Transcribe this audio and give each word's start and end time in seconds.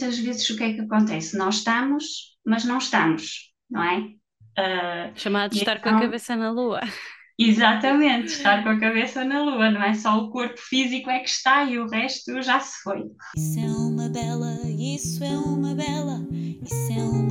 muitas 0.00 0.18
vezes 0.18 0.48
o 0.48 0.56
que 0.56 0.64
é 0.64 0.72
que 0.72 0.80
acontece? 0.80 1.36
Nós 1.36 1.56
estamos, 1.56 2.36
mas 2.44 2.64
não 2.64 2.78
estamos, 2.78 3.52
não 3.70 3.82
é? 3.82 3.98
Uh, 4.58 5.12
Chamado 5.14 5.52
de 5.52 5.58
estar 5.58 5.76
então, 5.76 5.82
com 5.82 5.88
a 5.88 5.92
então 5.92 6.06
cabeça 6.06 6.36
na 6.36 6.50
lua. 6.50 6.80
Exatamente, 7.38 8.26
estar 8.26 8.62
com 8.62 8.68
a 8.68 8.78
cabeça 8.78 9.24
na 9.24 9.42
lua, 9.42 9.70
não 9.70 9.82
é 9.82 9.94
só 9.94 10.18
o 10.18 10.30
corpo 10.30 10.58
físico 10.58 11.08
é 11.08 11.20
que 11.20 11.30
está 11.30 11.64
e 11.64 11.78
o 11.78 11.88
resto 11.88 12.42
já 12.42 12.60
se 12.60 12.82
foi. 12.82 13.02
Isso 13.34 13.58
é 13.58 13.66
uma 13.66 14.10
bela, 14.10 14.58
isso 14.78 15.24
é 15.24 15.38
uma 15.38 15.74
bela, 15.74 16.20
isso 16.32 16.92
é 16.92 17.02
uma 17.02 17.29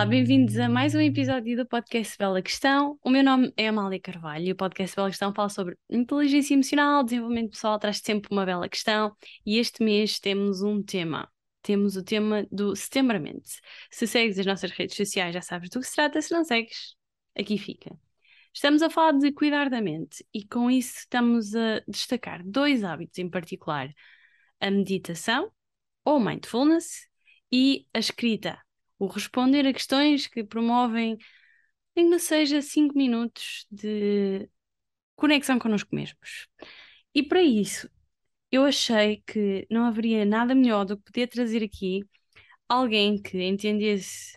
Olá, 0.00 0.06
bem-vindos 0.08 0.56
a 0.56 0.66
mais 0.66 0.94
um 0.94 0.98
episódio 0.98 1.54
do 1.58 1.66
podcast 1.66 2.16
Bela 2.16 2.40
Questão. 2.40 2.98
O 3.04 3.10
meu 3.10 3.22
nome 3.22 3.52
é 3.54 3.68
Amália 3.68 4.00
Carvalho 4.00 4.46
e 4.46 4.52
o 4.52 4.56
podcast 4.56 4.96
Bela 4.96 5.10
Questão 5.10 5.34
fala 5.34 5.50
sobre 5.50 5.76
inteligência 5.90 6.54
emocional, 6.54 7.04
desenvolvimento 7.04 7.50
pessoal, 7.50 7.78
traz 7.78 7.98
sempre 7.98 8.30
uma 8.32 8.46
bela 8.46 8.66
questão 8.66 9.14
e 9.44 9.58
este 9.58 9.84
mês 9.84 10.18
temos 10.18 10.62
um 10.62 10.82
tema 10.82 11.30
temos 11.60 11.96
o 11.96 12.02
tema 12.02 12.46
do 12.50 12.74
Setembramento. 12.74 13.46
Se 13.90 14.06
segues 14.06 14.38
as 14.38 14.46
nossas 14.46 14.70
redes 14.70 14.96
sociais, 14.96 15.34
já 15.34 15.42
sabes 15.42 15.68
do 15.68 15.80
que 15.80 15.86
se 15.86 15.94
trata. 15.94 16.22
Se 16.22 16.32
não 16.32 16.44
segues, 16.44 16.96
aqui 17.38 17.58
fica. 17.58 17.94
Estamos 18.54 18.80
a 18.80 18.88
falar 18.88 19.12
de 19.18 19.30
cuidar 19.32 19.68
da 19.68 19.82
mente 19.82 20.24
e 20.32 20.46
com 20.46 20.70
isso 20.70 21.00
estamos 21.00 21.54
a 21.54 21.82
destacar 21.86 22.42
dois 22.42 22.82
hábitos 22.84 23.18
em 23.18 23.28
particular: 23.28 23.90
a 24.60 24.70
meditação 24.70 25.52
ou 26.02 26.18
mindfulness 26.18 27.06
e 27.52 27.86
a 27.92 27.98
escrita, 27.98 28.58
o 29.00 29.06
responder 29.06 29.66
a 29.66 29.72
questões 29.72 30.26
que 30.28 30.44
promovem, 30.44 31.18
nem 31.96 32.10
que 32.10 32.18
seja 32.20 32.62
5 32.62 32.96
minutos 32.96 33.66
de 33.70 34.48
conexão 35.16 35.58
connosco 35.58 35.94
mesmos. 35.94 36.48
E 37.14 37.22
para 37.22 37.42
isso, 37.42 37.90
eu 38.52 38.64
achei 38.64 39.22
que 39.26 39.66
não 39.70 39.84
haveria 39.86 40.24
nada 40.24 40.54
melhor 40.54 40.84
do 40.84 40.96
que 40.98 41.04
poder 41.04 41.28
trazer 41.28 41.64
aqui 41.64 42.04
alguém 42.68 43.20
que 43.20 43.42
entendesse 43.42 44.36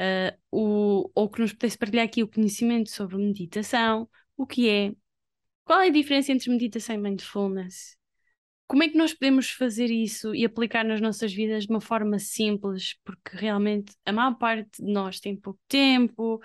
uh, 0.00 0.38
o, 0.50 1.10
ou 1.14 1.28
que 1.30 1.40
nos 1.40 1.52
pudesse 1.52 1.78
partilhar 1.78 2.06
aqui 2.06 2.22
o 2.22 2.28
conhecimento 2.28 2.90
sobre 2.90 3.16
meditação, 3.16 4.08
o 4.36 4.46
que 4.46 4.68
é, 4.68 4.92
qual 5.64 5.80
é 5.80 5.88
a 5.88 5.90
diferença 5.90 6.32
entre 6.32 6.50
meditação 6.50 6.96
e 6.96 6.98
mindfulness, 6.98 7.96
como 8.66 8.82
é 8.82 8.88
que 8.88 8.96
nós 8.96 9.12
podemos 9.12 9.50
fazer 9.50 9.90
isso 9.90 10.34
e 10.34 10.44
aplicar 10.44 10.84
nas 10.84 11.00
nossas 11.00 11.32
vidas 11.32 11.64
de 11.64 11.70
uma 11.70 11.80
forma 11.80 12.18
simples, 12.18 12.96
porque 13.04 13.36
realmente 13.36 13.94
a 14.04 14.12
maior 14.12 14.34
parte 14.36 14.82
de 14.82 14.92
nós 14.92 15.20
tem 15.20 15.36
pouco 15.36 15.60
tempo, 15.68 16.40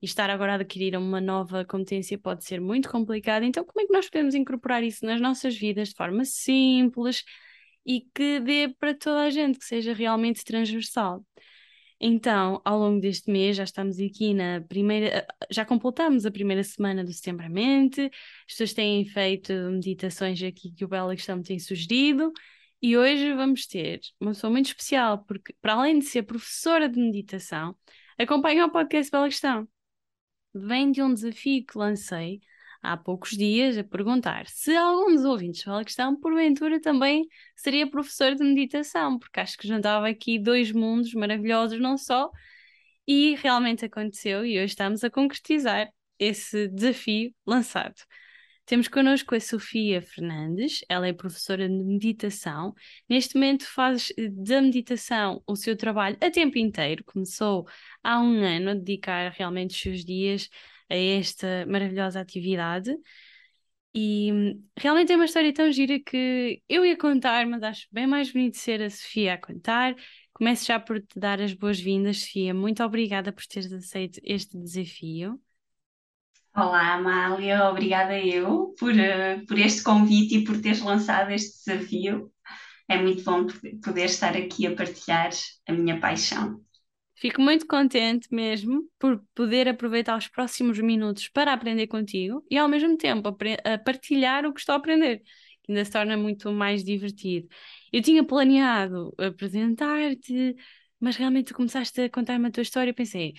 e 0.00 0.06
estar 0.06 0.28
agora 0.30 0.52
a 0.52 0.54
adquirir 0.56 0.96
uma 0.96 1.20
nova 1.20 1.64
competência 1.64 2.18
pode 2.18 2.44
ser 2.44 2.60
muito 2.60 2.88
complicado. 2.88 3.44
Então, 3.44 3.64
como 3.64 3.82
é 3.82 3.86
que 3.86 3.92
nós 3.92 4.08
podemos 4.08 4.34
incorporar 4.34 4.82
isso 4.82 5.04
nas 5.04 5.20
nossas 5.20 5.56
vidas 5.56 5.88
de 5.88 5.94
forma 5.94 6.24
simples 6.24 7.24
e 7.84 8.02
que 8.14 8.40
dê 8.40 8.74
para 8.78 8.94
toda 8.94 9.22
a 9.22 9.30
gente, 9.30 9.58
que 9.58 9.64
seja 9.64 9.92
realmente 9.94 10.44
transversal? 10.44 11.24
Então, 11.98 12.60
ao 12.64 12.78
longo 12.78 13.00
deste 13.00 13.30
mês, 13.30 13.56
já 13.56 13.64
estamos 13.64 13.98
aqui 13.98 14.34
na 14.34 14.60
primeira, 14.60 15.26
já 15.50 15.64
completamos 15.64 16.26
a 16.26 16.30
primeira 16.30 16.62
semana 16.62 17.02
do 17.02 17.12
Setembro 17.12 17.48
Mente, 17.50 18.02
as 18.02 18.52
pessoas 18.52 18.74
têm 18.74 19.04
feito 19.06 19.52
meditações 19.52 20.42
aqui 20.42 20.72
que 20.72 20.84
o 20.84 20.88
Bela 20.88 21.16
Questão 21.16 21.42
tem 21.42 21.58
sugerido, 21.58 22.32
e 22.82 22.96
hoje 22.98 23.32
vamos 23.34 23.66
ter 23.66 24.00
uma 24.20 24.32
pessoa 24.32 24.50
muito 24.50 24.66
especial, 24.66 25.24
porque 25.24 25.54
para 25.60 25.72
além 25.74 25.98
de 25.98 26.04
ser 26.04 26.22
professora 26.24 26.88
de 26.88 27.00
meditação, 27.00 27.74
acompanha 28.18 28.66
o 28.66 28.70
podcast 28.70 29.10
Bela 29.10 29.28
Questão 29.28 29.66
vem 30.54 30.90
de 30.90 31.02
um 31.02 31.12
desafio 31.12 31.64
que 31.64 31.78
lancei 31.78 32.40
há 32.92 32.96
poucos 32.96 33.30
dias 33.30 33.76
a 33.76 33.84
perguntar 33.84 34.46
se 34.48 34.74
algum 34.76 35.14
dos 35.14 35.24
ouvintes 35.24 35.64
da 35.64 35.84
questão, 35.84 36.18
porventura, 36.18 36.80
também 36.80 37.26
seria 37.54 37.90
professor 37.90 38.34
de 38.34 38.44
meditação, 38.44 39.18
porque 39.18 39.40
acho 39.40 39.58
que 39.58 39.68
juntava 39.68 40.08
aqui 40.08 40.38
dois 40.38 40.72
mundos 40.72 41.12
maravilhosos, 41.14 41.80
não 41.80 41.98
só, 41.98 42.30
e 43.06 43.34
realmente 43.36 43.84
aconteceu, 43.84 44.44
e 44.44 44.58
hoje 44.58 44.66
estamos 44.66 45.04
a 45.04 45.10
concretizar 45.10 45.88
esse 46.18 46.68
desafio 46.68 47.34
lançado. 47.46 47.94
Temos 48.66 48.88
connosco 48.88 49.34
a 49.36 49.40
Sofia 49.40 50.02
Fernandes, 50.02 50.84
ela 50.88 51.06
é 51.06 51.12
professora 51.12 51.68
de 51.68 51.84
meditação. 51.84 52.74
Neste 53.08 53.36
momento 53.36 53.64
faz 53.64 54.12
eh, 54.18 54.28
da 54.28 54.60
meditação 54.60 55.40
o 55.46 55.54
seu 55.54 55.76
trabalho 55.76 56.16
a 56.20 56.28
tempo 56.32 56.58
inteiro. 56.58 57.04
Começou 57.04 57.64
há 58.02 58.20
um 58.20 58.42
ano 58.42 58.70
a 58.70 58.74
dedicar 58.74 59.30
realmente 59.30 59.70
os 59.76 59.80
seus 59.80 60.04
dias 60.04 60.50
a 60.90 60.94
esta 60.96 61.66
maravilhosa 61.66 62.20
atividade. 62.20 62.94
E 63.94 64.30
hum, 64.32 64.62
realmente 64.76 65.12
é 65.12 65.16
uma 65.16 65.24
história 65.24 65.52
tão 65.54 65.72
gira 65.72 65.98
que 65.98 66.62
eu 66.68 66.84
ia 66.84 66.98
contar, 66.98 67.46
mas 67.46 67.62
acho 67.62 67.86
bem 67.90 68.06
mais 68.06 68.30
bonito 68.30 68.58
ser 68.58 68.82
a 68.82 68.90
Sofia 68.90 69.34
a 69.34 69.38
contar. 69.38 69.94
Começo 70.34 70.66
já 70.66 70.78
por 70.78 71.00
te 71.00 71.18
dar 71.18 71.40
as 71.40 71.54
boas-vindas, 71.54 72.20
Sofia. 72.20 72.52
Muito 72.52 72.84
obrigada 72.84 73.32
por 73.32 73.46
teres 73.46 73.72
aceito 73.72 74.20
este 74.22 74.58
desafio. 74.58 75.40
Olá, 76.54 76.94
Amália, 76.94 77.68
obrigada 77.70 78.18
eu 78.18 78.74
por, 78.78 78.92
uh, 78.92 79.46
por 79.46 79.58
este 79.58 79.82
convite 79.82 80.36
e 80.38 80.44
por 80.44 80.60
teres 80.60 80.80
lançado 80.80 81.30
este 81.30 81.64
desafio. 81.64 82.30
É 82.88 82.98
muito 83.00 83.24
bom 83.24 83.46
poder 83.82 84.04
estar 84.04 84.36
aqui 84.36 84.66
a 84.66 84.74
partilhar 84.74 85.30
a 85.66 85.72
minha 85.72 85.98
paixão. 86.00 86.60
Fico 87.18 87.40
muito 87.40 87.66
contente 87.66 88.28
mesmo 88.30 88.88
por 88.98 89.24
poder 89.34 89.68
aproveitar 89.68 90.18
os 90.18 90.28
próximos 90.28 90.78
minutos 90.78 91.28
para 91.28 91.52
aprender 91.52 91.86
contigo 91.86 92.44
e 92.50 92.58
ao 92.58 92.68
mesmo 92.68 92.96
tempo 92.96 93.28
a, 93.28 93.78
partilhar 93.78 94.44
o 94.44 94.52
que 94.52 94.60
estou 94.60 94.74
a 94.74 94.76
aprender, 94.76 95.22
que 95.62 95.72
ainda 95.72 95.84
se 95.84 95.90
torna 95.90 96.16
muito 96.16 96.52
mais 96.52 96.84
divertido. 96.84 97.48
Eu 97.90 98.02
tinha 98.02 98.22
planeado 98.22 99.14
apresentar-te, 99.18 100.54
mas 101.00 101.16
realmente 101.16 101.46
tu 101.48 101.54
começaste 101.54 102.02
a 102.02 102.10
contar-me 102.10 102.48
a 102.48 102.50
tua 102.50 102.62
história 102.62 102.90
e 102.90 102.94
pensei, 102.94 103.32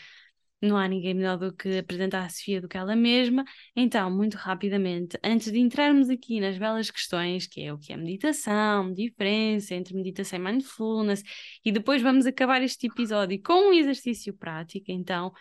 não 0.61 0.77
há 0.77 0.87
ninguém 0.87 1.13
melhor 1.13 1.37
do 1.37 1.53
que 1.53 1.77
apresentar 1.77 2.25
a 2.25 2.29
Sofia 2.29 2.59
do 2.61 2.67
que 2.67 2.77
ela 2.77 2.95
mesma. 2.95 3.45
Então, 3.75 4.09
muito 4.09 4.35
rapidamente, 4.35 5.17
antes 5.23 5.51
de 5.51 5.59
entrarmos 5.59 6.09
aqui 6.09 6.39
nas 6.39 6.57
belas 6.57 6.89
questões, 6.89 7.47
que 7.47 7.61
é 7.61 7.73
o 7.73 7.77
que 7.77 7.93
é 7.93 7.97
meditação, 7.97 8.93
diferença 8.93 9.75
entre 9.75 9.93
meditação 9.93 10.39
e 10.39 10.41
mindfulness, 10.41 11.23
e 11.63 11.71
depois 11.71 12.01
vamos 12.01 12.25
acabar 12.25 12.61
este 12.61 12.87
episódio 12.87 13.41
com 13.41 13.69
um 13.69 13.73
exercício 13.73 14.33
prático, 14.33 14.91
então 14.91 15.31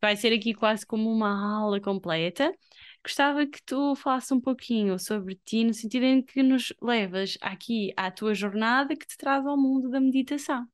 vai 0.00 0.16
ser 0.16 0.32
aqui 0.34 0.54
quase 0.54 0.86
como 0.86 1.10
uma 1.10 1.58
aula 1.58 1.80
completa. 1.80 2.54
Gostava 3.02 3.46
que 3.46 3.62
tu 3.64 3.94
falasses 3.94 4.32
um 4.32 4.40
pouquinho 4.40 4.98
sobre 4.98 5.38
ti, 5.44 5.64
no 5.64 5.74
sentido 5.74 6.04
em 6.04 6.22
que 6.22 6.42
nos 6.42 6.72
levas 6.80 7.36
aqui 7.40 7.92
à 7.96 8.10
tua 8.10 8.34
jornada 8.34 8.96
que 8.96 9.06
te 9.06 9.16
traz 9.16 9.46
ao 9.46 9.56
mundo 9.56 9.90
da 9.90 10.00
meditação. 10.00 10.73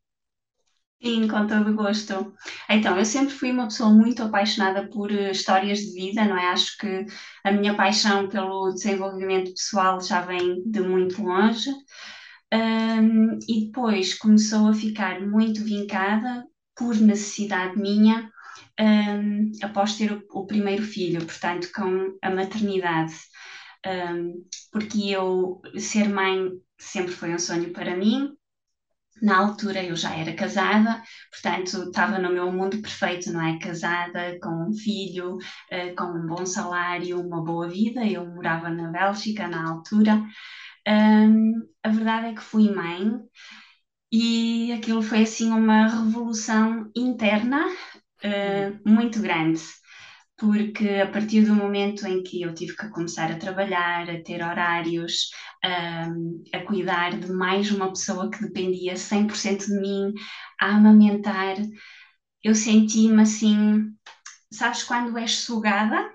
Sim, 1.03 1.29
com 1.29 1.47
todo 1.47 1.75
gosto. 1.75 2.35
Então, 2.69 2.99
eu 2.99 3.05
sempre 3.07 3.33
fui 3.33 3.51
uma 3.53 3.65
pessoa 3.65 3.91
muito 3.91 4.23
apaixonada 4.23 4.87
por 4.89 5.11
uh, 5.11 5.31
histórias 5.31 5.79
de 5.79 5.93
vida, 5.93 6.25
não 6.27 6.37
é? 6.37 6.49
Acho 6.49 6.77
que 6.77 7.07
a 7.43 7.51
minha 7.53 7.75
paixão 7.75 8.29
pelo 8.29 8.73
desenvolvimento 8.75 9.51
pessoal 9.53 9.99
já 10.01 10.21
vem 10.21 10.63
de 10.67 10.81
muito 10.81 11.23
longe. 11.23 11.71
E 13.49 13.67
depois 13.67 14.15
começou 14.15 14.69
a 14.69 14.75
ficar 14.75 15.21
muito 15.21 15.65
vincada 15.65 16.45
por 16.77 16.97
necessidade 16.97 17.79
minha, 17.79 18.31
após 19.63 19.97
ter 19.97 20.13
o, 20.13 20.23
o, 20.33 20.47
primeiro 20.47 20.83
filho, 20.83 21.25
portanto, 21.25 21.69
com 21.75 22.19
a 22.23 22.31
maternidade. 22.31 23.15
Porque 24.73 25.11
eu 25.11 25.61
ser 25.79 26.09
mãe 26.09 26.51
sempre 26.79 27.13
foi 27.13 27.33
um 27.35 27.39
sonho 27.39 27.73
para 27.73 27.97
mim, 27.97 28.31
na 29.23 29.39
altura 29.39 29.83
eu 29.83 29.97
já 29.97 30.15
era 30.17 30.33
casada, 30.35 31.03
portanto 31.31 31.89
estava 31.89 32.19
no 32.19 32.33
meu 32.33 32.51
mundo 32.53 32.81
perfeito, 32.81 33.33
não 33.33 33.41
é? 33.43 33.59
Casada, 33.59 34.39
com 34.41 34.69
um 34.69 34.73
filho, 34.73 35.37
uh, 35.37 35.95
com 35.97 36.05
um 36.05 36.27
bom 36.27 36.47
salário, 36.47 37.21
uma 37.21 37.43
boa 37.45 37.69
vida. 37.69 38.05
Eu 38.07 38.27
morava 38.27 38.71
na 38.71 38.91
Bélgica 38.91 39.47
na 39.49 39.71
altura. 39.71 40.23
Um, 40.89 41.61
a 41.83 41.89
verdade 41.91 42.27
é 42.29 42.35
que 42.35 42.43
fui 42.43 42.71
mãe 42.75 43.13
e 44.13 44.73
aquilo 44.73 45.03
foi 45.03 45.23
assim 45.23 45.51
uma 45.51 45.87
revolução 45.87 46.91
interna 46.97 47.67
uh, 47.67 48.89
muito 48.91 49.21
grande 49.21 49.61
porque 50.41 50.89
a 50.89 51.07
partir 51.07 51.43
do 51.45 51.55
momento 51.55 52.07
em 52.07 52.23
que 52.23 52.41
eu 52.41 52.55
tive 52.55 52.75
que 52.75 52.89
começar 52.89 53.31
a 53.31 53.37
trabalhar, 53.37 54.09
a 54.09 54.23
ter 54.23 54.43
horários, 54.43 55.29
um, 55.65 56.43
a 56.55 56.61
cuidar 56.61 57.19
de 57.19 57.31
mais 57.33 57.71
uma 57.71 57.89
pessoa 57.89 58.31
que 58.31 58.41
dependia 58.43 58.97
100% 58.97 59.67
de 59.67 59.81
mim, 59.81 60.13
a 60.61 60.77
amamentar, 60.77 61.57
eu 62.43 62.55
senti-me 62.55 63.23
assim, 63.23 63.95
sabes 64.53 64.83
quando 64.83 65.19
és 65.19 65.37
sugada? 65.41 66.11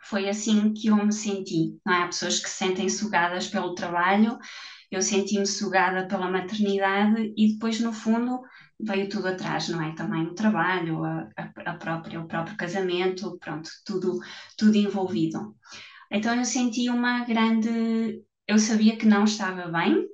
Foi 0.00 0.28
assim 0.28 0.72
que 0.72 0.88
eu 0.88 0.96
me 0.96 1.12
senti, 1.12 1.78
não 1.84 1.92
é? 1.92 2.02
Há 2.02 2.06
pessoas 2.06 2.38
que 2.40 2.48
se 2.48 2.56
sentem 2.56 2.88
sugadas 2.88 3.48
pelo 3.48 3.74
trabalho 3.74 4.38
eu 4.90 5.02
senti-me 5.02 5.46
sugada 5.46 6.06
pela 6.08 6.30
maternidade 6.30 7.32
e 7.36 7.52
depois, 7.52 7.78
no 7.80 7.92
fundo, 7.92 8.40
veio 8.80 9.08
tudo 9.08 9.28
atrás, 9.28 9.68
não 9.68 9.82
é? 9.82 9.94
Também 9.94 10.26
o 10.26 10.34
trabalho, 10.34 11.04
a, 11.04 11.28
a, 11.36 11.74
própria, 11.74 12.20
o 12.20 12.26
próprio 12.26 12.56
casamento, 12.56 13.38
pronto, 13.38 13.70
tudo, 13.84 14.18
tudo 14.56 14.76
envolvido. 14.76 15.54
Então 16.10 16.34
eu 16.34 16.44
senti 16.44 16.88
uma 16.88 17.24
grande. 17.24 18.22
Eu 18.48 18.58
sabia 18.58 18.96
que 18.96 19.06
não 19.06 19.24
estava 19.24 19.68
bem, 19.68 20.08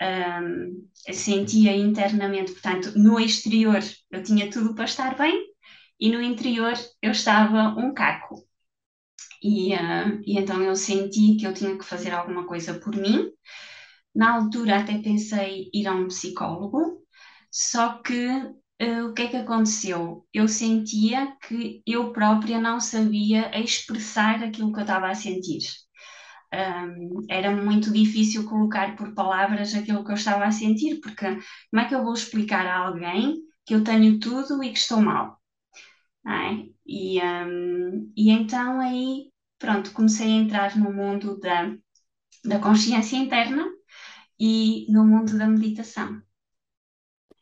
um, 0.00 0.88
sentia 1.12 1.76
internamente, 1.76 2.52
portanto, 2.52 2.92
no 2.96 3.20
exterior 3.20 3.80
eu 4.10 4.22
tinha 4.22 4.50
tudo 4.50 4.74
para 4.74 4.84
estar 4.84 5.16
bem 5.16 5.46
e 5.98 6.10
no 6.10 6.22
interior 6.22 6.74
eu 7.02 7.10
estava 7.10 7.68
um 7.78 7.92
caco. 7.92 8.46
E, 9.42 9.74
uh, 9.74 10.20
e 10.24 10.38
então 10.38 10.62
eu 10.62 10.76
senti 10.76 11.36
que 11.36 11.46
eu 11.46 11.54
tinha 11.54 11.76
que 11.76 11.84
fazer 11.84 12.12
alguma 12.12 12.46
coisa 12.46 12.74
por 12.78 12.94
mim. 12.94 13.30
Na 14.14 14.34
altura 14.36 14.78
até 14.80 14.98
pensei 14.98 15.70
ir 15.72 15.86
a 15.86 15.94
um 15.94 16.08
psicólogo, 16.08 17.04
só 17.50 17.98
que 18.02 18.26
uh, 18.28 19.06
o 19.08 19.14
que 19.14 19.22
é 19.22 19.28
que 19.28 19.36
aconteceu? 19.36 20.26
Eu 20.32 20.48
sentia 20.48 21.36
que 21.46 21.82
eu 21.86 22.12
própria 22.12 22.60
não 22.60 22.80
sabia 22.80 23.50
expressar 23.58 24.42
aquilo 24.42 24.72
que 24.72 24.80
eu 24.80 24.82
estava 24.82 25.08
a 25.08 25.14
sentir. 25.14 25.60
Um, 26.52 27.26
era 27.28 27.50
muito 27.50 27.92
difícil 27.92 28.48
colocar 28.48 28.96
por 28.96 29.14
palavras 29.14 29.74
aquilo 29.74 30.04
que 30.04 30.10
eu 30.10 30.16
estava 30.16 30.44
a 30.46 30.50
sentir, 30.52 31.00
porque 31.00 31.26
como 31.70 31.82
é 31.82 31.88
que 31.88 31.94
eu 31.94 32.02
vou 32.04 32.12
explicar 32.14 32.66
a 32.66 32.78
alguém 32.86 33.38
que 33.64 33.74
eu 33.74 33.84
tenho 33.84 34.18
tudo 34.18 34.62
e 34.64 34.72
que 34.72 34.78
estou 34.78 35.00
mal? 35.00 35.40
É? 36.26 36.68
E, 36.86 37.20
um, 37.22 38.12
e 38.16 38.30
então 38.30 38.80
aí, 38.80 39.32
pronto, 39.58 39.92
comecei 39.92 40.26
a 40.26 40.30
entrar 40.30 40.76
no 40.78 40.92
mundo 40.92 41.38
da, 41.40 41.74
da 42.44 42.60
consciência 42.60 43.16
interna 43.16 43.66
e 44.40 44.86
no 44.92 45.06
mundo 45.06 45.38
da 45.38 45.46
meditação. 45.48 46.22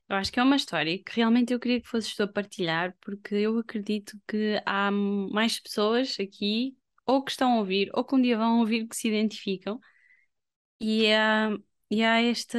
Eu 0.09 0.17
acho 0.17 0.33
que 0.33 0.41
é 0.41 0.43
uma 0.43 0.57
história 0.57 0.99
que 1.03 1.17
realmente 1.17 1.53
eu 1.53 1.61
queria 1.61 1.81
que 1.81 1.89
fosses 1.89 2.15
tu 2.17 2.23
a 2.23 2.29
partilhar, 2.29 2.97
porque 3.01 3.35
eu 3.35 3.59
acredito 3.59 4.19
que 4.27 4.61
há 4.65 4.91
mais 4.91 5.61
pessoas 5.61 6.17
aqui, 6.21 6.78
ou 7.09 7.25
que 7.25 7.31
estão 7.31 7.55
a 7.55 7.59
ouvir, 7.61 7.91
ou 7.95 8.05
que 8.05 8.15
um 8.15 8.21
dia 8.23 8.37
vão 8.37 8.61
ouvir, 8.61 8.87
que 8.87 8.97
se 8.97 9.09
identificam, 9.09 9.81
e 10.81 11.13
há, 11.13 11.51
e 11.91 12.05
há 12.05 12.21
esta 12.23 12.59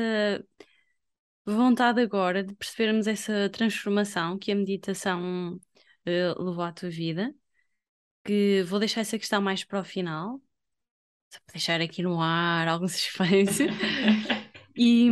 vontade 1.45 2.01
agora 2.01 2.43
de 2.43 2.55
percebermos 2.55 3.07
essa 3.07 3.49
transformação 3.49 4.37
que 4.37 4.51
a 4.51 4.55
meditação 4.55 5.55
uh, 5.55 6.43
levou 6.43 6.63
à 6.63 6.71
tua 6.71 6.89
vida, 6.89 7.33
que 8.23 8.63
vou 8.63 8.79
deixar 8.79 9.01
essa 9.01 9.17
questão 9.19 9.41
mais 9.41 9.63
para 9.63 9.81
o 9.81 9.83
final, 9.83 10.41
só 11.31 11.39
para 11.45 11.53
deixar 11.53 11.81
aqui 11.81 12.01
no 12.03 12.21
ar 12.21 12.67
algum 12.67 12.87
suspense. 12.89 13.67
e 14.75 15.09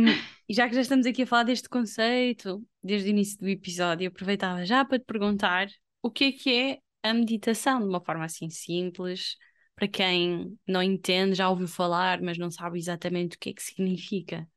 e 0.48 0.54
já 0.54 0.66
que 0.66 0.74
já 0.74 0.80
estamos 0.80 1.04
aqui 1.04 1.22
a 1.22 1.26
falar 1.26 1.42
deste 1.42 1.68
conceito, 1.68 2.66
desde 2.82 3.08
o 3.08 3.10
início 3.10 3.38
do 3.38 3.48
episódio, 3.48 4.08
aproveitava 4.08 4.64
já 4.64 4.82
para 4.82 4.98
te 4.98 5.04
perguntar 5.04 5.68
o 6.02 6.10
que 6.10 6.24
é 6.24 6.32
que 6.32 6.50
é 6.50 6.78
a 7.02 7.14
meditação, 7.14 7.80
de 7.80 7.86
uma 7.86 8.00
forma 8.00 8.24
assim 8.24 8.50
simples, 8.50 9.36
para 9.74 9.88
quem 9.88 10.58
não 10.66 10.82
entende, 10.82 11.34
já 11.36 11.48
ouviu 11.48 11.68
falar, 11.68 12.20
mas 12.20 12.38
não 12.38 12.50
sabe 12.50 12.78
exatamente 12.78 13.36
o 13.36 13.38
que 13.38 13.50
é 13.50 13.52
que 13.52 13.62
significa. 13.62 14.48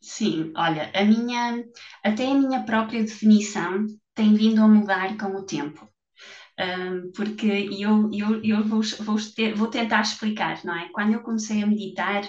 Sim, 0.00 0.52
olha, 0.56 0.90
a 0.94 1.04
minha, 1.04 1.64
até 2.02 2.30
a 2.30 2.34
minha 2.34 2.62
própria 2.64 3.02
definição 3.02 3.86
tem 4.14 4.34
vindo 4.34 4.60
a 4.62 4.68
mudar 4.68 5.16
com 5.16 5.34
o 5.36 5.44
tempo. 5.44 5.88
Um, 6.58 7.10
porque 7.12 7.46
eu, 7.80 8.10
eu, 8.12 8.44
eu 8.44 8.64
vou, 8.64 8.80
vou, 9.00 9.16
ter, 9.34 9.54
vou 9.54 9.68
tentar 9.68 10.02
explicar, 10.02 10.64
não 10.64 10.76
é? 10.76 10.88
Quando 10.92 11.14
eu 11.14 11.22
comecei 11.22 11.62
a 11.62 11.66
meditar, 11.66 12.22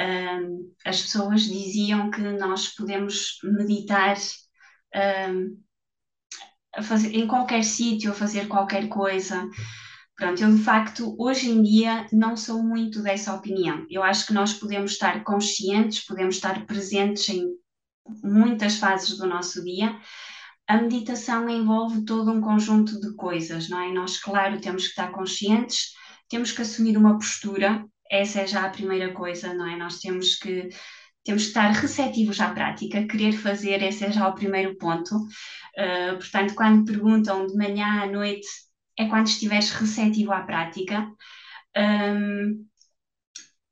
um, 0.00 0.72
as 0.84 1.02
pessoas 1.02 1.42
diziam 1.42 2.10
que 2.10 2.20
nós 2.20 2.68
podemos 2.74 3.38
meditar 3.44 4.16
um, 5.30 5.56
fazer, 6.82 7.14
em 7.14 7.26
qualquer 7.26 7.64
sítio, 7.64 8.10
a 8.10 8.14
fazer 8.14 8.48
qualquer 8.48 8.88
coisa. 8.88 9.48
Pronto, 10.16 10.42
eu 10.42 10.54
de 10.54 10.62
facto 10.62 11.16
hoje 11.18 11.50
em 11.50 11.62
dia 11.62 12.06
não 12.12 12.36
sou 12.36 12.62
muito 12.62 13.02
dessa 13.02 13.34
opinião. 13.34 13.84
Eu 13.90 14.02
acho 14.02 14.26
que 14.26 14.32
nós 14.32 14.52
podemos 14.52 14.92
estar 14.92 15.24
conscientes, 15.24 16.04
podemos 16.04 16.36
estar 16.36 16.64
presentes 16.66 17.28
em 17.28 17.48
muitas 18.22 18.76
fases 18.76 19.16
do 19.16 19.26
nosso 19.26 19.64
dia. 19.64 19.98
A 20.66 20.80
meditação 20.80 21.48
envolve 21.48 22.04
todo 22.04 22.30
um 22.30 22.40
conjunto 22.40 22.98
de 23.00 23.14
coisas, 23.14 23.68
não 23.68 23.80
é? 23.80 23.92
Nós, 23.92 24.18
claro, 24.18 24.60
temos 24.60 24.84
que 24.84 24.90
estar 24.90 25.10
conscientes, 25.10 25.92
temos 26.28 26.52
que 26.52 26.62
assumir 26.62 26.96
uma 26.96 27.18
postura, 27.18 27.84
essa 28.10 28.40
é 28.40 28.46
já 28.46 28.64
a 28.64 28.70
primeira 28.70 29.12
coisa, 29.12 29.52
não 29.52 29.66
é? 29.66 29.76
Nós 29.76 29.98
temos 29.98 30.36
que 30.36 30.68
temos 31.24 31.42
que 31.42 31.48
estar 31.48 31.70
receptivos 31.72 32.40
à 32.40 32.50
prática, 32.50 33.06
querer 33.06 33.32
fazer, 33.32 33.82
esse 33.82 34.04
é 34.04 34.12
já 34.12 34.28
o 34.28 34.34
primeiro 34.34 34.76
ponto. 34.76 35.16
Uh, 35.16 36.16
portanto, 36.16 36.54
quando 36.54 36.84
perguntam 36.84 37.46
de 37.46 37.56
manhã 37.56 38.02
à 38.02 38.06
noite, 38.06 38.46
é 38.98 39.06
quando 39.06 39.26
estiveres 39.26 39.70
receptivo 39.70 40.32
à 40.32 40.42
prática. 40.42 41.10
Um, 41.76 42.66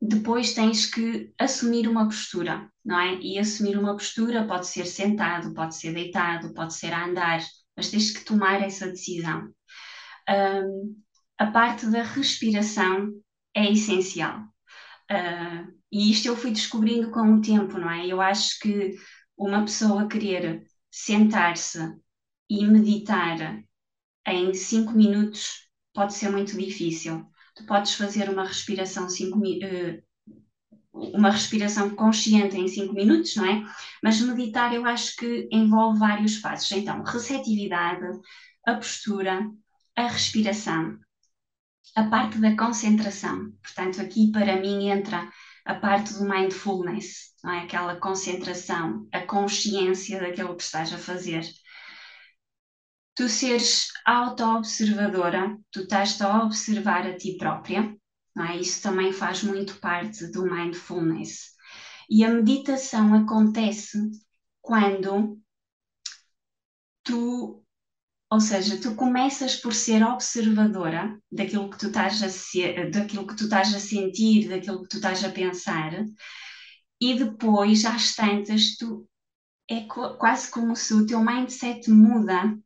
depois 0.01 0.53
tens 0.55 0.87
que 0.87 1.33
assumir 1.39 1.87
uma 1.87 2.07
postura, 2.07 2.69
não 2.85 2.99
é? 2.99 3.15
E 3.21 3.39
assumir 3.39 3.79
uma 3.79 3.93
postura 3.93 4.45
pode 4.45 4.67
ser 4.67 4.85
sentado, 4.85 5.55
pode 5.55 5.77
ser 5.77 5.93
deitado, 5.93 6.53
pode 6.55 6.75
ser 6.75 6.93
a 6.93 7.05
andar, 7.05 7.41
mas 7.77 7.91
tens 7.91 8.11
que 8.11 8.25
tomar 8.25 8.61
essa 8.63 8.89
decisão. 8.89 9.49
Um, 10.29 11.01
a 11.39 11.47
parte 11.47 11.87
da 11.87 12.03
respiração 12.03 13.13
é 13.55 13.71
essencial. 13.71 14.41
Uh, 15.11 15.82
e 15.93 16.11
isto 16.11 16.27
eu 16.27 16.35
fui 16.35 16.51
descobrindo 16.51 17.11
com 17.11 17.35
o 17.35 17.43
tempo, 17.43 17.79
não 17.79 17.91
é? 17.91 18.07
Eu 18.07 18.21
acho 18.23 18.59
que 18.61 18.97
uma 19.37 19.63
pessoa 19.63 20.09
querer 20.09 20.65
sentar-se 20.91 21.79
e 22.49 22.67
meditar 22.67 23.63
em 24.27 24.55
cinco 24.55 24.93
minutos 24.93 25.69
pode 25.93 26.15
ser 26.15 26.31
muito 26.31 26.57
difícil. 26.57 27.27
Tu 27.55 27.67
podes 27.67 27.95
fazer 27.95 28.31
uma 28.31 28.47
respiração 28.47 29.07
cinco, 29.11 29.39
uh, 29.39 30.03
uma 30.93 31.31
respiração 31.31 31.91
consciente 31.91 32.57
em 32.57 32.69
cinco 32.69 32.95
minutos, 32.95 33.37
não 33.37 33.45
é? 33.45 33.63
Mas 34.03 34.19
meditar 34.23 34.75
eu 34.75 34.87
acho 34.87 35.15
que 35.17 35.47
envolve 35.53 35.99
vários 35.99 36.39
passos. 36.39 36.73
Então, 36.73 37.03
receptividade, 37.03 38.07
a 38.67 38.75
postura, 38.75 39.47
a 39.95 40.07
respiração, 40.07 40.99
a 41.95 42.05
parte 42.05 42.39
da 42.39 42.57
concentração. 42.57 43.53
Portanto, 43.63 44.01
aqui 44.01 44.33
para 44.33 44.59
mim 44.59 44.89
entra 44.89 45.31
a 45.65 45.75
parte 45.75 46.15
do 46.15 46.29
mindfulness, 46.29 47.33
não 47.43 47.53
é? 47.53 47.61
aquela 47.61 47.97
concentração, 47.97 49.07
a 49.13 49.21
consciência 49.21 50.21
daquilo 50.21 50.57
que 50.57 50.63
estás 50.63 50.93
a 50.93 50.99
fazer. 50.99 51.43
Tu 53.15 53.29
seres 53.29 53.89
auto-observadora, 54.07 55.57
tu 55.71 55.81
estás 55.81 56.21
a 56.21 56.45
observar 56.45 57.07
a 57.07 57.17
ti 57.17 57.37
própria, 57.37 57.95
não 58.35 58.45
é? 58.45 58.57
isso 58.57 58.83
também 58.83 59.13
faz 59.13 59.43
muito 59.43 59.79
parte 59.81 60.27
do 60.31 60.45
mindfulness. 60.45 61.53
E 62.09 62.25
a 62.25 62.31
meditação 62.31 63.15
acontece 63.15 63.99
quando 64.61 65.39
tu 67.05 67.65
ou 68.33 68.41
seja, 68.41 68.81
tu 68.81 68.95
começas 68.95 69.57
por 69.57 69.75
ser 69.75 70.03
observadora 70.03 71.21
daquilo 71.31 71.69
que 71.69 71.77
tu 71.79 71.89
estás 71.89 72.23
a 72.23 72.31
ser, 72.31 72.91
daquilo 72.91 73.27
que 73.27 73.37
tu 73.37 73.45
estás 73.45 73.75
a 73.75 73.79
sentir, 73.79 74.49
daquilo 74.49 74.83
que 74.83 74.89
tu 74.89 74.97
estás 74.97 75.23
a 75.23 75.29
pensar, 75.29 75.93
e 76.99 77.15
depois, 77.15 77.85
às 77.85 78.15
tantas, 78.15 78.77
tu 78.79 79.07
é 79.69 79.83
quase 79.83 80.51
como 80.51 80.75
se 80.75 80.95
o 80.95 81.05
teu 81.05 81.23
mindset 81.23 81.91
muda 81.91 82.57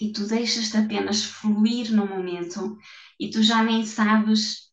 e 0.00 0.10
tu 0.12 0.26
deixas-te 0.26 0.76
apenas 0.76 1.22
fluir 1.22 1.92
no 1.92 2.04
momento 2.04 2.76
e 3.20 3.30
tu 3.30 3.44
já 3.44 3.62
nem 3.62 3.86
sabes 3.86 4.72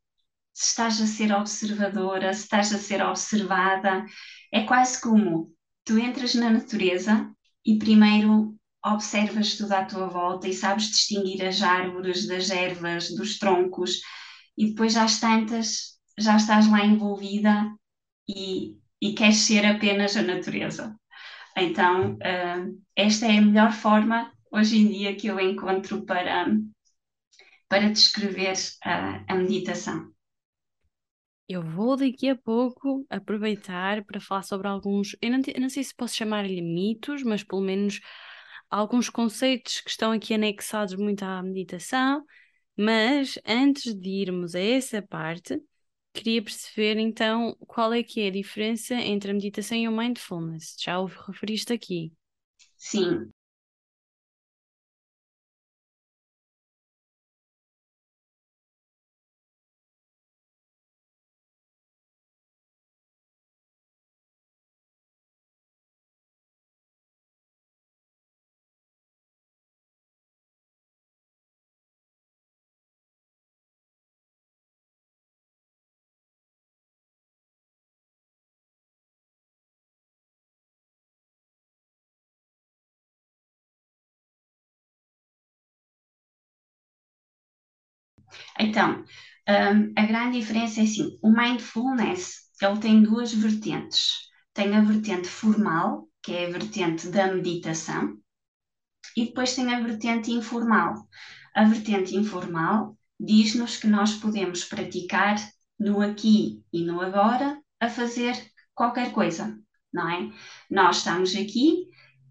se 0.51 0.69
estás 0.69 0.99
a 0.99 1.05
ser 1.05 1.31
observadora, 1.31 2.33
se 2.33 2.41
estás 2.41 2.73
a 2.73 2.79
ser 2.79 3.03
observada. 3.03 4.03
É 4.51 4.63
quase 4.63 4.99
como 4.99 5.53
tu 5.85 5.95
entras 5.99 6.33
na 6.33 6.49
natureza 6.49 7.31
e 7.63 7.77
primeiro 7.77 8.56
observas 8.93 9.55
tudo 9.55 9.73
à 9.73 9.85
tua 9.85 10.07
volta 10.07 10.47
e 10.47 10.53
sabes 10.53 10.89
distinguir 10.89 11.45
as 11.45 11.61
árvores 11.61 12.27
das 12.27 12.49
ervas, 12.49 13.09
dos 13.15 13.37
troncos, 13.37 14.01
e 14.57 14.67
depois 14.69 14.93
já 14.93 15.05
tantas, 15.19 15.97
já 16.17 16.35
estás 16.35 16.69
lá 16.69 16.85
envolvida 16.85 17.71
e, 18.27 18.75
e 19.01 19.13
queres 19.13 19.37
ser 19.37 19.65
apenas 19.65 20.17
a 20.17 20.21
natureza. 20.21 20.95
Então, 21.55 22.13
uh, 22.13 22.83
esta 22.95 23.25
é 23.25 23.37
a 23.37 23.41
melhor 23.41 23.71
forma 23.71 24.31
hoje 24.51 24.77
em 24.77 24.87
dia 24.87 25.15
que 25.15 25.27
eu 25.27 25.39
encontro 25.39 26.05
para, 26.05 26.47
para 27.67 27.89
descrever 27.89 28.53
uh, 28.53 29.23
a 29.27 29.35
meditação. 29.35 30.11
Eu 31.49 31.63
vou 31.63 31.95
daqui 31.95 32.27
a 32.29 32.35
pouco 32.35 33.05
aproveitar 33.09 34.03
para 34.03 34.19
falar 34.19 34.43
sobre 34.43 34.67
alguns, 34.67 35.15
eu 35.21 35.31
não, 35.31 35.39
eu 35.47 35.61
não 35.61 35.69
sei 35.69 35.81
se 35.81 35.95
posso 35.95 36.15
chamar-lhe 36.15 36.61
mitos, 36.61 37.23
mas 37.23 37.41
pelo 37.41 37.61
menos 37.61 38.01
alguns 38.69 39.09
conceitos 39.09 39.81
que 39.81 39.89
estão 39.89 40.11
aqui 40.11 40.33
anexados 40.33 40.95
muito 40.95 41.23
à 41.23 41.41
meditação, 41.41 42.23
mas 42.75 43.39
antes 43.45 43.93
de 43.93 44.09
irmos 44.09 44.55
a 44.55 44.59
essa 44.59 45.01
parte, 45.01 45.61
queria 46.13 46.41
perceber 46.41 46.97
então 46.99 47.55
qual 47.67 47.93
é 47.93 48.03
que 48.03 48.21
é 48.21 48.27
a 48.27 48.31
diferença 48.31 48.95
entre 48.95 49.31
a 49.31 49.33
meditação 49.33 49.77
e 49.77 49.87
o 49.87 49.91
mindfulness. 49.91 50.75
Já 50.79 50.99
o 50.99 51.05
referiste 51.05 51.73
aqui. 51.73 52.11
Sim, 52.77 53.31
Então, 88.59 89.03
um, 89.47 89.93
a 89.95 90.05
grande 90.05 90.39
diferença 90.39 90.81
é 90.81 90.83
assim, 90.83 91.17
o 91.21 91.31
mindfulness, 91.31 92.49
ele 92.61 92.79
tem 92.79 93.03
duas 93.03 93.33
vertentes. 93.33 94.27
Tem 94.53 94.75
a 94.75 94.81
vertente 94.81 95.27
formal, 95.27 96.07
que 96.21 96.33
é 96.33 96.47
a 96.47 96.49
vertente 96.49 97.07
da 97.09 97.31
meditação, 97.33 98.17
e 99.15 99.25
depois 99.25 99.55
tem 99.55 99.73
a 99.73 99.79
vertente 99.79 100.31
informal. 100.31 101.07
A 101.55 101.63
vertente 101.63 102.15
informal 102.15 102.97
diz-nos 103.19 103.77
que 103.77 103.87
nós 103.87 104.13
podemos 104.13 104.63
praticar 104.63 105.37
no 105.79 106.01
aqui 106.01 106.63
e 106.71 106.83
no 106.83 107.01
agora 107.01 107.59
a 107.79 107.89
fazer 107.89 108.35
qualquer 108.75 109.11
coisa, 109.11 109.57
não 109.91 110.09
é? 110.09 110.31
Nós 110.69 110.97
estamos 110.97 111.35
aqui 111.35 111.87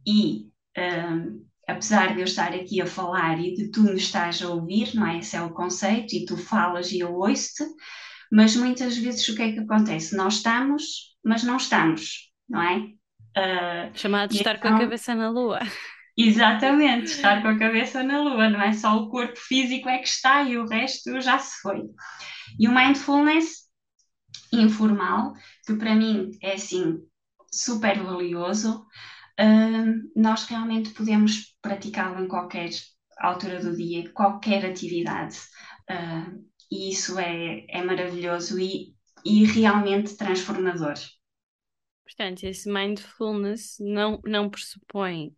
e 0.06 0.48
um, 0.78 1.44
apesar 1.66 2.14
de 2.14 2.20
eu 2.20 2.24
estar 2.24 2.52
aqui 2.54 2.80
a 2.80 2.86
falar 2.86 3.40
e 3.40 3.54
de 3.54 3.70
tu 3.70 3.82
me 3.82 3.94
estás 3.94 4.42
a 4.42 4.48
ouvir, 4.48 4.94
não 4.94 5.06
é? 5.06 5.18
Esse 5.18 5.36
é 5.36 5.42
o 5.42 5.52
conceito, 5.52 6.14
e 6.14 6.24
tu 6.24 6.36
falas 6.36 6.92
e 6.92 7.00
eu 7.00 7.14
ouço-te, 7.14 7.64
mas 8.30 8.56
muitas 8.56 8.96
vezes 8.96 9.26
o 9.28 9.34
que 9.34 9.42
é 9.42 9.52
que 9.52 9.58
acontece? 9.60 10.16
Nós 10.16 10.34
estamos, 10.34 11.16
mas 11.24 11.42
não 11.42 11.56
estamos, 11.56 12.32
não 12.48 12.62
é? 12.62 12.78
Uh, 13.36 13.90
Chamado 13.94 14.30
de 14.30 14.38
estar 14.38 14.56
então, 14.56 14.62
com 14.62 14.68
a 14.68 14.70
então 14.70 14.86
cabeça 14.86 15.14
na 15.14 15.28
lua. 15.28 15.60
Exatamente, 16.16 17.06
estar 17.10 17.42
com 17.42 17.48
a 17.48 17.58
cabeça 17.58 18.02
na 18.02 18.22
lua, 18.22 18.48
não 18.48 18.62
é 18.62 18.72
só 18.72 18.96
o 18.96 19.10
corpo 19.10 19.36
físico 19.36 19.88
é 19.88 19.98
que 19.98 20.08
está 20.08 20.42
e 20.44 20.56
o 20.56 20.66
resto 20.66 21.20
já 21.20 21.38
se 21.38 21.60
foi. 21.60 21.82
E 22.58 22.66
o 22.66 22.74
mindfulness 22.74 23.66
informal, 24.50 25.34
que 25.66 25.74
para 25.74 25.94
mim 25.94 26.30
é 26.42 26.54
assim 26.54 26.98
super 27.52 28.02
valioso, 28.02 28.86
nós 30.14 30.44
realmente 30.44 30.90
podemos 30.90 31.56
praticá-lo 31.60 32.24
em 32.24 32.28
qualquer 32.28 32.70
altura 33.18 33.60
do 33.60 33.74
dia, 33.76 34.10
qualquer 34.12 34.64
atividade. 34.64 35.36
Uh, 35.90 36.44
e 36.70 36.90
isso 36.90 37.18
é, 37.18 37.64
é 37.68 37.82
maravilhoso 37.82 38.58
e, 38.58 38.94
e 39.24 39.44
realmente 39.44 40.16
transformador. 40.16 40.94
Portanto, 42.04 42.44
esse 42.44 42.70
mindfulness 42.70 43.76
não, 43.80 44.20
não 44.24 44.48
pressupõe 44.48 45.34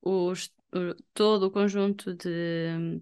os, 0.00 0.50
o, 0.72 0.94
todo 1.14 1.44
o 1.44 1.50
conjunto 1.50 2.14
de 2.14 3.00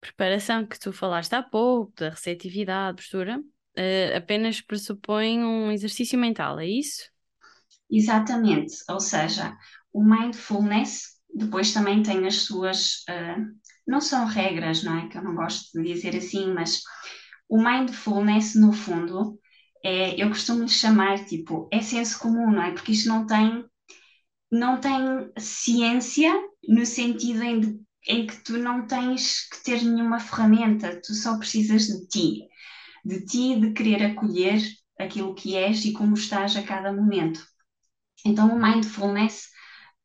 preparação 0.00 0.66
que 0.66 0.78
tu 0.78 0.92
falaste 0.92 1.32
há 1.34 1.42
pouco, 1.42 1.92
da 1.96 2.10
receptividade, 2.10 2.96
postura, 2.96 3.38
uh, 3.38 4.16
apenas 4.16 4.60
pressupõe 4.60 5.42
um 5.42 5.70
exercício 5.70 6.18
mental, 6.18 6.58
é 6.58 6.66
isso? 6.66 7.10
Exatamente, 7.90 8.74
ou 8.88 9.00
seja, 9.00 9.56
o 9.92 10.02
mindfulness 10.02 11.16
depois 11.32 11.72
também 11.72 12.02
tem 12.02 12.26
as 12.26 12.36
suas, 12.42 13.04
uh, 13.08 13.44
não 13.86 14.00
são 14.00 14.26
regras, 14.26 14.82
não 14.82 14.98
é? 14.98 15.08
Que 15.08 15.18
eu 15.18 15.22
não 15.22 15.34
gosto 15.34 15.70
de 15.78 15.92
dizer 15.92 16.16
assim, 16.16 16.52
mas 16.52 16.82
o 17.48 17.62
mindfulness, 17.62 18.54
no 18.54 18.72
fundo, 18.72 19.38
é, 19.84 20.20
eu 20.20 20.28
costumo 20.30 20.68
chamar 20.68 21.24
tipo, 21.26 21.68
é 21.72 21.80
senso 21.80 22.18
comum, 22.18 22.50
não 22.50 22.62
é? 22.62 22.72
Porque 22.72 22.92
isto 22.92 23.08
não 23.08 23.26
tem, 23.26 23.64
não 24.50 24.80
tem 24.80 25.30
ciência 25.38 26.32
no 26.68 26.84
sentido 26.86 27.42
em, 27.42 27.80
em 28.08 28.26
que 28.26 28.36
tu 28.44 28.58
não 28.58 28.86
tens 28.86 29.48
que 29.48 29.62
ter 29.64 29.82
nenhuma 29.82 30.20
ferramenta, 30.20 31.00
tu 31.04 31.14
só 31.14 31.38
precisas 31.38 31.86
de 31.86 32.06
ti, 32.08 32.48
de 33.04 33.24
ti, 33.26 33.60
de 33.60 33.72
querer 33.72 34.04
acolher 34.04 34.60
aquilo 34.98 35.34
que 35.34 35.56
és 35.56 35.84
e 35.84 35.92
como 35.92 36.14
estás 36.14 36.56
a 36.56 36.62
cada 36.62 36.92
momento. 36.92 37.46
Então, 38.26 38.48
o 38.48 38.60
mindfulness 38.60 39.46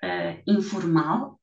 uh, 0.03 0.41
informal, 0.47 1.39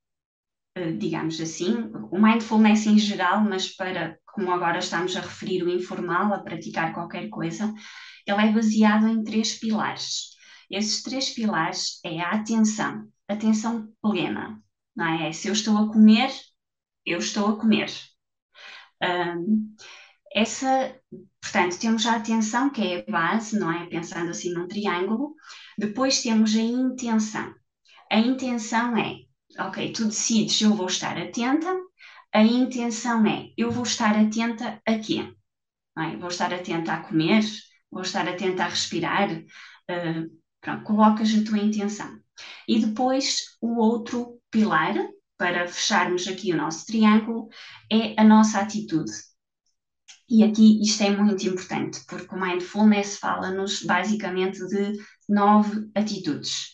uh, 0.79 0.97
digamos 0.97 1.41
assim, 1.41 1.91
o 2.11 2.19
mindfulness 2.21 2.87
em 2.87 2.99
geral, 2.99 3.41
mas 3.41 3.75
para, 3.75 4.17
como 4.27 4.53
agora 4.53 4.79
estamos 4.79 5.17
a 5.17 5.21
referir 5.21 5.65
o 5.65 5.71
informal, 5.71 6.33
a 6.33 6.39
praticar 6.39 6.95
qualquer 6.95 7.29
coisa, 7.29 7.75
ele 8.27 8.41
é 8.41 8.53
baseado 8.53 9.09
em 9.09 9.25
três 9.25 9.59
pilares. 9.59 10.37
Esses 10.71 11.03
três 11.03 11.31
pilares 11.31 11.99
é 12.05 12.21
a 12.21 12.33
atenção, 12.33 13.09
atenção 13.27 13.89
plena, 14.01 14.63
não 14.95 15.07
é? 15.07 15.33
Se 15.33 15.49
eu 15.49 15.53
estou 15.55 15.77
a 15.79 15.89
comer, 15.89 16.31
eu 17.05 17.19
estou 17.19 17.49
a 17.49 17.59
comer. 17.59 17.91
Um, 19.03 19.75
essa, 20.33 20.95
portanto, 21.41 21.79
temos 21.79 22.07
a 22.07 22.17
atenção, 22.17 22.71
que 22.71 22.83
é 22.83 23.05
a 23.07 23.11
base, 23.11 23.59
não 23.59 23.71
é? 23.71 23.87
Pensando 23.87 24.31
assim 24.31 24.53
num 24.53 24.69
triângulo. 24.69 25.35
Depois 25.79 26.23
temos 26.23 26.55
a 26.55 26.61
intenção. 26.61 27.55
A 28.11 28.19
intenção 28.19 28.97
é, 28.97 29.17
ok, 29.59 29.93
tu 29.93 30.07
decides, 30.07 30.61
eu 30.61 30.75
vou 30.75 30.87
estar 30.87 31.17
atenta. 31.19 31.75
A 32.33 32.43
intenção 32.43 33.27
é, 33.27 33.51
eu 33.57 33.71
vou 33.71 33.85
estar 33.85 34.17
atenta 34.17 34.81
a 34.87 34.99
quê? 34.99 35.33
É? 35.99 36.17
Vou 36.17 36.29
estar 36.29 36.53
atenta 36.53 36.93
a 36.93 37.01
comer, 37.03 37.43
vou 37.91 38.03
estar 38.03 38.29
atenta 38.29 38.65
a 38.65 38.69
respirar. 38.69 39.31
Uh, 39.91 40.39
pronto, 40.61 40.85
colocas 40.85 41.35
a 41.35 41.45
tua 41.45 41.59
intenção. 41.59 42.19
E 42.69 42.79
depois 42.79 43.57
o 43.61 43.79
outro 43.79 44.41
pilar, 44.51 44.95
para 45.37 45.67
fecharmos 45.67 46.27
aqui 46.29 46.53
o 46.53 46.57
nosso 46.57 46.87
triângulo, 46.87 47.49
é 47.91 48.21
a 48.21 48.25
nossa 48.25 48.61
atitude. 48.61 49.11
E 50.31 50.45
aqui 50.45 50.81
isto 50.83 51.03
é 51.03 51.11
muito 51.11 51.47
importante, 51.47 52.01
porque 52.07 52.35
o 52.35 52.41
mindfulness 52.41 53.19
fala-nos 53.19 53.83
basicamente 53.83 54.59
de 54.69 54.93
nove 55.29 55.89
atitudes. 55.95 56.73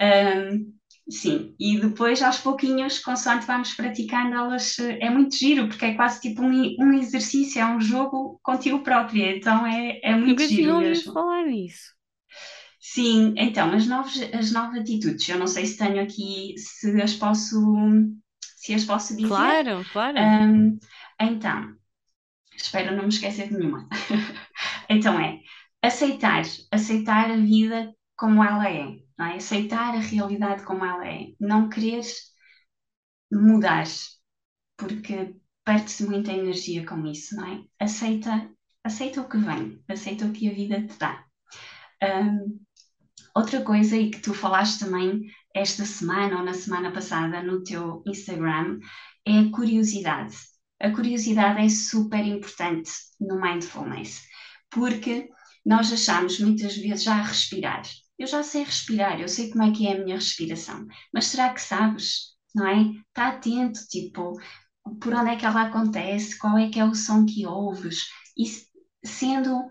Um, 0.00 0.72
sim, 1.08 1.54
e 1.60 1.78
depois 1.78 2.22
aos 2.22 2.38
pouquinhos, 2.38 2.98
consoante 2.98 3.46
vamos 3.46 3.74
praticando, 3.74 4.34
elas 4.34 4.78
é 4.78 5.10
muito 5.10 5.36
giro, 5.36 5.68
porque 5.68 5.84
é 5.84 5.94
quase 5.94 6.20
tipo 6.20 6.42
um, 6.42 6.74
um 6.78 6.92
exercício, 6.94 7.60
é 7.60 7.66
um 7.66 7.80
jogo 7.80 8.40
contigo 8.42 8.82
própria, 8.82 9.36
então 9.36 9.66
é, 9.66 10.00
é 10.02 10.14
muito 10.14 10.30
Nunca 10.30 10.48
giro 10.48 10.78
mesmo. 10.78 11.12
falar 11.12 11.44
nisso. 11.46 11.90
Sim, 12.80 13.34
então, 13.36 13.70
as 13.72 13.86
nove, 13.86 14.24
as 14.34 14.50
nove 14.50 14.80
atitudes, 14.80 15.28
eu 15.28 15.38
não 15.38 15.46
sei 15.46 15.66
se 15.66 15.76
tenho 15.76 16.02
aqui, 16.02 16.54
se 16.56 17.00
as 17.00 17.14
posso, 17.14 17.56
se 18.56 18.74
as 18.74 18.84
posso 18.84 19.14
dizer. 19.14 19.28
Claro, 19.28 19.84
claro. 19.92 20.18
Um, 20.18 20.78
então, 21.20 21.79
espero 22.62 22.94
não 22.94 23.04
me 23.04 23.08
esquecer 23.08 23.48
de 23.48 23.56
nenhuma. 23.56 23.88
então 24.88 25.18
é 25.18 25.40
aceitar, 25.82 26.42
aceitar 26.70 27.30
a 27.30 27.36
vida 27.36 27.94
como 28.16 28.44
ela 28.44 28.68
é, 28.68 28.98
não 29.18 29.26
é? 29.26 29.36
Aceitar 29.36 29.94
a 29.94 30.00
realidade 30.00 30.62
como 30.64 30.84
ela 30.84 31.06
é, 31.08 31.28
não 31.40 31.68
querer 31.68 32.02
mudar, 33.32 33.84
porque 34.76 35.34
perde-se 35.64 36.04
muita 36.06 36.32
energia 36.32 36.84
com 36.86 37.06
isso, 37.06 37.36
não 37.36 37.46
é? 37.46 37.64
Aceita, 37.78 38.50
aceita 38.84 39.20
o 39.20 39.28
que 39.28 39.38
vem, 39.38 39.82
aceita 39.88 40.26
o 40.26 40.32
que 40.32 40.48
a 40.48 40.54
vida 40.54 40.86
te 40.86 40.98
dá. 40.98 41.24
Um, 42.02 42.60
outra 43.34 43.62
coisa 43.62 43.96
e 43.96 44.10
que 44.10 44.20
tu 44.20 44.34
falaste 44.34 44.80
também 44.80 45.22
esta 45.54 45.84
semana 45.84 46.38
ou 46.38 46.44
na 46.44 46.54
semana 46.54 46.90
passada 46.92 47.42
no 47.42 47.62
teu 47.62 48.02
Instagram 48.06 48.80
é 49.26 49.38
a 49.40 49.50
curiosidade 49.50 50.36
a 50.80 50.90
curiosidade 50.90 51.60
é 51.60 51.68
super 51.68 52.24
importante 52.24 52.90
no 53.20 53.40
mindfulness, 53.40 54.22
porque 54.70 55.28
nós 55.64 55.92
achamos 55.92 56.40
muitas 56.40 56.76
vezes 56.76 57.02
já 57.02 57.14
a 57.16 57.22
respirar. 57.22 57.82
Eu 58.18 58.26
já 58.26 58.42
sei 58.42 58.64
respirar, 58.64 59.20
eu 59.20 59.28
sei 59.28 59.50
como 59.50 59.64
é 59.64 59.72
que 59.72 59.86
é 59.86 59.92
a 59.92 60.02
minha 60.02 60.16
respiração, 60.16 60.86
mas 61.12 61.26
será 61.26 61.52
que 61.52 61.60
sabes? 61.60 62.34
Não 62.54 62.66
é? 62.66 62.90
Está 63.08 63.28
atento, 63.28 63.80
tipo, 63.88 64.34
por 65.00 65.14
onde 65.14 65.30
é 65.30 65.36
que 65.36 65.46
ela 65.46 65.62
acontece, 65.62 66.38
qual 66.38 66.58
é 66.58 66.68
que 66.68 66.80
é 66.80 66.84
o 66.84 66.94
som 66.94 67.24
que 67.24 67.46
ouves, 67.46 68.08
e 68.36 68.44
sendo 69.06 69.70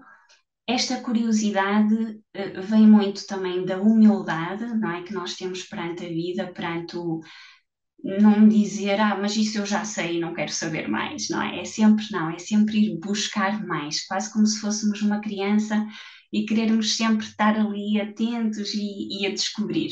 esta 0.67 1.01
curiosidade 1.01 1.95
uh, 1.95 2.61
vem 2.61 2.87
muito 2.87 3.25
também 3.25 3.65
da 3.65 3.81
humildade, 3.81 4.65
não 4.65 4.91
é? 4.91 5.03
Que 5.03 5.13
nós 5.13 5.35
temos 5.35 5.63
perante 5.63 6.05
a 6.05 6.09
vida, 6.09 6.51
perante 6.53 6.95
o, 6.95 7.21
não 8.03 8.47
dizer, 8.47 8.99
ah, 8.99 9.17
mas 9.17 9.35
isso 9.37 9.57
eu 9.59 9.65
já 9.65 9.83
sei 9.85 10.17
e 10.17 10.19
não 10.19 10.33
quero 10.33 10.51
saber 10.51 10.87
mais, 10.87 11.29
não 11.29 11.41
é? 11.41 11.61
É 11.61 11.65
sempre, 11.65 12.05
não, 12.11 12.29
é 12.31 12.39
sempre 12.39 12.77
ir 12.79 12.99
buscar 12.99 13.65
mais, 13.65 14.05
quase 14.07 14.31
como 14.33 14.45
se 14.47 14.59
fôssemos 14.59 15.01
uma 15.01 15.21
criança 15.21 15.85
e 16.31 16.45
querermos 16.45 16.95
sempre 16.97 17.25
estar 17.25 17.57
ali 17.57 17.99
atentos 18.01 18.73
e, 18.73 19.21
e 19.21 19.27
a 19.27 19.31
descobrir. 19.31 19.89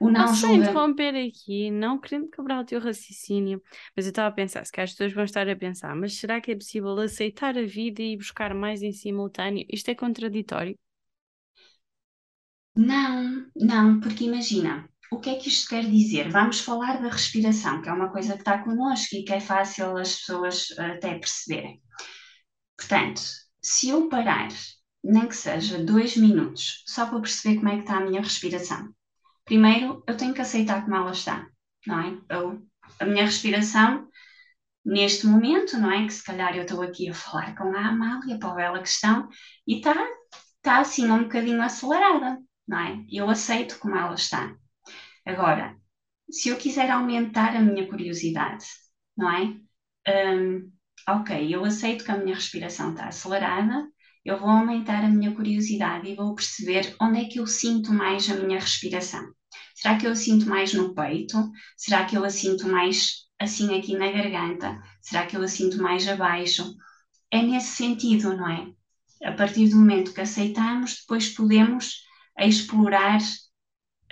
O 0.00 0.10
não 0.10 0.32
Posso 0.32 0.34
julga... 0.34 0.54
interromper 0.54 1.14
aqui, 1.14 1.70
não 1.70 1.98
querendo 2.00 2.28
quebrar 2.30 2.60
o 2.60 2.64
teu 2.64 2.80
raciocínio, 2.80 3.62
mas 3.94 4.06
eu 4.06 4.10
estava 4.10 4.28
a 4.28 4.32
pensar, 4.32 4.64
se 4.64 4.72
que 4.72 4.80
as 4.80 4.90
pessoas 4.92 5.12
vão 5.12 5.24
estar 5.24 5.48
a 5.48 5.54
pensar, 5.56 5.94
mas 5.94 6.14
será 6.18 6.40
que 6.40 6.50
é 6.52 6.56
possível 6.56 6.98
aceitar 6.98 7.56
a 7.58 7.62
vida 7.66 8.02
e 8.02 8.16
buscar 8.16 8.54
mais 8.54 8.82
em 8.82 8.92
simultâneo? 8.92 9.66
Isto 9.70 9.90
é 9.90 9.94
contraditório? 9.94 10.76
Não, 12.76 13.50
não, 13.56 14.00
porque 14.00 14.24
imagina, 14.24 14.88
o 15.10 15.18
que 15.20 15.30
é 15.30 15.36
que 15.36 15.48
isto 15.48 15.68
quer 15.68 15.84
dizer? 15.84 16.30
Vamos 16.30 16.60
falar 16.60 17.00
da 17.00 17.08
respiração, 17.08 17.80
que 17.80 17.88
é 17.88 17.92
uma 17.92 18.10
coisa 18.10 18.34
que 18.34 18.40
está 18.40 18.58
connosco 18.58 19.14
e 19.14 19.24
que 19.24 19.32
é 19.32 19.40
fácil 19.40 19.96
as 19.96 20.16
pessoas 20.16 20.68
até 20.78 21.18
perceberem. 21.18 21.80
Portanto, 22.76 23.22
se 23.62 23.88
eu 23.88 24.08
parar, 24.08 24.48
nem 25.02 25.26
que 25.26 25.36
seja 25.36 25.82
dois 25.82 26.16
minutos, 26.16 26.82
só 26.86 27.06
para 27.06 27.20
perceber 27.20 27.56
como 27.56 27.68
é 27.68 27.76
que 27.76 27.82
está 27.82 27.96
a 27.98 28.04
minha 28.04 28.20
respiração, 28.20 28.88
primeiro 29.44 30.02
eu 30.06 30.16
tenho 30.16 30.34
que 30.34 30.40
aceitar 30.40 30.82
como 30.82 30.96
ela 30.96 31.12
está, 31.12 31.46
não 31.86 32.00
é? 32.00 32.18
Eu, 32.28 32.66
a 33.00 33.04
minha 33.04 33.24
respiração, 33.24 34.08
neste 34.84 35.26
momento, 35.26 35.76
não 35.78 35.90
é? 35.90 36.06
Que 36.06 36.12
se 36.12 36.24
calhar 36.24 36.56
eu 36.56 36.62
estou 36.62 36.82
aqui 36.82 37.08
a 37.08 37.14
falar 37.14 37.56
com 37.56 37.74
a 37.74 37.88
Amália 37.88 38.38
para 38.38 38.50
a 38.50 38.54
bela 38.54 38.80
questão 38.80 39.28
e 39.66 39.76
está 39.76 39.94
tá 40.62 40.78
assim 40.80 41.10
um 41.10 41.24
bocadinho 41.24 41.62
acelerada, 41.62 42.38
não 42.66 42.78
é? 42.78 43.04
Eu 43.10 43.30
aceito 43.30 43.78
como 43.78 43.96
ela 43.96 44.14
está. 44.14 44.54
Agora, 45.26 45.76
se 46.30 46.48
eu 46.50 46.56
quiser 46.58 46.90
aumentar 46.90 47.56
a 47.56 47.60
minha 47.60 47.88
curiosidade, 47.88 48.66
não 49.16 49.30
é? 49.30 49.54
Um, 50.08 50.72
ok, 51.08 51.54
eu 51.54 51.64
aceito 51.64 52.04
que 52.04 52.10
a 52.10 52.16
minha 52.18 52.34
respiração 52.34 52.90
está 52.92 53.08
acelerada, 53.08 53.88
eu 54.24 54.38
vou 54.38 54.48
aumentar 54.48 55.04
a 55.04 55.08
minha 55.08 55.34
curiosidade 55.34 56.08
e 56.08 56.16
vou 56.16 56.34
perceber 56.34 56.96
onde 57.00 57.20
é 57.20 57.24
que 57.26 57.38
eu 57.40 57.46
sinto 57.46 57.92
mais 57.92 58.28
a 58.30 58.34
minha 58.36 58.58
respiração. 58.60 59.24
Será 59.74 59.96
que 59.98 60.06
eu 60.06 60.12
a 60.12 60.16
sinto 60.16 60.48
mais 60.48 60.72
no 60.74 60.94
peito? 60.94 61.36
Será 61.76 62.04
que 62.04 62.16
eu 62.16 62.24
a 62.24 62.30
sinto 62.30 62.66
mais 62.68 63.26
assim 63.38 63.78
aqui 63.78 63.96
na 63.96 64.10
garganta? 64.10 64.82
Será 65.00 65.26
que 65.26 65.36
eu 65.36 65.42
a 65.42 65.48
sinto 65.48 65.80
mais 65.80 66.08
abaixo? 66.08 66.74
É 67.30 67.42
nesse 67.42 67.76
sentido, 67.76 68.36
não 68.36 68.48
é? 68.50 68.72
A 69.24 69.32
partir 69.32 69.68
do 69.68 69.76
momento 69.76 70.12
que 70.14 70.20
aceitamos, 70.20 71.00
depois 71.00 71.28
podemos 71.30 72.02
explorar 72.38 73.20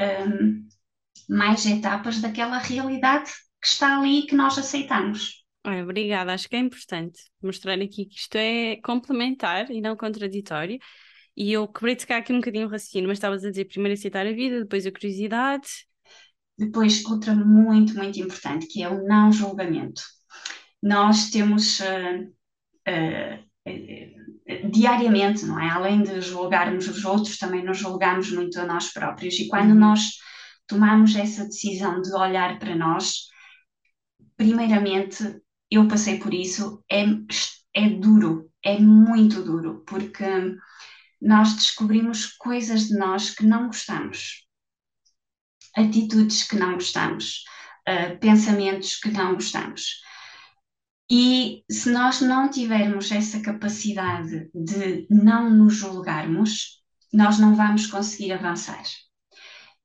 um, 0.01 0.64
mais 1.29 1.65
etapas 1.67 2.21
daquela 2.21 2.59
realidade 2.59 3.31
que 3.61 3.69
está 3.69 3.99
ali 3.99 4.21
e 4.21 4.27
que 4.27 4.35
nós 4.35 4.59
aceitamos. 4.59 5.45
obrigada, 5.65 6.35
acho 6.35 6.49
que 6.49 6.57
é 6.57 6.59
importante 6.59 7.19
mostrar 7.43 7.75
aqui 7.75 8.07
que 8.07 8.17
isto 8.17 8.37
é 8.37 8.77
complementar 8.77 9.71
e 9.71 9.81
não 9.81 9.97
contraditório. 9.97 10.79
E 11.37 11.53
eu 11.53 11.67
quebrei-te 11.67 12.07
cá 12.07 12.19
aqui 12.19 12.33
um 12.33 12.37
bocadinho 12.37 12.67
o 12.67 12.71
raciocínio, 12.71 13.09
mas 13.09 13.17
estavas 13.17 13.45
a 13.45 13.51
dizer 13.51 13.65
primeiro 13.65 13.99
aceitar 13.99 14.27
a 14.27 14.33
vida, 14.33 14.61
depois 14.61 14.87
a 14.87 14.93
curiosidade. 14.93 15.67
Depois, 16.57 17.05
outra 17.07 17.35
muito, 17.35 17.97
muito 17.97 18.21
importante, 18.21 18.69
que 18.69 18.83
é 18.83 18.89
o 18.89 19.05
não 19.05 19.33
julgamento. 19.33 20.03
Nós 20.81 21.31
temos 21.31 21.81
uh, 21.81 22.31
uh, 22.89 23.69
uh, 23.69 24.71
diariamente, 24.71 25.45
não 25.45 25.59
é? 25.59 25.69
Além 25.71 26.03
de 26.03 26.21
julgarmos 26.21 26.87
os 26.87 27.05
outros, 27.05 27.37
também 27.39 27.65
nos 27.65 27.79
julgamos 27.79 28.31
muito 28.31 28.61
a 28.61 28.67
nós 28.67 28.93
próprios. 28.93 29.35
E 29.41 29.49
quando 29.49 29.71
uhum. 29.71 29.81
nós 29.81 30.01
tomamos 30.67 31.15
essa 31.17 31.45
decisão 31.45 32.01
de 32.01 32.13
olhar 32.15 32.59
para 32.59 32.75
nós, 32.75 33.29
primeiramente, 34.37 35.41
eu 35.71 35.87
passei 35.89 36.19
por 36.19 36.33
isso, 36.33 36.83
é, 36.91 37.05
é 37.75 37.89
duro, 37.89 38.51
é 38.63 38.79
muito 38.79 39.43
duro, 39.43 39.85
porque 39.87 40.25
nós 41.21 41.55
descobrimos 41.55 42.27
coisas 42.27 42.89
de 42.89 42.99
nós 42.99 43.31
que 43.31 43.45
não 43.45 43.67
gostamos, 43.67 44.47
atitudes 45.77 46.45
que 46.45 46.57
não 46.57 46.75
gostamos, 46.75 47.45
uh, 47.89 48.19
pensamentos 48.19 48.97
que 48.97 49.11
não 49.11 49.35
gostamos. 49.35 50.03
E 51.11 51.63
se 51.71 51.91
nós 51.91 52.21
não 52.21 52.49
tivermos 52.51 53.11
essa 53.13 53.41
capacidade 53.41 54.49
de 54.55 55.07
não 55.11 55.51
nos 55.51 55.75
julgarmos, 55.75 56.83
nós 57.13 57.39
não 57.39 57.55
vamos 57.55 57.87
conseguir 57.87 58.33
avançar 58.33 58.83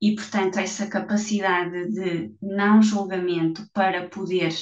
e, 0.01 0.15
portanto, 0.15 0.57
essa 0.57 0.87
capacidade 0.87 1.91
de 1.91 2.33
não 2.41 2.81
julgamento 2.81 3.67
para 3.73 4.07
poder 4.07 4.53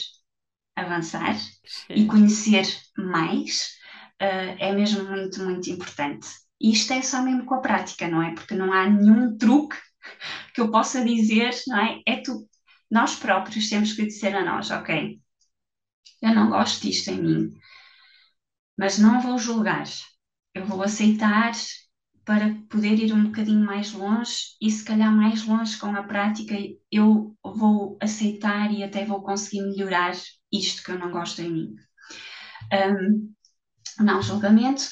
avançar 0.75 1.35
Sim. 1.35 1.93
e 1.93 2.07
conhecer 2.07 2.65
mais 2.97 3.77
uh, 4.21 4.57
é 4.59 4.71
mesmo 4.73 5.03
muito, 5.09 5.43
muito 5.43 5.69
importante. 5.69 6.27
E 6.59 6.71
isto 6.71 6.91
é 6.93 7.01
só 7.01 7.21
mesmo 7.21 7.45
com 7.45 7.55
a 7.55 7.61
prática, 7.61 8.07
não 8.07 8.21
é? 8.21 8.33
Porque 8.33 8.55
não 8.55 8.73
há 8.73 8.89
nenhum 8.89 9.37
truque 9.37 9.77
que 10.53 10.61
eu 10.61 10.71
possa 10.71 11.03
dizer, 11.03 11.51
não 11.67 11.77
é? 11.77 12.01
É 12.05 12.17
tu, 12.17 12.47
nós 12.89 13.15
próprios 13.15 13.69
temos 13.69 13.93
que 13.93 14.05
dizer 14.05 14.35
a 14.35 14.43
nós, 14.43 14.71
ok, 14.71 15.19
eu 16.21 16.33
não 16.33 16.49
gosto 16.49 16.81
disto 16.81 17.09
em 17.09 17.21
mim, 17.21 17.53
mas 18.77 18.97
não 18.97 19.21
vou 19.21 19.37
julgar, 19.37 19.85
eu 20.53 20.65
vou 20.65 20.81
aceitar 20.81 21.51
para 22.27 22.53
poder 22.69 22.99
ir 22.99 23.13
um 23.13 23.23
bocadinho 23.23 23.65
mais 23.65 23.93
longe 23.93 24.57
e 24.61 24.69
se 24.69 24.83
calhar 24.83 25.09
mais 25.09 25.45
longe 25.45 25.77
com 25.77 25.95
a 25.95 26.03
prática 26.03 26.55
eu 26.91 27.33
vou 27.41 27.97
aceitar 28.01 28.69
e 28.69 28.83
até 28.83 29.05
vou 29.05 29.23
conseguir 29.23 29.61
melhorar 29.61 30.11
isto 30.51 30.83
que 30.83 30.91
eu 30.91 30.99
não 30.99 31.09
gosto 31.09 31.41
em 31.41 31.49
mim. 31.49 31.75
Um, 32.73 33.33
não 34.03 34.21
julgamento. 34.21 34.83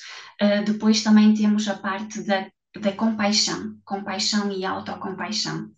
Uh, 0.41 0.63
depois 0.63 1.03
também 1.03 1.33
temos 1.33 1.67
a 1.67 1.75
parte 1.77 2.23
da, 2.23 2.49
da 2.79 2.93
compaixão, 2.93 3.77
compaixão 3.83 4.49
e 4.49 4.63
autocompaixão, 4.63 5.69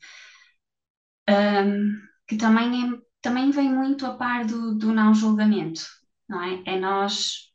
um, 1.27 2.01
que 2.27 2.37
também, 2.37 2.83
é, 2.83 2.99
também 3.19 3.49
vem 3.49 3.73
muito 3.73 4.05
a 4.05 4.15
par 4.15 4.45
do, 4.45 4.75
do 4.75 4.93
não 4.93 5.11
julgamento, 5.11 5.81
não 6.29 6.39
é? 6.43 6.61
É 6.67 6.79
nós, 6.79 7.51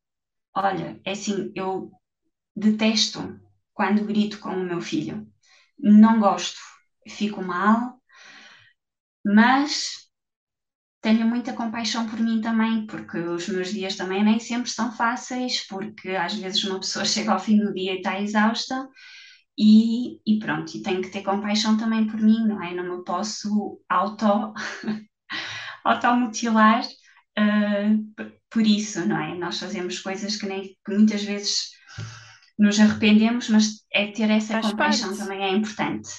olha, 0.57 1.01
é 1.05 1.13
assim, 1.13 1.53
eu 1.55 1.93
detesto 2.57 3.41
quando 3.83 4.05
grito 4.05 4.39
com 4.39 4.51
o 4.51 4.65
meu 4.65 4.81
filho. 4.81 5.27
Não 5.77 6.21
gosto, 6.21 6.61
fico 7.09 7.43
mal, 7.43 8.01
mas 9.27 10.09
tenho 11.01 11.27
muita 11.27 11.53
compaixão 11.53 12.09
por 12.09 12.21
mim 12.21 12.41
também, 12.41 12.87
porque 12.87 13.19
os 13.19 13.49
meus 13.49 13.73
dias 13.73 13.97
também 13.97 14.23
nem 14.23 14.39
sempre 14.39 14.71
são 14.71 14.93
fáceis, 14.93 15.67
porque 15.67 16.11
às 16.11 16.35
vezes 16.35 16.63
uma 16.63 16.79
pessoa 16.79 17.05
chega 17.05 17.33
ao 17.33 17.41
fim 17.41 17.59
do 17.59 17.75
dia 17.75 17.95
e 17.95 17.97
está 17.97 18.21
exausta. 18.21 18.89
E, 19.59 20.21
e 20.25 20.39
pronto, 20.39 20.77
e 20.77 20.83
tenho 20.83 21.03
que 21.03 21.11
ter 21.11 21.23
compaixão 21.23 21.77
também 21.77 22.07
por 22.07 22.21
mim, 22.21 22.47
não 22.47 22.63
é? 22.63 22.73
Não 22.73 22.99
me 22.99 23.05
posso 23.05 23.81
auto, 23.89 24.25
automutilar 25.85 26.85
uh, 27.37 28.33
por 28.49 28.65
isso, 28.65 29.05
não 29.07 29.21
é? 29.21 29.35
Nós 29.37 29.59
fazemos 29.59 29.99
coisas 29.99 30.37
que, 30.37 30.47
nem, 30.47 30.69
que 30.85 30.95
muitas 30.95 31.25
vezes 31.25 31.73
nos 32.59 32.79
arrependemos, 32.79 33.49
mas 33.49 33.85
é 33.93 34.09
ter 34.09 34.31
essa 34.31 34.55
Faz 34.55 34.71
compaixão 34.71 35.09
parte. 35.09 35.23
também 35.23 35.43
é 35.43 35.51
importante. 35.51 36.11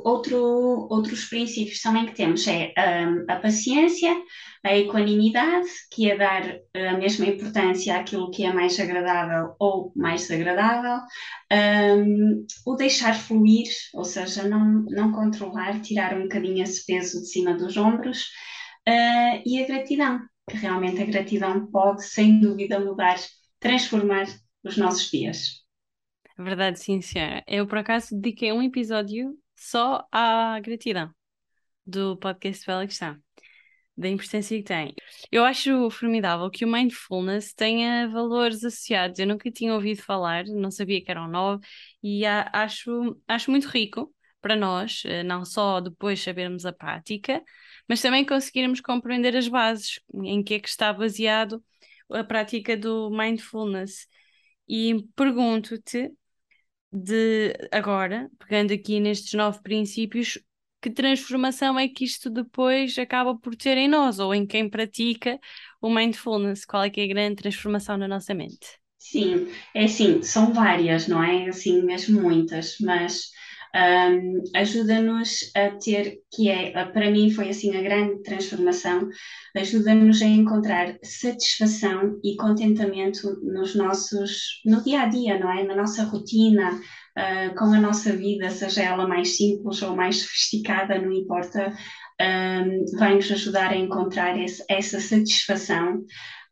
Outro, 0.00 0.88
outros 0.90 1.26
princípios 1.26 1.80
também 1.80 2.06
que 2.06 2.14
temos 2.14 2.46
é 2.48 2.72
um, 2.78 3.30
a 3.30 3.36
paciência, 3.36 4.16
a 4.64 4.74
equanimidade, 4.76 5.68
que 5.90 6.10
é 6.10 6.16
dar 6.16 6.60
a 6.74 6.96
mesma 6.96 7.26
importância 7.26 7.98
àquilo 7.98 8.30
que 8.30 8.42
é 8.42 8.52
mais 8.52 8.80
agradável 8.80 9.54
ou 9.58 9.92
mais 9.94 10.22
desagradável, 10.22 10.98
um, 11.52 12.46
o 12.64 12.74
deixar 12.74 13.14
fluir, 13.14 13.68
ou 13.92 14.04
seja, 14.04 14.48
não, 14.48 14.84
não 14.88 15.12
controlar, 15.12 15.80
tirar 15.82 16.16
um 16.16 16.22
bocadinho 16.22 16.62
esse 16.62 16.86
peso 16.86 17.20
de 17.20 17.28
cima 17.28 17.54
dos 17.54 17.76
ombros, 17.76 18.28
uh, 18.88 19.42
e 19.44 19.62
a 19.62 19.66
gratidão, 19.66 20.20
que 20.48 20.56
realmente 20.56 21.02
a 21.02 21.06
gratidão 21.06 21.66
pode, 21.66 22.02
sem 22.06 22.40
dúvida, 22.40 22.80
mudar, 22.80 23.16
transformar 23.60 24.24
os 24.64 24.78
nossos 24.78 25.10
dias. 25.10 25.61
Verdade, 26.38 26.78
sim, 26.80 27.00
senhora. 27.00 27.42
Eu, 27.46 27.66
por 27.66 27.78
acaso, 27.78 28.14
dediquei 28.14 28.52
um 28.52 28.62
episódio 28.62 29.38
só 29.56 30.06
à 30.10 30.58
gratidão 30.60 31.10
do 31.86 32.16
podcast 32.16 32.66
Bela 32.66 32.86
Questão, 32.86 33.16
da 33.96 34.08
importância 34.08 34.56
que 34.56 34.64
tem. 34.64 34.94
Eu 35.30 35.44
acho 35.44 35.90
formidável 35.90 36.50
que 36.50 36.64
o 36.64 36.68
mindfulness 36.68 37.54
tenha 37.54 38.08
valores 38.08 38.64
associados. 38.64 39.18
Eu 39.18 39.26
nunca 39.26 39.50
tinha 39.50 39.74
ouvido 39.74 40.02
falar, 40.02 40.44
não 40.46 40.70
sabia 40.70 41.02
que 41.04 41.10
eram 41.10 41.28
novos, 41.28 41.66
e 42.02 42.24
acho, 42.26 43.20
acho 43.28 43.50
muito 43.50 43.68
rico 43.68 44.14
para 44.40 44.56
nós, 44.56 45.02
eh, 45.06 45.22
não 45.22 45.44
só 45.44 45.80
depois 45.80 46.20
sabermos 46.22 46.66
a 46.66 46.72
prática, 46.72 47.42
mas 47.88 48.02
também 48.02 48.24
conseguirmos 48.24 48.80
compreender 48.80 49.36
as 49.36 49.48
bases, 49.48 50.00
em 50.14 50.42
que 50.42 50.54
é 50.54 50.60
que 50.60 50.68
está 50.68 50.92
baseado 50.92 51.62
a 52.10 52.24
prática 52.24 52.76
do 52.76 53.10
mindfulness. 53.10 54.08
E 54.68 55.04
pergunto-te 55.16 56.10
de 56.92 57.54
agora, 57.72 58.30
pegando 58.38 58.72
aqui 58.72 59.00
nestes 59.00 59.32
nove 59.34 59.60
princípios, 59.62 60.38
que 60.80 60.90
transformação 60.90 61.78
é 61.78 61.88
que 61.88 62.04
isto 62.04 62.28
depois 62.30 62.98
acaba 62.98 63.36
por 63.38 63.54
ter 63.56 63.78
em 63.78 63.88
nós 63.88 64.18
ou 64.18 64.34
em 64.34 64.46
quem 64.46 64.68
pratica 64.68 65.38
o 65.80 65.88
mindfulness? 65.90 66.64
Qual 66.64 66.82
é 66.82 66.90
que 66.90 67.00
é 67.00 67.04
a 67.04 67.08
grande 67.08 67.36
transformação 67.36 67.96
na 67.96 68.08
nossa 68.08 68.34
mente? 68.34 68.78
Sim, 68.98 69.48
é 69.74 69.84
assim, 69.84 70.22
são 70.22 70.52
várias, 70.54 71.08
não 71.08 71.22
é? 71.22 71.48
Assim, 71.48 71.82
mesmo 71.82 72.22
muitas, 72.22 72.76
mas 72.80 73.30
um, 73.74 74.42
ajuda-nos 74.54 75.50
a 75.56 75.70
ter, 75.70 76.18
que 76.30 76.50
é, 76.50 76.72
para 76.86 77.10
mim 77.10 77.30
foi 77.30 77.48
assim 77.48 77.74
a 77.74 77.80
grande 77.80 78.22
transformação, 78.22 79.08
ajuda-nos 79.56 80.20
a 80.20 80.26
encontrar 80.26 80.98
satisfação 81.02 82.20
e 82.22 82.36
contentamento 82.36 83.40
nos 83.42 83.74
nossos, 83.74 84.60
no 84.66 84.82
dia 84.82 85.02
a 85.02 85.06
dia, 85.06 85.38
não 85.38 85.50
é? 85.50 85.64
Na 85.64 85.74
nossa 85.74 86.04
rotina, 86.04 86.70
uh, 86.72 87.54
com 87.56 87.64
a 87.64 87.80
nossa 87.80 88.12
vida, 88.14 88.50
seja 88.50 88.82
ela 88.82 89.08
mais 89.08 89.36
simples 89.38 89.80
ou 89.80 89.96
mais 89.96 90.20
sofisticada, 90.20 91.00
não 91.00 91.10
importa, 91.10 91.72
um, 92.20 92.98
vai-nos 92.98 93.30
ajudar 93.32 93.70
a 93.70 93.76
encontrar 93.76 94.38
esse, 94.38 94.62
essa 94.68 95.00
satisfação. 95.00 96.04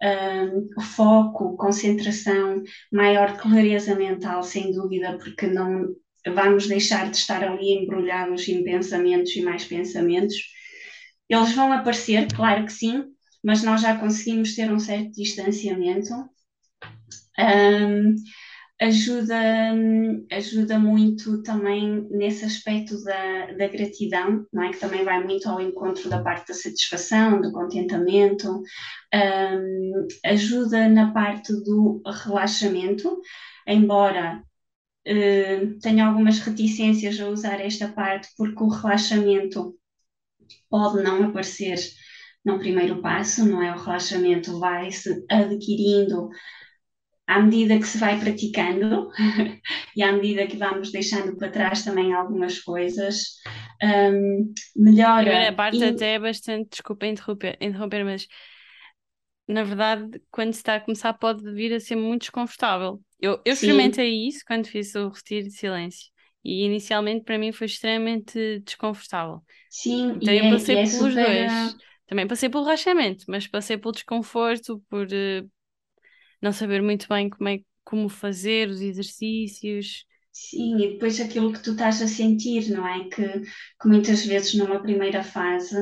Um, 0.03 0.81
foco, 0.81 1.59
concentração, 1.59 2.63
maior 2.91 3.37
clareza 3.37 3.95
mental, 3.95 4.43
sem 4.43 4.73
dúvida, 4.73 5.19
porque 5.19 5.47
não 5.47 5.95
vamos 6.27 6.67
deixar 6.67 7.11
de 7.11 7.17
estar 7.17 7.43
ali 7.43 7.73
embrulhados 7.73 8.49
em 8.49 8.63
pensamentos 8.63 9.35
e 9.37 9.43
mais 9.43 9.65
pensamentos. 9.65 10.37
Eles 11.29 11.53
vão 11.53 11.73
aparecer, 11.73 12.27
claro 12.35 12.65
que 12.67 12.73
sim, 12.73 13.05
mas 13.43 13.63
nós 13.63 13.81
já 13.81 13.97
conseguimos 13.97 14.55
ter 14.55 14.71
um 14.71 14.79
certo 14.79 15.13
distanciamento. 15.13 16.13
Um, 17.39 18.17
ajuda, 18.81 19.39
ajuda 20.33 20.79
muito 20.79 21.43
também 21.43 22.07
nesse 22.11 22.45
aspecto 22.45 23.03
da, 23.05 23.53
da 23.53 23.69
gratidão, 23.69 24.47
não 24.53 24.65
é? 24.65 24.71
que 24.71 24.79
também 24.79 25.05
vai 25.05 25.23
muito 25.23 25.49
ao 25.49 25.61
encontro 25.61 26.09
da 26.09 26.23
parte 26.23 26.49
da 26.49 26.55
satisfação, 26.55 27.41
do 27.41 27.53
contentamento, 27.53 28.63
um, 29.15 30.09
ajuda 30.25 30.89
na 30.89 31.13
parte 31.13 31.53
do 31.53 32.03
relaxamento, 32.25 33.21
embora 33.67 34.43
uh, 35.07 35.79
tenho 35.81 36.05
algumas 36.05 36.39
reticências 36.41 37.21
a 37.21 37.29
usar 37.29 37.61
esta 37.61 37.89
parte, 37.89 38.29
porque 38.37 38.63
o 38.63 38.69
relaxamento 38.69 39.75
pode 40.69 41.03
não 41.03 41.25
aparecer 41.25 41.79
no 42.45 42.59
primeiro 42.59 43.01
passo, 43.01 43.45
não 43.47 43.63
é? 43.63 43.75
O 43.75 43.79
relaxamento 43.79 44.59
vai-se 44.59 45.25
adquirindo 45.31 46.31
à 47.27 47.41
medida 47.41 47.79
que 47.79 47.87
se 47.87 47.97
vai 47.97 48.19
praticando 48.19 49.09
e 49.95 50.03
à 50.03 50.13
medida 50.13 50.49
que 50.49 50.57
vamos 50.57 50.91
deixando 50.91 51.37
para 51.37 51.49
trás 51.51 51.85
também 51.85 52.13
algumas 52.13 52.59
coisas, 52.59 53.37
um, 53.83 54.53
melhora. 54.75 55.21
A 55.21 55.25
primeira 55.25 55.53
parte 55.53 55.79
e... 55.79 55.85
até 55.85 56.15
é 56.15 56.19
bastante, 56.19 56.71
desculpa 56.71 57.07
interromper, 57.07 57.57
interromper, 57.61 58.05
mas 58.05 58.27
na 59.51 59.65
verdade, 59.65 60.23
quando 60.31 60.53
se 60.53 60.61
está 60.61 60.77
a 60.77 60.81
começar, 60.81 61.13
pode 61.15 61.43
vir 61.53 61.75
a 61.75 61.81
ser 61.81 61.97
muito 61.97 62.23
desconfortável. 62.23 63.01
Eu, 63.21 63.41
eu 63.45 63.53
experimentei 63.53 64.29
isso 64.29 64.45
quando 64.47 64.67
fiz 64.67 64.95
o 64.95 65.09
retiro 65.09 65.49
de 65.49 65.55
silêncio. 65.55 66.09
E 66.45 66.65
inicialmente 66.65 67.25
para 67.25 67.37
mim 67.37 67.53
foi 67.53 67.67
extremamente 67.67 68.61
desconfortável. 68.61 69.43
Sim, 69.69 70.13
então 70.17 70.33
eu 70.33 70.45
é, 70.45 70.51
passei 70.51 70.77
é 70.77 70.85
pelos 70.85 70.93
super... 70.93 71.27
dois. 71.27 71.77
Também 72.07 72.27
passei 72.27 72.49
pelo 72.49 72.65
relaxamento, 72.65 73.25
mas 73.29 73.47
passei 73.47 73.77
pelo 73.77 73.93
desconforto, 73.93 74.83
por 74.89 75.07
uh, 75.07 75.51
não 76.41 76.53
saber 76.53 76.83
muito 76.83 77.07
bem 77.09 77.29
como 77.29 77.49
é 77.49 77.61
como 77.85 78.09
fazer 78.09 78.69
os 78.69 78.81
exercícios. 78.81 80.05
Sim, 80.33 80.77
e 80.77 80.93
depois 80.93 81.21
aquilo 81.21 81.53
que 81.53 81.63
tu 81.63 81.73
estás 81.73 82.01
a 82.01 82.07
sentir, 82.07 82.71
não 82.71 82.87
é? 82.87 83.09
Que, 83.09 83.41
que 83.41 83.89
muitas 83.89 84.25
vezes 84.25 84.55
numa 84.55 84.81
primeira 84.81 85.23
fase 85.23 85.77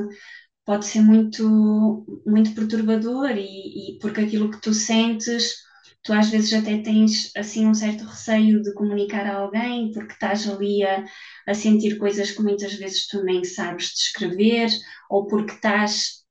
pode 0.68 0.84
ser 0.84 1.00
muito, 1.00 2.04
muito 2.26 2.54
perturbador 2.54 3.30
e, 3.30 3.94
e 3.94 3.98
porque 4.00 4.20
aquilo 4.20 4.50
que 4.50 4.60
tu 4.60 4.74
sentes, 4.74 5.54
tu 6.02 6.12
às 6.12 6.28
vezes 6.28 6.52
até 6.52 6.76
tens 6.82 7.34
assim 7.34 7.66
um 7.66 7.72
certo 7.72 8.04
receio 8.04 8.60
de 8.60 8.74
comunicar 8.74 9.24
a 9.24 9.38
alguém 9.38 9.90
porque 9.92 10.12
estás 10.12 10.46
ali 10.46 10.84
a, 10.84 11.06
a 11.46 11.54
sentir 11.54 11.96
coisas 11.96 12.32
que 12.32 12.42
muitas 12.42 12.74
vezes 12.74 13.06
tu 13.06 13.24
nem 13.24 13.44
sabes 13.44 13.94
descrever 13.94 14.68
ou 15.08 15.26
porque 15.26 15.54
estás 15.54 16.22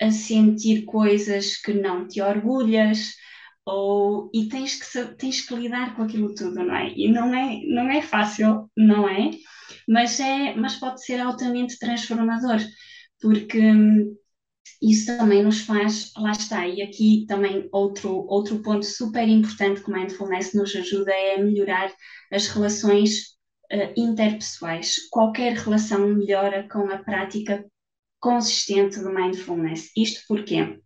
a 0.00 0.12
sentir 0.12 0.84
coisas 0.84 1.56
que 1.56 1.72
não 1.72 2.06
te 2.06 2.22
orgulhas 2.22 3.14
ou, 3.66 4.30
e 4.32 4.48
tens 4.48 4.76
que, 4.76 5.04
tens 5.16 5.40
que 5.40 5.54
lidar 5.56 5.96
com 5.96 6.02
aquilo 6.02 6.32
tudo, 6.32 6.64
não 6.64 6.76
é? 6.76 6.92
E 6.94 7.10
não 7.10 7.34
é, 7.34 7.60
não 7.66 7.90
é 7.90 8.00
fácil, 8.02 8.70
não 8.76 9.08
é? 9.08 9.30
Mas, 9.88 10.20
é, 10.20 10.54
mas 10.54 10.76
pode 10.76 11.04
ser 11.04 11.18
altamente 11.18 11.76
transformador 11.76 12.60
porque 13.20 13.60
hum, 13.60 14.16
isso 14.82 15.06
também 15.06 15.42
nos 15.42 15.60
faz, 15.60 16.12
lá 16.16 16.32
está, 16.32 16.66
e 16.66 16.82
aqui 16.82 17.26
também 17.28 17.68
outro, 17.72 18.24
outro 18.26 18.62
ponto 18.62 18.84
super 18.84 19.28
importante 19.28 19.82
que 19.82 19.90
Mindfulness 19.90 20.54
nos 20.54 20.74
ajuda 20.74 21.12
é 21.12 21.42
melhorar 21.42 21.92
as 22.32 22.48
relações 22.48 23.36
uh, 23.72 23.92
interpessoais. 23.96 25.08
Qualquer 25.10 25.54
relação 25.54 26.08
melhora 26.08 26.66
com 26.68 26.90
a 26.90 26.98
prática 26.98 27.64
consistente 28.18 28.98
de 28.98 29.08
Mindfulness. 29.08 29.90
Isto 29.96 30.20
porquê? 30.26 30.80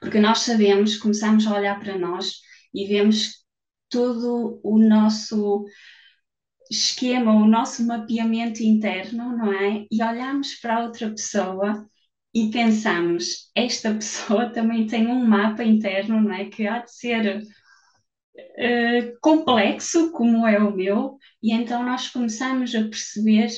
Porque 0.00 0.18
nós 0.18 0.40
sabemos, 0.40 0.96
começamos 0.96 1.46
a 1.46 1.54
olhar 1.54 1.78
para 1.78 1.96
nós 1.96 2.40
e 2.74 2.86
vemos 2.86 3.42
todo 3.88 4.60
o 4.62 4.78
nosso 4.78 5.64
esquema, 6.72 7.32
o 7.32 7.46
nosso 7.46 7.86
mapeamento 7.86 8.62
interno, 8.62 9.36
não 9.36 9.52
é? 9.52 9.86
E 9.90 10.02
olhamos 10.02 10.54
para 10.54 10.82
outra 10.84 11.10
pessoa 11.10 11.86
e 12.34 12.50
pensamos, 12.50 13.50
esta 13.54 13.92
pessoa 13.94 14.50
também 14.52 14.86
tem 14.86 15.06
um 15.06 15.24
mapa 15.24 15.62
interno, 15.62 16.20
não 16.20 16.32
é? 16.32 16.46
Que 16.46 16.66
há 16.66 16.78
de 16.80 16.92
ser 16.92 17.42
uh, 17.42 19.18
complexo, 19.20 20.12
como 20.12 20.46
é 20.46 20.58
o 20.58 20.74
meu, 20.74 21.18
e 21.42 21.52
então 21.52 21.84
nós 21.84 22.08
começamos 22.08 22.74
a 22.74 22.82
perceber 22.82 23.48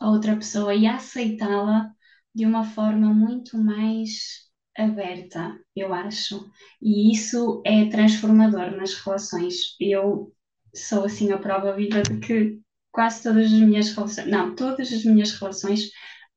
a 0.00 0.10
outra 0.10 0.36
pessoa 0.36 0.74
e 0.74 0.86
a 0.86 0.96
aceitá-la 0.96 1.90
de 2.34 2.44
uma 2.46 2.64
forma 2.64 3.12
muito 3.14 3.56
mais 3.58 4.42
aberta, 4.76 5.58
eu 5.76 5.92
acho. 5.94 6.50
E 6.80 7.12
isso 7.12 7.62
é 7.64 7.86
transformador 7.86 8.70
nas 8.76 8.94
relações. 8.94 9.76
Eu 9.80 10.32
sou 10.74 11.04
assim 11.04 11.32
a 11.32 11.38
prova 11.38 11.72
viva 11.74 12.02
de 12.02 12.18
que 12.18 12.60
quase 12.90 13.22
todas 13.22 13.46
as 13.46 13.52
minhas 13.52 13.94
relações, 13.94 14.26
não, 14.26 14.54
todas 14.54 14.92
as 14.92 15.04
minhas 15.04 15.32
relações 15.32 15.86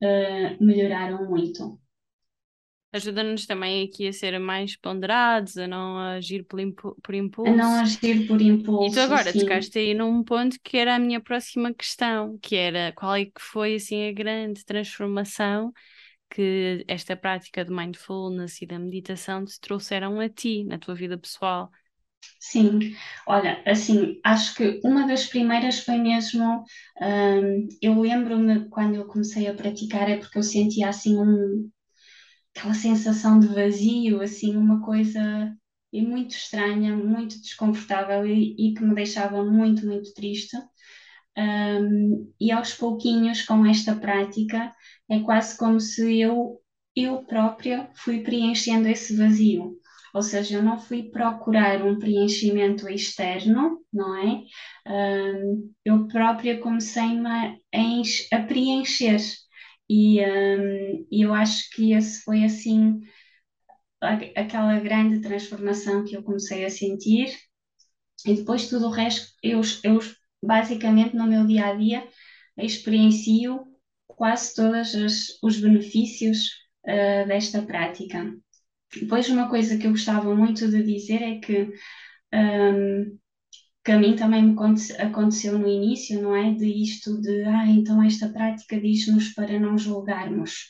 uh, 0.02 0.63
melhoraram 0.63 1.30
muito. 1.30 1.80
Ajuda-nos 2.93 3.45
também 3.45 3.86
aqui 3.86 4.08
a 4.08 4.13
ser 4.13 4.39
mais 4.39 4.78
ponderados, 4.78 5.58
a 5.58 5.67
não 5.67 5.98
agir 5.98 6.45
por, 6.45 6.62
impu 6.62 6.95
por 7.04 7.13
impulso. 7.13 7.52
A 7.52 7.56
não 7.56 7.74
agir 7.82 8.26
por 8.26 8.41
impulso. 8.41 8.89
E 8.89 8.93
tu 8.93 9.02
agora 9.02 9.34
sim. 9.34 9.39
tocaste 9.39 9.78
aí 9.78 9.93
num 9.93 10.24
ponto 10.24 10.58
que 10.63 10.78
era 10.78 10.95
a 10.95 11.00
minha 11.00 11.19
próxima 11.19 11.74
questão, 11.74 12.39
que 12.41 12.56
era 12.56 12.93
qual 12.93 13.15
é 13.15 13.26
que 13.26 13.41
foi 13.41 13.76
assim 13.76 14.08
a 14.08 14.13
grande 14.13 14.63
transformação 14.63 15.74
que 16.30 16.86
esta 16.88 17.17
prática 17.17 17.65
de 17.65 17.71
mindfulness 17.71 18.62
e 18.62 18.65
da 18.65 18.80
meditação 18.80 19.43
te 19.43 19.60
trouxeram 19.60 20.19
a 20.19 20.30
ti, 20.30 20.63
na 20.63 20.80
tua 20.80 20.95
vida 20.95 21.17
pessoal. 21.17 21.69
Sim, 22.39 22.95
olha, 23.27 23.61
assim, 23.65 24.19
acho 24.23 24.55
que 24.55 24.79
uma 24.83 25.07
das 25.07 25.25
primeiras 25.27 25.79
foi 25.79 25.97
mesmo, 25.97 26.63
hum, 27.01 27.67
eu 27.81 27.99
lembro-me 28.01 28.69
quando 28.69 28.95
eu 28.95 29.07
comecei 29.07 29.47
a 29.47 29.53
praticar, 29.53 30.09
é 30.09 30.17
porque 30.17 30.38
eu 30.38 30.43
sentia 30.43 30.89
assim 30.89 31.17
um, 31.17 31.69
aquela 32.55 32.73
sensação 32.73 33.39
de 33.39 33.47
vazio, 33.47 34.21
assim, 34.21 34.55
uma 34.57 34.81
coisa 34.83 35.55
muito 35.93 36.35
estranha, 36.35 36.95
muito 36.95 37.41
desconfortável 37.41 38.25
e, 38.27 38.55
e, 38.59 38.73
que 38.75 38.83
me 38.83 38.95
deixava 38.95 39.43
muito, 39.45 39.85
muito 39.88 40.13
triste. 40.13 40.57
Um, 41.38 42.33
e 42.39 42.51
aos 42.51 42.73
pouquinhos, 42.73 43.43
com 43.43 43.65
esta 43.65 43.95
prática, 43.95 44.73
é 45.09 45.19
quase 45.21 45.57
como 45.57 45.79
se 45.79 46.19
eu, 46.21 46.61
eu 46.95 47.23
própria 47.25 47.89
fui 47.95 48.21
preenchendo 48.23 48.88
esse 48.88 49.15
vazio. 49.17 49.77
Ou 50.15 50.23
seja, 50.23 50.56
eu 50.56 50.63
não 50.63 50.80
fui 50.80 51.04
procurar 51.12 51.86
um 51.86 51.99
preenchimento 51.99 52.88
externo, 52.89 53.82
não 53.91 54.15
é? 54.15 54.43
Eu 55.84 56.08
própria 56.08 56.60
comecei-me 56.60 57.28
a, 57.28 58.38
a 58.38 58.43
preencher. 58.43 59.19
E 59.89 60.19
um, 60.21 61.06
eu 61.12 61.34
acho 61.34 61.69
que 61.71 61.91
esse 61.93 62.23
foi 62.23 62.43
assim 62.45 63.01
aquela 64.36 64.80
grande 64.80 65.19
transformação 65.19 66.06
que 66.06 66.15
eu 66.15 66.23
comecei 66.23 66.63
a 66.63 66.69
sentir. 66.69 67.36
E 68.25 68.36
depois 68.36 68.69
tudo 68.69 68.88
o 68.88 68.91
resto, 68.91 69.34
eu, 69.43 69.62
eu 69.84 69.99
basicamente 70.43 71.15
no 71.15 71.28
meu 71.28 71.45
dia 71.45 71.67
a 71.67 71.75
dia 71.75 72.08
experiencio 72.58 73.65
quase 74.08 74.56
todos 74.56 74.93
os 75.43 75.60
benefícios 75.60 76.47
uh, 76.88 77.28
desta 77.28 77.62
prática. 77.62 78.34
Depois, 79.01 79.29
uma 79.29 79.49
coisa 79.49 79.77
que 79.77 79.88
eu 79.88 79.91
gostava 79.91 80.34
muito 80.36 80.69
de 80.69 80.84
dizer 80.84 81.21
é 81.21 81.39
que 81.39 81.71
um, 82.34 83.17
que 83.84 83.91
a 83.91 83.99
mim 83.99 84.15
também 84.15 84.43
me 84.43 84.55
aconteceu 84.99 85.60
no 85.60 85.67
início, 85.67 86.21
não 86.21 86.36
é? 86.36 86.53
De 86.53 86.65
isto 86.65 87.21
de, 87.21 87.43
ah, 87.43 87.67
então 87.67 88.01
esta 88.01 88.29
prática 88.29 88.79
diz-nos 88.79 89.29
para 89.34 89.60
não 89.60 89.77
julgarmos. 89.77 90.65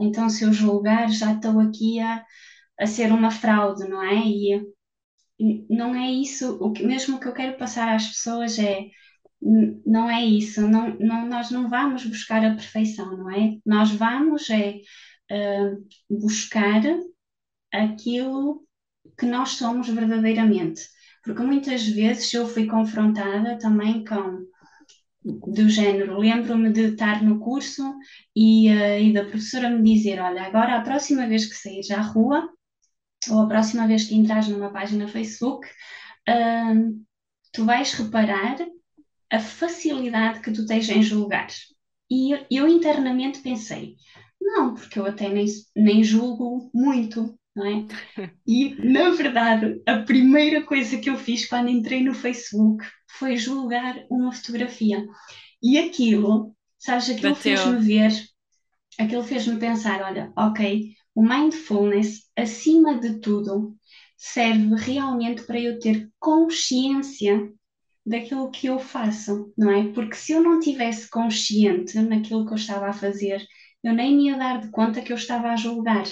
Então, 0.00 0.28
se 0.28 0.44
eu 0.44 0.52
julgar, 0.52 1.08
já 1.10 1.34
estou 1.34 1.60
aqui 1.60 2.00
a, 2.00 2.24
a 2.80 2.86
ser 2.86 3.12
uma 3.12 3.30
fraude, 3.30 3.88
não 3.88 4.02
é? 4.02 4.16
E 4.16 4.62
não 5.70 5.94
é 5.94 6.10
isso, 6.10 6.58
o 6.60 6.72
que, 6.72 6.84
mesmo 6.84 7.20
que 7.20 7.28
eu 7.28 7.32
quero 7.32 7.56
passar 7.56 7.94
às 7.94 8.08
pessoas 8.08 8.58
é 8.58 8.88
não 9.40 10.10
é 10.10 10.24
isso, 10.24 10.66
não, 10.68 10.96
não, 10.98 11.26
nós 11.28 11.50
não 11.50 11.68
vamos 11.68 12.04
buscar 12.04 12.44
a 12.44 12.54
perfeição, 12.54 13.16
não 13.16 13.30
é? 13.30 13.56
Nós 13.64 13.90
vamos 13.90 14.50
é 14.50 14.80
uh, 15.30 15.86
buscar 16.10 16.82
aquilo 17.72 18.64
que 19.18 19.26
nós 19.26 19.50
somos 19.50 19.88
verdadeiramente. 19.88 20.82
Porque 21.22 21.42
muitas 21.42 21.86
vezes 21.86 22.32
eu 22.32 22.46
fui 22.46 22.66
confrontada 22.66 23.58
também 23.58 24.04
com 24.04 24.46
do 25.22 25.68
género, 25.68 26.18
lembro-me 26.18 26.72
de 26.72 26.92
estar 26.92 27.22
no 27.22 27.38
curso 27.38 27.82
e, 28.34 28.70
uh, 28.70 28.98
e 28.98 29.12
da 29.12 29.24
professora 29.24 29.68
me 29.68 29.82
dizer, 29.82 30.20
olha, 30.20 30.44
agora 30.44 30.76
a 30.76 30.82
próxima 30.82 31.26
vez 31.26 31.46
que 31.46 31.54
saís 31.54 31.90
à 31.90 32.00
rua, 32.00 32.48
ou 33.30 33.40
a 33.40 33.48
próxima 33.48 33.86
vez 33.86 34.04
que 34.04 34.14
entras 34.14 34.48
numa 34.48 34.72
página 34.72 35.08
Facebook, 35.08 35.66
uh, 36.28 37.04
tu 37.52 37.64
vais 37.64 37.92
reparar 37.92 38.56
a 39.30 39.40
facilidade 39.40 40.40
que 40.40 40.52
tu 40.52 40.64
tens 40.64 40.88
em 40.88 41.02
julgar. 41.02 41.48
E 42.10 42.32
eu 42.50 42.66
internamente 42.66 43.40
pensei, 43.40 43.96
não, 44.40 44.74
porque 44.74 44.98
eu 44.98 45.04
até 45.04 45.28
nem, 45.28 45.46
nem 45.76 46.02
julgo 46.02 46.70
muito, 46.72 47.37
não 47.58 47.66
é? 47.66 47.86
E, 48.46 48.74
na 48.76 49.10
verdade, 49.10 49.82
a 49.86 49.98
primeira 49.98 50.62
coisa 50.62 50.96
que 50.98 51.10
eu 51.10 51.16
fiz 51.16 51.46
quando 51.46 51.68
entrei 51.68 52.02
no 52.02 52.14
Facebook 52.14 52.84
foi 53.18 53.36
julgar 53.36 53.96
uma 54.08 54.32
fotografia. 54.32 55.04
E 55.62 55.76
aquilo, 55.78 56.54
sabes, 56.78 57.10
aquilo 57.10 57.34
fez-me 57.34 57.78
ver, 57.80 58.12
aquilo 58.98 59.24
fez-me 59.24 59.58
pensar, 59.58 60.00
olha, 60.02 60.32
ok, 60.36 60.94
o 61.14 61.22
mindfulness, 61.22 62.30
acima 62.36 62.98
de 62.98 63.18
tudo, 63.20 63.76
serve 64.16 64.74
realmente 64.76 65.42
para 65.42 65.60
eu 65.60 65.78
ter 65.78 66.08
consciência 66.18 67.52
daquilo 68.06 68.50
que 68.50 68.68
eu 68.68 68.78
faço, 68.78 69.52
não 69.56 69.70
é? 69.70 69.92
Porque 69.92 70.14
se 70.14 70.32
eu 70.32 70.42
não 70.42 70.60
tivesse 70.60 71.10
consciente 71.10 71.98
naquilo 72.00 72.46
que 72.46 72.52
eu 72.52 72.56
estava 72.56 72.88
a 72.88 72.92
fazer, 72.92 73.44
eu 73.84 73.92
nem 73.92 74.16
me 74.16 74.26
ia 74.26 74.36
dar 74.36 74.60
de 74.60 74.70
conta 74.70 75.02
que 75.02 75.12
eu 75.12 75.16
estava 75.16 75.48
a 75.48 75.56
julgar. 75.56 76.06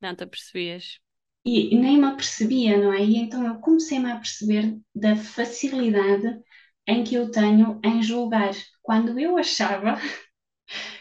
Não 0.00 0.14
te 0.14 0.24
apercebias. 0.24 1.00
E 1.44 1.74
nem 1.76 1.98
me 1.98 2.06
apercebia, 2.06 2.76
não 2.78 2.92
é? 2.92 3.02
E 3.04 3.16
então 3.16 3.46
eu 3.46 3.58
comecei-me 3.60 4.10
a 4.10 4.16
perceber 4.16 4.78
da 4.94 5.16
facilidade 5.16 6.38
em 6.86 7.04
que 7.04 7.14
eu 7.14 7.30
tenho 7.30 7.80
em 7.84 8.02
julgar, 8.02 8.54
quando 8.82 9.18
eu 9.18 9.36
achava 9.38 9.98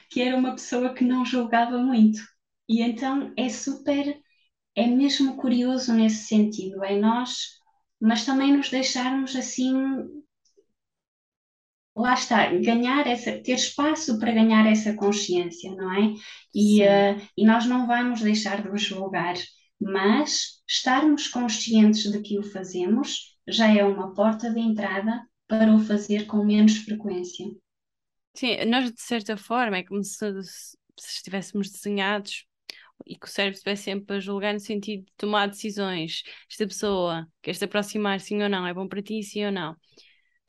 que 0.09 0.21
era 0.21 0.35
uma 0.35 0.51
pessoa 0.51 0.93
que 0.93 1.03
não 1.03 1.25
julgava 1.25 1.77
muito. 1.77 2.19
E 2.67 2.81
então 2.81 3.33
é 3.37 3.49
super, 3.49 4.19
é 4.75 4.87
mesmo 4.87 5.37
curioso 5.37 5.93
nesse 5.93 6.27
sentido, 6.27 6.83
é 6.83 6.99
nós, 6.99 7.59
mas 8.01 8.25
também 8.25 8.55
nos 8.55 8.69
deixarmos 8.69 9.35
assim 9.35 9.73
lá 12.01 12.13
está, 12.13 12.53
ganhar 12.55 13.05
essa, 13.07 13.31
ter 13.39 13.53
espaço 13.53 14.19
para 14.19 14.31
ganhar 14.31 14.65
essa 14.65 14.93
consciência, 14.93 15.73
não 15.75 15.91
é? 15.93 16.13
E, 16.53 16.81
uh, 16.83 17.21
e 17.37 17.45
nós 17.45 17.65
não 17.65 17.85
vamos 17.85 18.21
deixar 18.21 18.61
de 18.61 18.69
o 18.69 18.77
julgar, 18.77 19.35
mas 19.79 20.61
estarmos 20.67 21.27
conscientes 21.27 22.11
de 22.11 22.21
que 22.21 22.37
o 22.37 22.43
fazemos 22.43 23.37
já 23.47 23.67
é 23.73 23.83
uma 23.83 24.13
porta 24.13 24.49
de 24.49 24.59
entrada 24.59 25.23
para 25.47 25.73
o 25.73 25.79
fazer 25.79 26.25
com 26.25 26.43
menos 26.43 26.77
frequência. 26.77 27.45
Sim, 28.35 28.65
nós 28.65 28.91
de 28.91 29.01
certa 29.01 29.35
forma 29.35 29.77
é 29.77 29.83
como 29.83 30.03
se, 30.03 30.43
se 30.43 30.77
estivéssemos 30.97 31.69
desenhados 31.69 32.45
e 33.05 33.15
que 33.15 33.25
o 33.25 33.29
cérebro 33.29 33.55
estivesse 33.55 33.83
sempre 33.83 34.17
a 34.17 34.19
julgar 34.19 34.53
no 34.53 34.59
sentido 34.59 35.05
de 35.05 35.13
tomar 35.17 35.47
decisões. 35.47 36.23
Esta 36.49 36.67
pessoa 36.67 37.27
quer 37.41 37.55
se 37.55 37.65
aproximar 37.65 38.19
sim 38.19 38.41
ou 38.43 38.49
não, 38.49 38.67
é 38.67 38.73
bom 38.73 38.87
para 38.87 39.01
ti 39.01 39.23
sim 39.23 39.45
ou 39.45 39.51
não. 39.51 39.75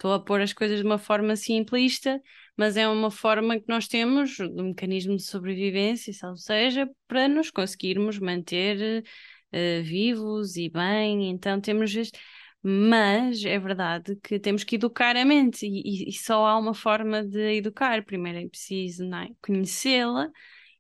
Estou 0.00 0.14
a 0.14 0.18
pôr 0.18 0.40
as 0.40 0.54
coisas 0.54 0.78
de 0.78 0.86
uma 0.86 0.96
forma 0.96 1.36
simplista, 1.36 2.18
mas 2.56 2.78
é 2.78 2.88
uma 2.88 3.10
forma 3.10 3.60
que 3.60 3.68
nós 3.68 3.86
temos, 3.86 4.40
um 4.40 4.68
mecanismo 4.68 5.14
de 5.14 5.22
sobrevivência, 5.22 6.14
ou 6.26 6.38
seja, 6.38 6.88
para 7.06 7.28
nos 7.28 7.50
conseguirmos 7.50 8.18
manter 8.18 9.04
uh, 9.52 9.82
vivos 9.82 10.56
e 10.56 10.70
bem. 10.70 11.28
Então 11.28 11.60
temos 11.60 11.94
este. 11.94 12.18
Mas 12.62 13.44
é 13.44 13.58
verdade 13.58 14.16
que 14.22 14.38
temos 14.38 14.64
que 14.64 14.76
educar 14.76 15.16
a 15.16 15.24
mente 15.24 15.66
e, 15.66 16.08
e 16.08 16.12
só 16.14 16.46
há 16.46 16.58
uma 16.58 16.72
forma 16.72 17.22
de 17.22 17.56
educar. 17.56 18.02
Primeiro 18.02 18.38
é 18.38 18.48
preciso 18.48 19.04
é? 19.14 19.28
conhecê-la 19.42 20.30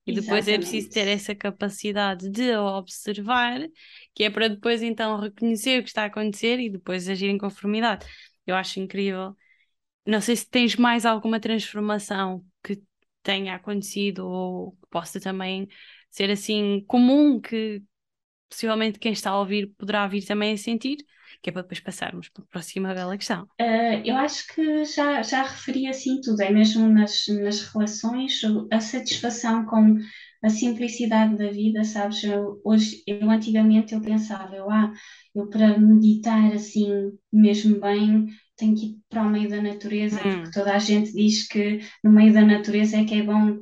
e 0.06 0.14
depois 0.14 0.48
Exatamente. 0.48 0.54
é 0.54 0.58
preciso 0.58 0.90
ter 0.90 1.06
essa 1.06 1.34
capacidade 1.34 2.30
de 2.30 2.56
observar, 2.56 3.60
que 4.14 4.24
é 4.24 4.30
para 4.30 4.48
depois 4.48 4.82
então 4.82 5.20
reconhecer 5.20 5.78
o 5.78 5.82
que 5.82 5.90
está 5.90 6.04
a 6.04 6.06
acontecer 6.06 6.58
e 6.58 6.70
depois 6.70 7.06
agir 7.06 7.28
em 7.28 7.36
conformidade. 7.36 8.06
Eu 8.46 8.54
acho 8.56 8.80
incrível. 8.80 9.36
Não 10.06 10.20
sei 10.20 10.36
se 10.36 10.48
tens 10.48 10.76
mais 10.76 11.06
alguma 11.06 11.40
transformação 11.40 12.44
que 12.62 12.82
tenha 13.22 13.54
acontecido 13.54 14.26
ou 14.26 14.72
que 14.72 14.88
possa 14.90 15.20
também 15.20 15.68
ser 16.08 16.30
assim 16.30 16.84
comum 16.86 17.40
que 17.40 17.82
possivelmente 18.48 18.98
quem 18.98 19.12
está 19.12 19.30
a 19.30 19.38
ouvir 19.38 19.68
poderá 19.78 20.06
vir 20.08 20.26
também 20.26 20.52
a 20.52 20.58
sentir, 20.58 20.98
que 21.40 21.50
é 21.50 21.52
para 21.52 21.62
depois 21.62 21.80
passarmos 21.80 22.28
para 22.28 22.42
a 22.42 22.46
próxima 22.48 22.92
bela 22.92 23.16
questão. 23.16 23.44
Uh, 23.60 24.02
eu 24.04 24.16
acho 24.16 24.46
que 24.48 24.84
já, 24.84 25.22
já 25.22 25.42
referi 25.42 25.86
assim 25.86 26.20
tudo, 26.20 26.42
é 26.42 26.50
mesmo 26.50 26.88
nas, 26.88 27.26
nas 27.28 27.62
relações, 27.72 28.40
a 28.72 28.80
satisfação 28.80 29.64
com 29.66 29.98
a 30.42 30.48
simplicidade 30.48 31.36
da 31.36 31.50
vida, 31.50 31.84
sabes? 31.84 32.24
Eu, 32.24 32.60
hoje, 32.64 33.02
eu 33.06 33.30
antigamente 33.30 33.94
eu 33.94 34.00
pensava, 34.00 34.54
eu, 34.54 34.70
ah, 34.70 34.92
eu 35.34 35.48
para 35.48 35.78
meditar 35.78 36.52
assim 36.52 37.12
mesmo 37.32 37.78
bem 37.80 38.26
tenho 38.56 38.74
que 38.74 38.86
ir 38.86 38.98
para 39.08 39.22
o 39.22 39.28
meio 39.28 39.48
da 39.48 39.60
natureza, 39.60 40.16
hum. 40.18 40.42
porque 40.42 40.50
toda 40.52 40.74
a 40.74 40.78
gente 40.78 41.12
diz 41.12 41.46
que 41.46 41.80
no 42.02 42.10
meio 42.10 42.32
da 42.32 42.42
natureza 42.42 42.98
é 42.98 43.04
que 43.04 43.14
é 43.14 43.22
bom. 43.22 43.58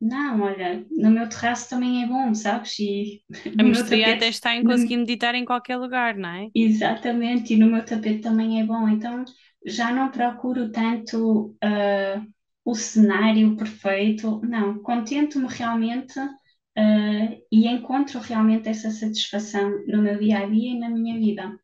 Não, 0.00 0.42
olha, 0.42 0.84
no 0.90 1.10
meu 1.10 1.28
terraço 1.28 1.70
também 1.70 2.02
é 2.02 2.06
bom, 2.06 2.34
sabes? 2.34 2.78
E 2.78 3.22
a 3.58 3.62
mestria 3.62 4.14
até 4.14 4.28
está 4.28 4.54
em 4.54 4.62
conseguir 4.64 4.98
meditar 4.98 5.34
em 5.34 5.44
qualquer 5.44 5.76
lugar, 5.76 6.16
não 6.16 6.28
é? 6.28 6.48
Exatamente, 6.54 7.54
e 7.54 7.56
no 7.56 7.66
meu 7.66 7.84
tapete 7.84 8.20
também 8.20 8.60
é 8.60 8.64
bom. 8.64 8.88
Então 8.88 9.24
já 9.64 9.92
não 9.92 10.10
procuro 10.10 10.70
tanto 10.70 11.56
uh, 11.64 12.35
o 12.66 12.74
cenário 12.74 13.56
perfeito, 13.56 14.40
não, 14.42 14.80
contento-me 14.80 15.46
realmente 15.48 16.18
uh, 16.18 17.46
e 17.50 17.68
encontro 17.68 18.18
realmente 18.18 18.68
essa 18.68 18.90
satisfação 18.90 19.70
no 19.86 20.02
meu 20.02 20.18
dia 20.18 20.40
a 20.40 20.46
dia 20.46 20.72
e 20.72 20.78
na 20.78 20.90
minha 20.90 21.16
vida. 21.16 21.56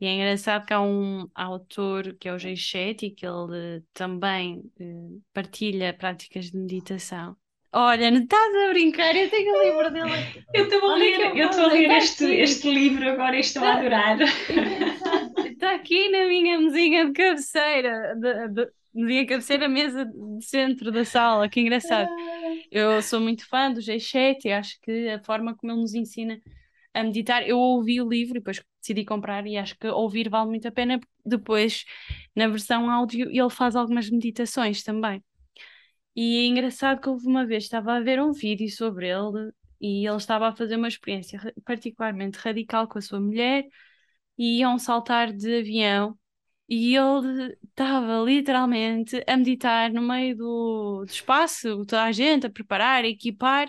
E 0.00 0.06
é 0.06 0.14
engraçado 0.14 0.64
que 0.64 0.72
há 0.72 0.80
um 0.80 1.28
autor 1.34 2.16
que 2.18 2.26
é 2.26 2.32
o 2.32 2.38
Jay 2.38 2.56
Shetty, 2.56 3.10
que 3.10 3.26
ele 3.26 3.82
também 3.92 4.62
uh, 4.80 5.22
partilha 5.34 5.92
práticas 5.92 6.46
de 6.46 6.56
meditação. 6.56 7.36
Olha, 7.70 8.10
não 8.10 8.22
estás 8.22 8.54
a 8.54 8.68
brincar, 8.70 9.14
eu 9.14 9.28
tenho 9.28 9.52
o 9.52 9.62
livro 9.62 9.90
dele. 9.90 10.44
Eu 10.54 10.64
estou 10.64 10.90
a 10.90 10.96
ler, 10.96 11.36
eu 11.36 11.50
estou 11.50 11.64
a 11.64 11.68
ler 11.68 11.90
este, 11.90 12.24
este 12.24 12.70
livro 12.70 13.06
agora 13.06 13.36
e 13.36 13.40
estou 13.40 13.62
a 13.62 13.74
adorar. 13.74 14.16
Aqui 15.74 16.08
na 16.08 16.26
minha 16.26 16.58
mesinha 16.58 17.06
de 17.06 17.12
cabeceira, 17.12 18.14
de, 18.16 18.48
de, 18.48 18.70
mesinha 18.94 19.26
cabeceira, 19.26 19.68
mesa 19.68 20.04
de 20.04 20.44
centro 20.44 20.92
da 20.92 21.04
sala, 21.04 21.48
que 21.48 21.60
engraçado. 21.60 22.08
Ah. 22.08 22.54
Eu 22.70 23.02
sou 23.02 23.20
muito 23.20 23.46
fã 23.48 23.72
do 23.72 23.80
Jay 23.80 23.98
Shetty, 23.98 24.50
acho 24.50 24.80
que 24.80 25.08
a 25.08 25.22
forma 25.22 25.54
como 25.54 25.72
ele 25.72 25.80
nos 25.80 25.94
ensina 25.94 26.40
a 26.94 27.02
meditar, 27.02 27.46
eu 27.46 27.58
ouvi 27.58 28.00
o 28.00 28.08
livro 28.08 28.36
e 28.36 28.40
depois 28.40 28.62
decidi 28.80 29.04
comprar 29.04 29.46
e 29.46 29.56
acho 29.56 29.76
que 29.76 29.88
ouvir 29.88 30.28
vale 30.28 30.48
muito 30.48 30.68
a 30.68 30.70
pena. 30.70 31.00
Depois, 31.26 31.84
na 32.36 32.46
versão 32.46 32.88
áudio, 32.88 33.28
ele 33.28 33.50
faz 33.50 33.74
algumas 33.74 34.08
meditações 34.08 34.84
também. 34.84 35.22
E 36.14 36.44
é 36.44 36.46
engraçado 36.46 37.00
que 37.00 37.08
houve 37.08 37.26
uma 37.26 37.44
vez, 37.44 37.64
estava 37.64 37.94
a 37.94 38.00
ver 38.00 38.22
um 38.22 38.32
vídeo 38.32 38.70
sobre 38.70 39.08
ele 39.08 39.52
e 39.80 40.06
ele 40.06 40.16
estava 40.16 40.48
a 40.48 40.54
fazer 40.54 40.76
uma 40.76 40.86
experiência 40.86 41.40
particularmente 41.64 42.38
radical 42.38 42.86
com 42.86 42.98
a 42.98 43.02
sua 43.02 43.20
mulher 43.20 43.66
e 44.38 44.60
iam 44.60 44.78
saltar 44.78 45.32
de 45.32 45.58
avião 45.60 46.18
e 46.68 46.96
ele 46.96 47.56
estava 47.62 48.22
literalmente 48.24 49.22
a 49.26 49.36
meditar 49.36 49.92
no 49.92 50.02
meio 50.02 50.36
do, 50.36 51.04
do 51.04 51.10
espaço, 51.10 51.84
toda 51.86 52.04
a 52.04 52.12
gente 52.12 52.46
a 52.46 52.50
preparar, 52.50 53.04
a 53.04 53.08
equipar, 53.08 53.68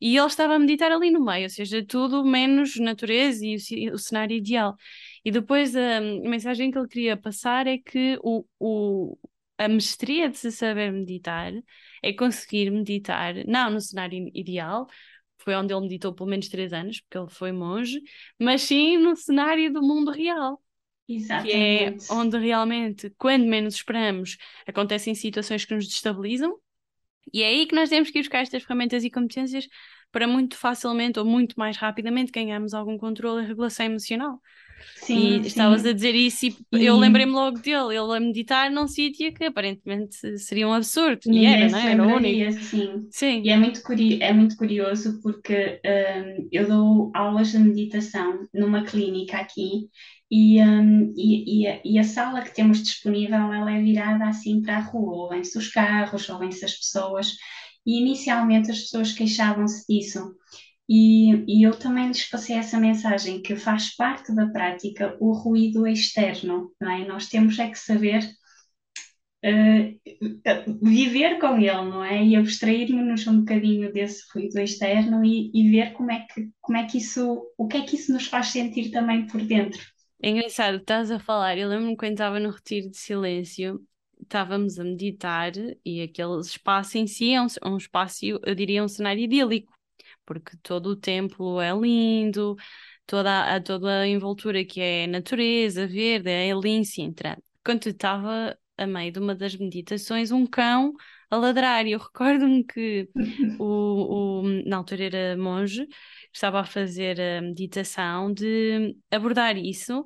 e 0.00 0.16
ele 0.16 0.26
estava 0.26 0.54
a 0.54 0.58
meditar 0.58 0.90
ali 0.92 1.10
no 1.10 1.24
meio, 1.24 1.44
ou 1.44 1.50
seja, 1.50 1.84
tudo 1.84 2.24
menos 2.24 2.76
natureza 2.76 3.44
e 3.44 3.56
o, 3.90 3.94
o 3.94 3.98
cenário 3.98 4.36
ideal. 4.36 4.76
E 5.24 5.30
depois 5.30 5.76
a, 5.76 5.98
a, 5.98 6.00
mensagem 6.00 6.70
que 6.70 6.78
ele 6.78 6.88
queria 6.88 7.16
passar 7.16 7.66
é 7.66 7.78
que 7.78 8.18
o, 8.22 8.44
o, 8.58 9.18
a 9.58 9.68
mestria 9.68 10.28
de 10.30 10.38
se 10.38 10.50
saber 10.52 10.90
meditar 10.92 11.52
é 12.02 12.12
conseguir 12.12 12.70
meditar, 12.70 13.34
não 13.46 13.70
no 13.70 13.80
cenário 13.80 14.30
ideal, 14.34 14.86
foi 15.42 15.54
onde 15.54 15.72
ele 15.72 15.82
meditou 15.82 16.14
pelo 16.14 16.28
menos 16.28 16.48
três 16.48 16.72
anos, 16.72 17.00
porque 17.00 17.18
ele 17.18 17.28
foi 17.30 17.52
monge, 17.52 18.00
mas 18.38 18.62
sim 18.62 18.98
no 18.98 19.16
cenário 19.16 19.72
do 19.72 19.82
mundo 19.82 20.10
real. 20.10 20.62
que 21.38 21.50
é 21.52 21.86
Exatamente. 21.86 22.06
onde 22.10 22.38
realmente, 22.38 23.10
quando 23.18 23.46
menos 23.46 23.74
esperamos, 23.74 24.36
acontecem 24.66 25.14
situações 25.14 25.64
que 25.64 25.74
nos 25.74 25.88
destabilizam, 25.88 26.58
e 27.32 27.42
é 27.42 27.48
aí 27.48 27.66
que 27.66 27.74
nós 27.74 27.88
temos 27.88 28.10
que 28.10 28.18
ir 28.18 28.22
buscar 28.22 28.40
estas 28.40 28.62
ferramentas 28.62 29.04
e 29.04 29.10
competências 29.10 29.68
para 30.12 30.26
muito 30.26 30.56
facilmente 30.56 31.18
ou 31.18 31.24
muito 31.24 31.54
mais 31.58 31.76
rapidamente 31.76 32.32
ganharmos 32.32 32.74
algum 32.74 32.98
controle 32.98 33.44
e 33.44 33.46
regulação 33.46 33.86
emocional. 33.86 34.40
Sim, 34.94 35.40
E 35.42 35.46
estavas 35.46 35.84
a 35.84 35.92
dizer 35.92 36.14
isso 36.14 36.46
e 36.46 36.56
E 36.72 36.84
eu 36.84 36.96
lembrei-me 36.96 37.32
logo 37.32 37.58
dele, 37.58 37.96
ele 37.96 38.16
a 38.16 38.20
meditar 38.20 38.70
num 38.70 38.86
sítio 38.88 39.32
que 39.34 39.44
aparentemente 39.44 40.38
seria 40.38 40.68
um 40.68 40.72
absurdo, 40.72 41.22
e 41.30 41.46
ninguém 41.46 41.46
era, 41.46 41.68
não 41.68 41.78
é? 41.78 41.92
Era 41.92 42.06
único. 42.06 42.48
sim. 42.52 43.10
Sim, 43.10 43.10
E 43.42 43.50
é 43.50 43.56
muito, 43.56 43.82
curi 43.82 44.20
é 44.22 44.32
muito 44.32 44.56
curioso 44.56 45.20
porque 45.22 45.80
hum, 45.84 46.48
eu 46.52 46.68
dou 46.68 47.10
aulas 47.14 47.52
de 47.52 47.58
meditação 47.58 48.46
numa 48.52 48.84
clínica 48.84 49.38
aqui 49.38 49.88
e, 50.30 50.60
hum, 50.62 51.12
e, 51.16 51.62
e, 51.62 51.66
a, 51.66 51.80
e 51.84 51.98
a 51.98 52.04
sala 52.04 52.42
que 52.42 52.54
temos 52.54 52.82
disponível 52.82 53.36
ela 53.52 53.70
é 53.72 53.80
virada 53.82 54.26
assim 54.28 54.60
para 54.62 54.76
a 54.78 54.80
rua, 54.80 55.24
ouvem-se 55.24 55.56
os 55.58 55.68
carros, 55.70 56.28
ouvem-se 56.28 56.64
as 56.64 56.74
pessoas 56.76 57.34
e 57.86 57.98
inicialmente 58.00 58.70
as 58.70 58.80
pessoas 58.80 59.12
queixavam-se 59.12 59.86
disso. 59.88 60.20
E, 60.92 61.44
e 61.46 61.62
eu 61.64 61.78
também 61.78 62.08
lhes 62.08 62.28
passei 62.28 62.56
essa 62.56 62.76
mensagem 62.80 63.40
que 63.40 63.54
faz 63.54 63.94
parte 63.94 64.34
da 64.34 64.48
prática 64.48 65.16
o 65.20 65.32
ruído 65.32 65.86
externo, 65.86 66.72
não 66.80 66.90
é? 66.90 67.06
Nós 67.06 67.28
temos 67.28 67.56
é 67.60 67.70
que 67.70 67.78
saber 67.78 68.28
eh, 69.42 69.94
viver 70.82 71.38
com 71.38 71.56
ele, 71.58 71.70
não 71.70 72.04
é? 72.04 72.24
E 72.24 72.34
abstrair-nos 72.34 73.24
um 73.28 73.38
bocadinho 73.38 73.92
desse 73.92 74.24
ruído 74.34 74.58
externo 74.58 75.24
e, 75.24 75.52
e 75.54 75.70
ver 75.70 75.92
como 75.92 76.10
é 76.10 76.26
que, 76.28 76.50
como 76.60 76.76
é 76.76 76.84
que 76.86 76.98
isso, 76.98 77.40
o 77.56 77.68
que 77.68 77.76
é 77.76 77.82
que 77.82 77.94
isso 77.94 78.12
nos 78.12 78.26
faz 78.26 78.48
sentir 78.48 78.90
também 78.90 79.28
por 79.28 79.40
dentro. 79.42 79.80
é 80.20 80.30
engraçado, 80.30 80.78
estás 80.78 81.10
a 81.12 81.20
falar. 81.20 81.56
Eu 81.56 81.68
lembro-me 81.68 81.96
quando 81.96 82.12
estava 82.12 82.40
no 82.40 82.50
retiro 82.50 82.90
de 82.90 82.98
silêncio, 82.98 83.80
estávamos 84.20 84.76
a 84.78 84.82
meditar 84.82 85.52
e 85.84 86.02
aquele 86.02 86.40
espaço 86.40 86.98
em 86.98 87.06
si 87.06 87.32
é 87.32 87.40
um, 87.40 87.46
um 87.64 87.76
espaço, 87.76 88.26
eu 88.26 88.54
diria, 88.56 88.82
um 88.82 88.88
cenário 88.88 89.22
idílico, 89.22 89.72
porque 90.30 90.56
todo 90.62 90.90
o 90.90 90.96
templo 90.96 91.60
é 91.60 91.72
lindo, 91.72 92.54
toda 93.04 93.56
a, 93.56 93.60
toda 93.60 94.02
a 94.02 94.06
envoltura 94.06 94.64
que 94.64 94.80
é 94.80 95.08
natureza, 95.08 95.88
verde, 95.88 96.30
é 96.30 96.50
em 96.50 96.84
Sintra. 96.84 97.36
Quando 97.64 97.88
estava 97.88 98.56
a 98.78 98.86
meio 98.86 99.10
de 99.10 99.18
uma 99.18 99.34
das 99.34 99.56
meditações, 99.56 100.30
um 100.30 100.46
cão 100.46 100.92
a 101.28 101.36
ladrar, 101.36 101.84
e 101.84 101.92
eu 101.92 101.98
recordo-me 101.98 102.62
que 102.64 103.08
o, 103.58 104.42
o, 104.42 104.42
na 104.64 104.76
altura 104.76 105.04
era 105.06 105.36
monge, 105.36 105.88
estava 106.32 106.60
a 106.60 106.64
fazer 106.64 107.20
a 107.20 107.42
meditação 107.42 108.32
de 108.32 108.96
abordar 109.10 109.56
isso 109.56 110.04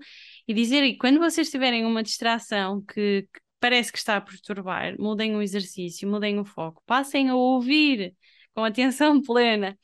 e 0.49 0.55
dizer, 0.55 0.83
e 0.85 0.97
quando 0.97 1.19
vocês 1.19 1.51
tiverem 1.51 1.85
uma 1.85 2.03
distração 2.03 2.81
que, 2.81 3.29
que 3.31 3.41
parece 3.61 3.93
que 3.93 3.99
está 3.99 4.17
a 4.17 4.23
perturbar, 4.23 4.97
mudem 4.99 5.37
o 5.37 5.43
exercício, 5.43 6.09
mudem 6.09 6.41
o 6.41 6.47
foco, 6.47 6.83
passem 6.87 7.29
a 7.29 7.37
ouvir 7.37 8.15
com 8.55 8.65
atenção 8.65 9.21
plena 9.23 9.77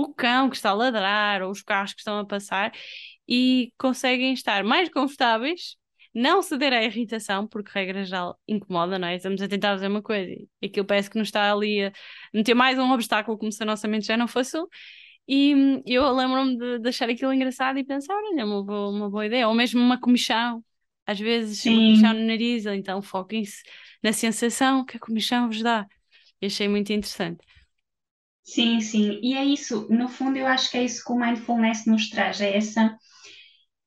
o 0.00 0.14
cão 0.14 0.48
que 0.48 0.54
está 0.56 0.70
a 0.70 0.74
ladrar 0.74 1.42
ou 1.42 1.50
os 1.50 1.60
carros 1.62 1.92
que 1.92 2.00
estão 2.00 2.18
a 2.20 2.24
passar 2.24 2.72
e 3.28 3.72
conseguem 3.76 4.32
estar 4.32 4.62
mais 4.62 4.88
confortáveis, 4.88 5.76
não 6.14 6.40
ceder 6.40 6.72
à 6.72 6.84
irritação, 6.84 7.48
porque 7.48 7.70
regra 7.74 8.04
geral 8.04 8.38
incomoda, 8.46 8.96
não 8.98 9.08
é? 9.08 9.16
Estamos 9.16 9.42
a 9.42 9.48
tentar 9.48 9.70
fazer 9.70 9.88
uma 9.88 10.00
coisa 10.02 10.30
e 10.62 10.66
aquilo 10.66 10.86
parece 10.86 11.10
que 11.10 11.18
nos 11.18 11.28
está 11.28 11.52
ali 11.52 11.84
a 11.84 11.92
meter 12.32 12.54
mais 12.54 12.78
um 12.78 12.92
obstáculo 12.92 13.36
como 13.36 13.50
se 13.50 13.60
a 13.62 13.66
nossa 13.66 13.88
mente 13.88 14.06
já 14.06 14.16
não 14.16 14.28
fosse 14.28 14.56
um. 14.56 14.66
E 15.26 15.82
eu 15.86 16.10
lembro-me 16.14 16.56
de, 16.56 16.78
de 16.78 16.88
achar 16.88 17.10
aquilo 17.10 17.32
engraçado 17.32 17.78
e 17.78 17.84
pensar, 17.84 18.14
olha, 18.14 18.40
é 18.40 18.44
uma 18.44 18.64
boa, 18.64 18.88
uma 18.90 19.10
boa 19.10 19.26
ideia. 19.26 19.48
Ou 19.48 19.54
mesmo 19.54 19.80
uma 19.80 20.00
comichão. 20.00 20.64
Às 21.06 21.18
vezes 21.18 21.66
uma 21.66 21.76
comichão 21.76 22.12
Sim, 22.12 22.20
no 22.20 22.26
nariz, 22.26 22.66
então 22.66 23.02
foquem-se 23.02 23.62
na 24.02 24.12
sensação 24.12 24.84
que 24.84 24.96
a 24.96 25.00
comichão 25.00 25.48
vos 25.48 25.62
dá. 25.62 25.86
E 26.40 26.46
achei 26.46 26.68
muito 26.68 26.92
interessante. 26.92 27.44
Sim, 28.54 28.80
sim. 28.80 29.20
E 29.22 29.34
é 29.34 29.44
isso, 29.44 29.86
no 29.90 30.08
fundo, 30.08 30.38
eu 30.38 30.46
acho 30.46 30.70
que 30.70 30.78
é 30.78 30.84
isso 30.84 31.04
que 31.04 31.12
o 31.12 31.18
mindfulness 31.18 31.86
nos 31.86 32.08
traz, 32.10 32.40
é 32.40 32.56
essa, 32.56 32.96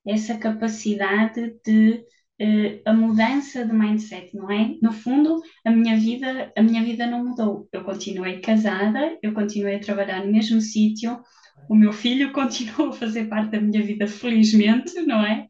essa 0.06 0.38
capacidade 0.38 1.54
de 1.64 2.04
eh, 2.40 2.82
a 2.86 2.92
mudança 2.92 3.66
de 3.66 3.72
mindset, 3.72 4.34
não 4.36 4.50
é? 4.50 4.76
No 4.82 4.92
fundo, 4.92 5.40
a 5.64 5.70
minha 5.70 5.96
vida, 5.98 6.52
a 6.56 6.62
minha 6.62 6.82
vida 6.84 7.06
não 7.06 7.24
mudou. 7.24 7.68
Eu 7.72 7.84
continuei 7.84 8.40
casada, 8.40 9.18
eu 9.22 9.32
continuei 9.34 9.76
a 9.76 9.80
trabalhar 9.80 10.24
no 10.24 10.32
mesmo 10.32 10.60
sítio, 10.60 11.20
o 11.68 11.74
meu 11.74 11.92
filho 11.92 12.32
continuou 12.34 12.90
a 12.90 12.92
fazer 12.92 13.28
parte 13.28 13.52
da 13.52 13.60
minha 13.60 13.82
vida, 13.82 14.06
felizmente, 14.06 14.94
não 15.02 15.24
é? 15.24 15.46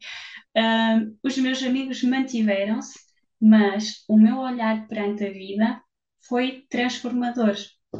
Ah, 0.57 1.01
os 1.23 1.37
meus 1.37 1.63
amigos 1.63 2.03
mantiveram-se, 2.03 2.99
mas 3.41 4.03
o 4.09 4.17
meu 4.17 4.37
olhar 4.39 4.87
perante 4.87 5.25
a 5.25 5.31
vida 5.31 5.81
foi 6.27 6.65
transformador. 6.69 7.55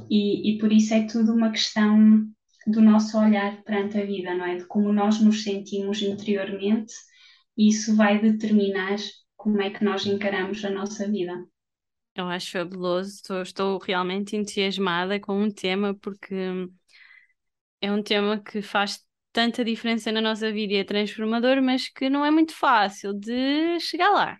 E, 0.10 0.56
e 0.56 0.58
por 0.58 0.72
isso 0.72 0.94
é 0.94 1.06
tudo 1.06 1.34
uma 1.34 1.52
questão 1.52 2.28
do 2.68 2.82
nosso 2.82 3.18
olhar 3.18 3.62
perante 3.64 3.98
a 3.98 4.06
vida, 4.06 4.34
não 4.34 4.46
é? 4.46 4.58
De 4.58 4.66
como 4.66 4.94
nós 4.94 5.20
nos 5.20 5.44
sentimos 5.44 6.02
interiormente, 6.02 6.94
e 7.58 7.70
isso 7.70 7.96
vai 7.96 8.20
determinar 8.20 8.96
como 9.36 9.62
é 9.62 9.70
que 9.70 9.84
nós 9.84 10.06
encaramos 10.06 10.64
a 10.64 10.70
nossa 10.70 11.10
vida. 11.10 11.34
Eu 12.16 12.28
acho 12.28 12.52
fabuloso, 12.52 13.10
estou, 13.16 13.42
estou 13.42 13.78
realmente 13.80 14.36
entusiasmada 14.36 15.20
com 15.20 15.42
um 15.42 15.52
tema 15.52 15.96
porque 15.96 16.36
é 17.82 17.92
um 17.92 18.02
tema 18.02 18.40
que 18.40 18.62
faz 18.62 19.00
tanta 19.32 19.66
diferença 19.66 20.12
na 20.12 20.22
nossa 20.22 20.52
vida 20.52 20.74
e 20.74 20.78
é 20.78 20.84
transformador, 20.84 21.62
mas 21.62 21.90
que 21.90 22.10
não 22.10 22.24
é 22.24 22.32
muito 22.32 22.54
fácil 22.54 23.14
de 23.14 23.80
chegar 23.80 24.12
lá. 24.12 24.38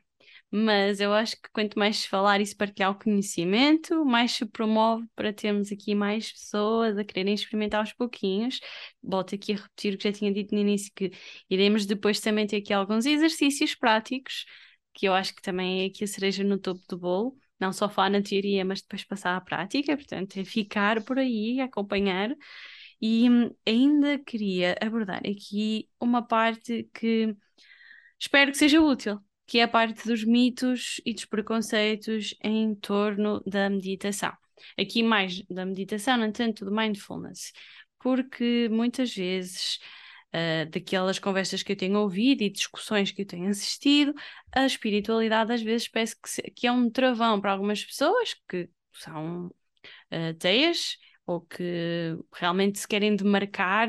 Mas 0.56 1.00
eu 1.00 1.12
acho 1.12 1.36
que 1.42 1.50
quanto 1.52 1.80
mais 1.80 1.98
se 1.98 2.08
falar 2.08 2.40
e 2.40 2.46
se 2.46 2.56
partilhar 2.56 2.92
o 2.92 2.96
conhecimento, 2.96 4.06
mais 4.06 4.34
se 4.34 4.46
promove 4.46 5.08
para 5.16 5.34
termos 5.34 5.72
aqui 5.72 5.96
mais 5.96 6.32
pessoas 6.32 6.96
a 6.96 7.04
quererem 7.04 7.34
experimentar 7.34 7.80
aos 7.80 7.92
pouquinhos. 7.92 8.60
Volto 9.02 9.34
aqui 9.34 9.54
a 9.54 9.56
repetir 9.56 9.96
o 9.96 9.98
que 9.98 10.04
já 10.04 10.12
tinha 10.14 10.32
dito 10.32 10.54
no 10.54 10.62
início, 10.62 10.92
que 10.96 11.12
iremos 11.50 11.88
depois 11.88 12.20
também 12.20 12.46
ter 12.46 12.58
aqui 12.58 12.72
alguns 12.72 13.08
exercícios 13.08 13.74
práticos, 13.74 14.46
que 14.94 15.08
eu 15.08 15.14
acho 15.16 15.34
que 15.36 15.42
também 15.42 15.84
é 15.84 15.86
aqui 15.88 16.04
a 16.04 16.08
cereja 16.08 16.44
no 16.44 16.60
topo 16.60 16.82
do 16.88 17.00
bolo. 17.00 17.36
Não 17.60 17.74
só 17.74 17.90
falar 17.90 18.12
na 18.12 18.22
teoria, 18.22 18.64
mas 18.64 18.82
depois 18.82 19.04
passar 19.04 19.36
à 19.36 19.42
prática, 19.42 19.98
portanto, 19.98 20.38
é 20.38 20.46
ficar 20.46 21.02
por 21.04 21.18
aí, 21.18 21.62
acompanhar. 21.62 22.30
E 23.02 23.28
hum, 23.30 23.50
ainda 23.68 24.20
queria 24.20 24.76
abordar 24.82 25.22
aqui 25.26 25.90
uma 26.00 26.22
parte 26.22 26.90
que 26.94 27.36
espero 28.20 28.52
que 28.52 28.58
seja 28.58 28.82
útil, 28.82 29.20
que 29.54 29.60
é 29.60 29.64
a 29.66 29.68
parte 29.68 30.08
dos 30.08 30.24
mitos 30.24 31.00
e 31.06 31.14
dos 31.14 31.26
preconceitos 31.26 32.34
em 32.42 32.74
torno 32.74 33.40
da 33.46 33.70
meditação. 33.70 34.34
Aqui 34.76 35.04
mais 35.04 35.44
da 35.44 35.64
meditação, 35.64 36.18
não 36.18 36.32
tanto 36.32 36.66
do 36.66 36.72
mindfulness, 36.72 37.54
porque 38.00 38.68
muitas 38.72 39.14
vezes, 39.14 39.78
uh, 40.34 40.68
daquelas 40.72 41.20
conversas 41.20 41.62
que 41.62 41.72
eu 41.72 41.76
tenho 41.76 42.00
ouvido 42.00 42.42
e 42.42 42.50
discussões 42.50 43.12
que 43.12 43.22
eu 43.22 43.28
tenho 43.28 43.48
assistido, 43.48 44.16
a 44.52 44.66
espiritualidade 44.66 45.54
às 45.54 45.62
vezes 45.62 45.88
parece 45.88 46.20
que, 46.20 46.28
se, 46.28 46.42
que 46.42 46.66
é 46.66 46.72
um 46.72 46.90
travão 46.90 47.40
para 47.40 47.52
algumas 47.52 47.86
pessoas 47.86 48.34
que 48.50 48.68
são 48.92 49.52
uh, 50.12 50.36
ou 51.28 51.42
que 51.42 52.18
realmente 52.34 52.80
se 52.80 52.88
querem 52.88 53.16
demarcar 53.16 53.88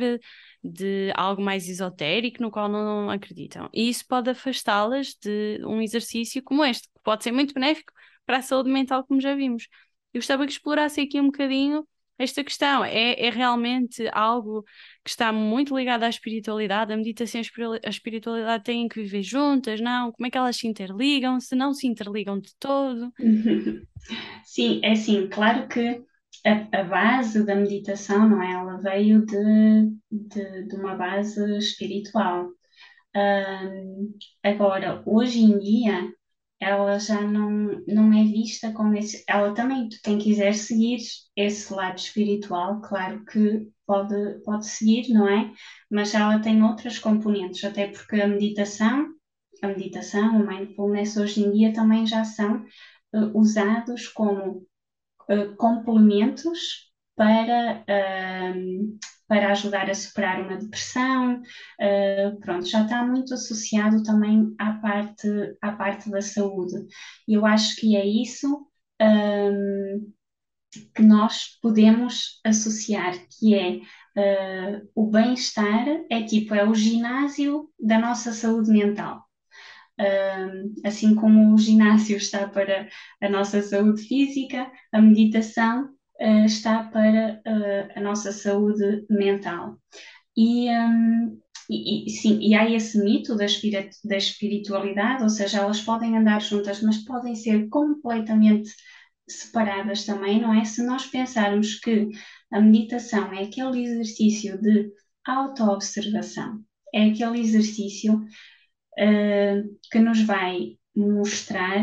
de 0.65 1.13
algo 1.15 1.43
mais 1.43 1.69
esotérico 1.69 2.43
no 2.43 2.51
qual 2.51 2.69
não 2.69 3.11
acreditam. 3.11 3.69
E 3.73 3.89
isso 3.89 4.07
pode 4.09 4.31
afastá-las 4.31 5.15
de 5.23 5.61
um 5.65 5.83
exercício 5.83 6.43
como 6.43 6.65
este, 6.65 6.89
que 6.89 7.01
pode 7.03 7.23
ser 7.23 7.33
muito 7.33 7.53
benéfico 7.53 7.93
para 8.25 8.39
a 8.39 8.43
saúde 8.43 8.71
mental, 8.71 9.05
como 9.05 9.21
já 9.21 9.35
vimos. 9.35 9.69
Eu 10.15 10.21
gostava 10.21 10.47
que 10.47 10.53
explorasse 10.53 11.01
aqui 11.03 11.21
um 11.21 11.27
bocadinho 11.27 11.87
esta 12.19 12.43
questão. 12.43 12.85
É, 12.85 13.27
é 13.27 13.31
realmente 13.31 14.09
algo 14.13 14.65
que 15.03 15.11
está 15.11 15.33
muito 15.33 15.77
ligado 15.77 16.05
à 16.05 16.09
espiritualidade? 16.09 16.93
A 16.93 16.97
meditação 16.97 17.41
e 17.41 17.45
a 17.85 17.91
espiritualidade 17.91 18.65
têm 18.65 18.89
que 18.89 19.03
viver 19.03 19.23
juntas? 19.23 19.81
Não? 19.81 20.13
Como 20.13 20.27
é 20.27 20.31
que 20.31 20.39
elas 20.39 20.57
se 20.57 20.67
interligam? 20.67 21.39
Se 21.41 21.55
não 21.55 21.75
se 21.75 21.87
interligam 21.87 22.39
de 22.41 22.55
todo? 22.59 23.13
Sim, 24.45 24.81
é 24.83 24.93
assim, 24.93 25.29
claro 25.29 25.69
que 25.69 26.03
a, 26.45 26.81
a, 26.81 26.85
base 26.85 27.45
da 27.45 27.55
meditação, 27.55 28.29
não 28.29 28.43
é? 28.43 28.53
Ela 28.53 28.77
veio 28.79 29.25
de, 29.25 29.91
de, 30.11 30.69
de 30.69 30.77
uma 30.77 30.95
base 30.95 31.59
espiritual. 31.59 32.49
Um, 33.17 34.15
agora, 34.43 35.03
hoje 35.07 35.41
em 35.41 35.59
dia, 35.59 36.13
ela 36.61 36.99
já 36.99 37.21
não, 37.21 37.83
não 37.87 38.13
é 38.13 38.25
vista 38.25 38.73
como 38.73 38.95
esse. 38.97 39.25
Ela 39.29 39.55
também, 39.55 39.89
quem 40.03 40.19
quiser 40.19 40.55
seguir 40.55 40.99
esse 41.37 41.73
lado 41.73 41.99
espiritual, 41.99 42.81
claro 42.81 43.25
que 43.25 43.69
pode, 43.87 44.43
pode 44.45 44.67
seguir, 44.67 45.13
não 45.13 45.29
é? 45.29 45.53
Mas 45.91 46.15
ela 46.15 46.39
tem 46.41 46.63
outras 46.63 46.99
componentes, 46.99 47.63
até 47.65 47.89
porque 47.89 48.21
a 48.21 48.27
meditação, 48.29 49.09
a 49.63 49.69
meditação, 49.69 50.41
o 50.41 50.47
mindfulness 50.47 51.17
hoje 51.17 51.43
em 51.43 51.53
dia 51.53 51.73
também 51.73 52.07
já 52.07 52.25
são 52.25 52.65
uh, 53.15 53.39
usados 53.39 54.09
como 54.09 54.67
uh, 55.31 55.57
complementos 55.57 56.93
para, 57.17 57.85
uh, 57.89 58.99
para 59.29 59.53
ajudar 59.53 59.89
a 59.89 59.95
superar 59.95 60.41
uma 60.43 60.57
depressão, 60.57 61.41
uh, 61.41 62.41
pronto, 62.41 62.67
já 62.67 62.83
está 62.83 63.05
muito 63.05 63.35
associado 63.35 64.03
também 64.03 64.55
à 64.59 64.75
parte, 64.75 65.29
à 65.63 65.73
parte 65.73 66.11
da 66.11 66.21
saúde. 66.21 66.75
E 67.29 67.35
eu 67.35 67.47
acho 67.47 67.77
que 67.77 67.97
é 67.97 68.05
isso 68.05 68.67
um, 69.01 70.13
que 70.95 71.03
nós 71.03 71.59
podemos 71.63 72.41
associar, 72.45 73.15
que 73.39 73.55
é 73.55 73.77
uh, 74.17 74.89
o 74.95 75.11
bem-estar, 75.11 75.87
é 76.11 76.23
tipo, 76.23 76.55
é 76.55 76.69
o 76.69 76.75
ginásio 76.75 77.69
da 77.79 77.99
nossa 77.99 78.33
saúde 78.33 78.71
mental. 78.71 79.25
Assim 80.85 81.15
como 81.15 81.55
o 81.55 81.59
ginásio 81.59 82.17
está 82.17 82.49
para 82.49 82.89
a 83.23 83.29
nossa 83.29 83.63
saúde 83.63 84.03
física, 84.03 84.71
a 84.93 85.01
meditação 85.01 85.91
uh, 86.21 86.45
está 86.45 86.85
para 86.85 87.41
uh, 87.47 87.99
a 87.99 88.01
nossa 88.01 88.33
saúde 88.33 89.07
mental. 89.09 89.79
E, 90.37 90.69
sim, 92.11 92.41
e 92.41 92.55
há 92.55 92.69
esse 92.69 92.99
mito 93.03 93.37
da, 93.37 93.47
da 94.05 94.17
espiritualidade, 94.17 95.23
ou 95.23 95.29
seja, 95.29 95.59
elas 95.59 95.81
podem 95.81 96.17
andar 96.17 96.43
juntas, 96.43 96.83
mas 96.83 97.05
podem 97.05 97.35
ser 97.35 97.69
completamente 97.69 98.71
separadas 99.29 100.05
também, 100.05 100.41
não 100.41 100.53
é? 100.53 100.65
Se 100.65 100.85
nós 100.85 101.07
pensarmos 101.07 101.77
que 101.77 102.09
a 102.53 102.61
meditação 102.61 103.33
é 103.33 103.45
aquele 103.45 103.85
exercício 103.85 104.61
de 104.61 104.91
autoobservação, 105.27 106.61
é 106.93 107.07
aquele 107.07 107.41
exercício 107.41 108.23
uh, 108.99 109.79
que 109.91 109.99
nos 109.99 110.23
vai 110.23 110.77
mostrar, 110.95 111.83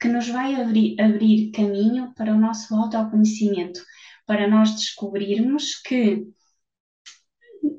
que 0.00 0.08
nos 0.08 0.28
vai 0.28 0.54
abrir, 0.54 1.00
abrir 1.00 1.50
caminho 1.52 2.12
para 2.14 2.32
o 2.32 2.38
nosso 2.38 2.74
autoconhecimento, 2.74 3.80
para 4.26 4.48
nós 4.48 4.72
descobrirmos 4.72 5.80
que 5.82 6.26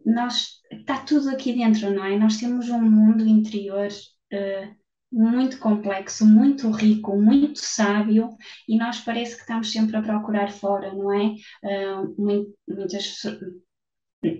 nós 0.05 0.57
está 0.71 0.99
tudo 0.99 1.29
aqui 1.29 1.53
dentro, 1.53 1.93
não 1.93 2.03
é? 2.03 2.17
Nós 2.17 2.37
temos 2.37 2.69
um 2.69 2.81
mundo 2.81 3.27
interior 3.27 3.89
uh, 4.33 4.75
muito 5.11 5.59
complexo, 5.59 6.25
muito 6.25 6.69
rico, 6.71 7.17
muito 7.17 7.59
sábio, 7.59 8.29
e 8.67 8.77
nós 8.77 8.99
parece 8.99 9.35
que 9.35 9.41
estamos 9.41 9.71
sempre 9.71 9.95
a 9.97 10.01
procurar 10.01 10.51
fora, 10.51 10.93
não 10.93 11.13
é? 11.13 11.35
Uh, 11.63 12.15
muitas, 12.67 13.21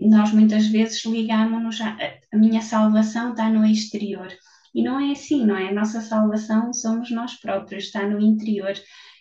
nós 0.02 0.32
muitas 0.32 0.68
vezes 0.68 1.04
ligamos-nos 1.06 1.80
a, 1.82 1.98
a 2.34 2.38
minha 2.38 2.62
salvação 2.62 3.32
está 3.32 3.50
no 3.50 3.66
exterior. 3.66 4.28
E 4.74 4.84
não 4.84 5.00
é 5.00 5.12
assim, 5.12 5.46
não 5.46 5.56
é? 5.56 5.70
A 5.70 5.74
nossa 5.74 6.02
salvação 6.02 6.74
somos 6.74 7.10
nós 7.12 7.36
próprios, 7.40 7.86
está 7.86 8.08
no 8.08 8.20
interior. 8.20 8.74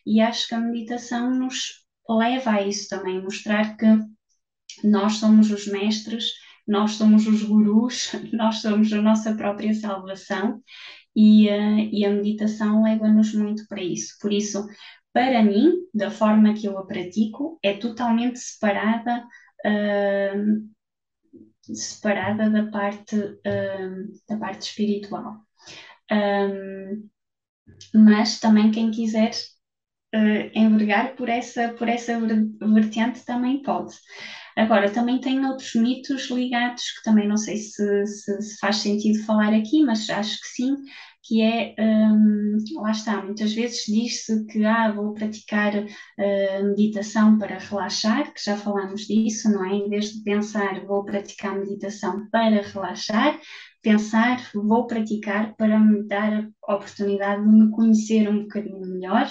E 0.05 0.21
acho 0.21 0.49
que 0.49 0.55
a 0.55 0.61
meditação 0.61 1.31
nos 1.31 1.85
leva 2.09 2.53
a 2.53 2.63
isso 2.63 2.89
também, 2.89 3.23
mostrar 3.23 3.77
que 3.77 3.87
nós 4.85 5.15
somos 5.15 5.51
os 5.51 5.67
mestres, 5.67 6.33
nós 6.67 6.93
somos 6.93 7.27
os 7.27 7.43
gurus, 7.43 8.13
nós 8.33 8.57
somos 8.57 8.93
a 8.93 9.01
nossa 9.01 9.35
própria 9.35 9.75
salvação 9.75 10.63
e, 11.15 11.49
uh, 11.49 11.79
e 11.93 12.05
a 12.05 12.11
meditação 12.11 12.83
leva-nos 12.83 13.35
muito 13.35 13.67
para 13.69 13.83
isso. 13.83 14.17
Por 14.21 14.33
isso, 14.33 14.65
para 15.13 15.43
mim, 15.43 15.73
da 15.95 16.11
forma 16.11 16.55
que 16.55 16.67
eu 16.69 16.79
a 16.79 16.87
pratico, 16.87 17.59
é 17.63 17.75
totalmente 17.75 18.39
separada, 18.39 19.25
separada 21.75 22.51
da 22.51 22.71
parte, 22.71 23.17
uh, 23.17 24.13
da 24.29 24.37
parte 24.39 24.69
espiritual. 24.69 25.37
Um, 26.11 27.09
mas 27.95 28.39
também 28.39 28.71
quem 28.71 28.91
quiser 28.91 29.33
uh, 30.15 30.51
envergar 30.55 31.17
por 31.17 31.29
essa, 31.29 31.73
por 31.75 31.89
essa 31.89 32.19
vertente 32.61 33.25
também 33.25 33.63
pode. 33.63 33.95
Agora, 34.57 34.91
também 34.91 35.21
tem 35.21 35.45
outros 35.45 35.75
mitos 35.75 36.31
ligados, 36.31 36.91
que 36.93 37.03
também 37.03 37.29
não 37.29 37.37
sei 37.37 37.59
se, 37.59 38.07
se, 38.07 38.43
se 38.43 38.59
faz 38.59 38.77
sentido 38.77 39.23
falar 39.25 39.53
aqui, 39.53 39.85
mas 39.85 40.09
acho 40.09 40.41
que 40.41 40.47
sim, 40.47 40.77
que 41.27 41.43
é, 41.43 41.75
um, 41.79 42.57
lá 42.77 42.93
está, 42.93 43.23
muitas 43.23 43.53
vezes 43.53 43.85
diz-se 43.87 44.47
que 44.47 44.65
ah, 44.65 44.93
vou 44.93 45.13
praticar 45.13 45.75
uh, 45.75 46.65
meditação 46.69 47.37
para 47.37 47.59
relaxar, 47.59 48.33
que 48.33 48.45
já 48.45 48.57
falamos 48.57 49.03
disso, 49.03 49.51
não 49.51 49.65
é? 49.65 49.75
Em 49.75 49.89
vez 49.89 50.13
de 50.13 50.23
pensar 50.23 50.85
vou 50.87 51.05
praticar 51.05 51.59
meditação 51.59 52.29
para 52.31 52.63
relaxar, 52.63 53.39
pensar 53.83 54.41
vou 54.55 54.87
praticar 54.87 55.55
para 55.57 55.79
me 55.81 56.07
dar 56.07 56.49
a 56.69 56.75
oportunidade 56.75 57.43
de 57.43 57.49
me 57.49 57.71
conhecer 57.71 58.29
um 58.29 58.43
bocadinho 58.43 58.87
melhor. 58.87 59.29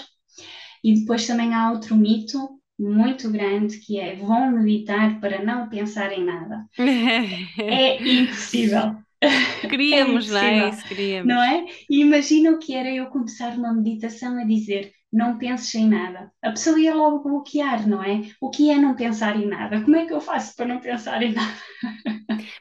E 0.83 0.99
depois 0.99 1.25
também 1.25 1.53
há 1.53 1.71
outro 1.71 1.95
mito 1.95 2.37
muito 2.77 3.31
grande 3.31 3.79
que 3.79 3.99
é 3.99 4.15
vão 4.15 4.51
meditar 4.51 5.19
para 5.21 5.43
não 5.43 5.69
pensar 5.69 6.11
em 6.11 6.25
nada. 6.25 6.65
é 7.57 8.03
impossível. 8.03 9.04
Queríamos, 9.69 10.29
é 10.29 10.31
não 10.31 10.39
é? 10.39 10.69
Isso 10.69 10.87
queríamos. 10.87 11.27
Não 11.27 11.41
é? 11.41 11.65
E 11.89 12.01
imagina 12.01 12.51
o 12.51 12.59
que 12.59 12.73
era 12.73 12.93
eu 12.93 13.07
começar 13.07 13.57
uma 13.57 13.73
meditação 13.73 14.37
a 14.39 14.43
dizer 14.43 14.91
não 15.11 15.37
penses 15.37 15.73
em 15.75 15.87
nada. 15.87 16.31
A 16.43 16.51
pessoa 16.51 16.79
ia 16.79 16.93
logo 16.93 17.23
bloquear, 17.23 17.87
não 17.87 18.03
é? 18.03 18.21
O 18.41 18.49
que 18.49 18.69
é 18.69 18.75
não 18.75 18.95
pensar 18.95 19.35
em 19.37 19.47
nada? 19.47 19.81
Como 19.81 19.95
é 19.95 20.05
que 20.05 20.13
eu 20.13 20.19
faço 20.19 20.53
para 20.55 20.65
não 20.65 20.81
pensar 20.81 21.23
em 21.23 21.33
nada? 21.33 21.55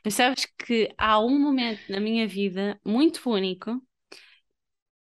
Mas 0.05 0.15
sabes 0.15 0.47
que 0.65 0.89
há 0.97 1.19
um 1.19 1.39
momento 1.41 1.81
na 1.89 1.99
minha 1.99 2.29
vida 2.29 2.79
muito 2.85 3.29
único 3.29 3.83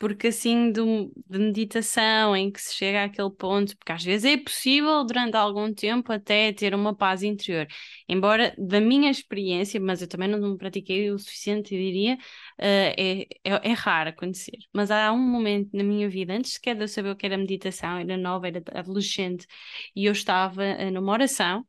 porque 0.03 0.27
assim 0.29 0.73
de, 0.73 0.81
de, 1.29 1.39
meditação 1.39 2.35
em 2.35 2.51
que 2.51 2.61
se 2.61 2.75
chega 2.75 3.05
àquele 3.05 3.31
ponto, 3.31 3.77
porque 3.77 3.93
às 3.93 4.03
vezes 4.03 4.25
é 4.25 4.37
possível 4.37 5.05
durante 5.05 5.37
algum 5.37 5.73
tempo 5.73 6.13
até 6.13 6.53
ter 6.53 6.75
uma 6.75 6.93
paz 6.93 7.23
interior. 7.23 7.69
Embora 8.09 8.53
da 8.59 8.81
minha 8.81 9.09
experiência, 9.13 9.79
mas 9.81 10.03
eu 10.03 10.09
também 10.09 10.29
não 10.29 10.57
pratiquei 10.57 11.09
o 11.13 11.19
suficiente, 11.21 11.73
eu 11.73 11.81
diria, 11.81 12.15
uh, 12.15 12.19
é, 12.59 13.23
é, 13.45 13.71
é, 13.71 13.73
raro 13.75 14.11
acontecer. 14.11 14.59
Mas 14.73 14.91
há 14.91 15.13
um 15.13 15.19
momento 15.19 15.71
na 15.73 15.85
minha 15.85 16.09
vida, 16.09 16.35
antes 16.35 16.55
sequer 16.55 16.75
de 16.75 16.83
eu 16.83 16.89
saber 16.89 17.11
o 17.11 17.17
que 17.17 17.25
era 17.25 17.39
meditação, 17.39 17.99
era 17.99 18.17
nova, 18.17 18.49
era 18.49 18.61
adolescente, 18.75 19.47
e 19.95 20.07
eu 20.07 20.13
estava 20.13 20.63
uh, 20.65 20.91
numa 20.91 21.13
oração. 21.13 21.65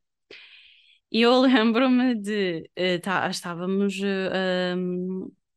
E 1.11 1.21
eu 1.21 1.39
lembro-me 1.41 2.15
de. 2.15 2.69
Uh, 2.77 2.99
tá, 3.01 3.29
estávamos 3.29 3.95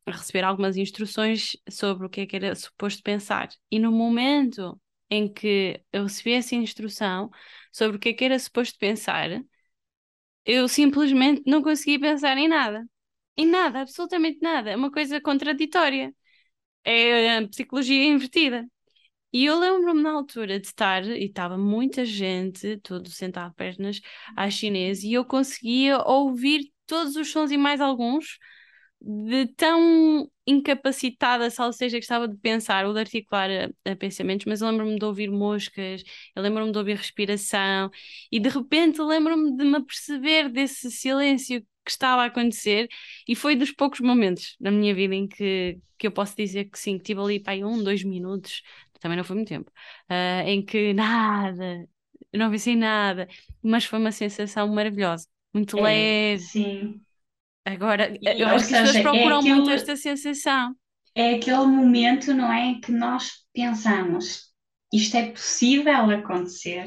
a 0.07 0.11
receber 0.11 0.43
algumas 0.43 0.77
instruções 0.77 1.57
sobre 1.69 2.07
o 2.07 2.09
que 2.09 2.21
é 2.21 2.25
que 2.25 2.35
era 2.35 2.55
suposto 2.55 3.03
pensar. 3.03 3.49
E 3.69 3.79
no 3.79 3.91
momento 3.91 4.79
em 5.09 5.31
que 5.31 5.81
eu 5.91 6.03
recebi 6.03 6.33
essa 6.33 6.55
instrução 6.55 7.29
sobre 7.71 7.97
o 7.97 7.99
que 7.99 8.09
é 8.09 8.13
que 8.13 8.25
era 8.25 8.39
suposto 8.39 8.77
pensar, 8.79 9.29
eu 10.45 10.67
simplesmente 10.67 11.43
não 11.45 11.61
consegui 11.61 11.99
pensar 11.99 12.37
em 12.37 12.47
nada. 12.47 12.85
Em 13.35 13.45
nada, 13.45 13.81
absolutamente 13.81 14.39
nada. 14.41 14.71
É 14.71 14.75
uma 14.75 14.91
coisa 14.91 15.21
contraditória. 15.21 16.13
É 16.83 17.37
a 17.37 17.47
psicologia 17.47 18.05
invertida. 18.05 18.65
E 19.33 19.45
eu 19.45 19.59
lembro-me 19.59 20.01
na 20.01 20.11
altura 20.11 20.59
de 20.59 20.67
estar, 20.67 21.05
e 21.05 21.25
estava 21.25 21.57
muita 21.57 22.05
gente, 22.05 22.77
todo 22.79 23.09
sentado 23.09 23.53
pernas 23.55 24.01
à 24.35 24.49
chinesa, 24.49 25.05
e 25.05 25.13
eu 25.13 25.25
conseguia 25.25 25.99
ouvir 25.99 26.71
todos 26.85 27.15
os 27.17 27.29
sons 27.29 27.51
e 27.51 27.57
mais 27.57 27.81
alguns 27.81 28.39
de 29.01 29.47
tão 29.55 30.29
incapacitada, 30.45 31.49
se 31.49 31.61
seja, 31.73 31.97
que 31.97 32.03
estava 32.03 32.27
de 32.27 32.35
pensar 32.37 32.85
ou 32.85 32.93
de 32.93 32.99
articular 32.99 33.49
a, 33.49 33.91
a 33.91 33.95
pensamentos, 33.95 34.45
mas 34.45 34.61
eu 34.61 34.69
lembro-me 34.69 34.97
de 34.97 35.05
ouvir 35.05 35.29
moscas, 35.29 36.03
eu 36.35 36.41
lembro-me 36.41 36.71
de 36.71 36.77
ouvir 36.77 36.95
respiração 36.97 37.91
e 38.31 38.39
de 38.39 38.49
repente 38.49 39.01
lembro-me 39.01 39.55
de 39.55 39.63
me 39.63 39.77
aperceber 39.77 40.49
desse 40.51 40.89
silêncio 40.91 41.61
que 41.85 41.91
estava 41.91 42.23
a 42.23 42.25
acontecer 42.25 42.87
e 43.27 43.35
foi 43.35 43.55
dos 43.55 43.71
poucos 43.71 43.99
momentos 43.99 44.55
na 44.59 44.71
minha 44.71 44.93
vida 44.95 45.15
em 45.15 45.27
que, 45.27 45.79
que 45.97 46.07
eu 46.07 46.11
posso 46.11 46.35
dizer 46.35 46.65
que 46.65 46.79
sim, 46.79 46.97
que 46.97 47.03
tive 47.03 47.21
ali 47.21 47.39
para 47.39 47.65
um, 47.65 47.83
dois 47.83 48.03
minutos, 48.03 48.61
também 48.99 49.17
não 49.17 49.23
foi 49.23 49.35
muito 49.35 49.49
tempo, 49.49 49.71
uh, 50.09 50.47
em 50.47 50.63
que 50.65 50.93
nada, 50.93 51.87
não 52.33 52.49
pensei 52.51 52.75
nada, 52.75 53.27
mas 53.61 53.85
foi 53.85 53.99
uma 53.99 54.11
sensação 54.11 54.67
maravilhosa, 54.69 55.27
muito 55.53 55.77
é, 55.77 55.81
leve. 55.81 56.43
Sim 56.43 57.06
Agora, 57.67 58.17
e, 58.21 58.41
eu 58.41 58.47
acho 58.47 58.65
que 58.69 58.75
as 58.75 58.91
pessoas 58.91 58.95
é 58.95 59.01
procuram 59.01 59.35
é 59.35 59.39
aquele, 59.39 59.55
muito 59.55 59.69
esta 59.71 59.95
sensação. 59.97 60.73
É 61.13 61.35
aquele 61.35 61.65
momento, 61.65 62.33
não 62.33 62.51
é? 62.51 62.79
Que 62.81 62.93
nós 62.93 63.29
pensamos, 63.53 64.53
isto 64.93 65.17
é 65.17 65.31
possível 65.31 66.09
acontecer, 66.11 66.85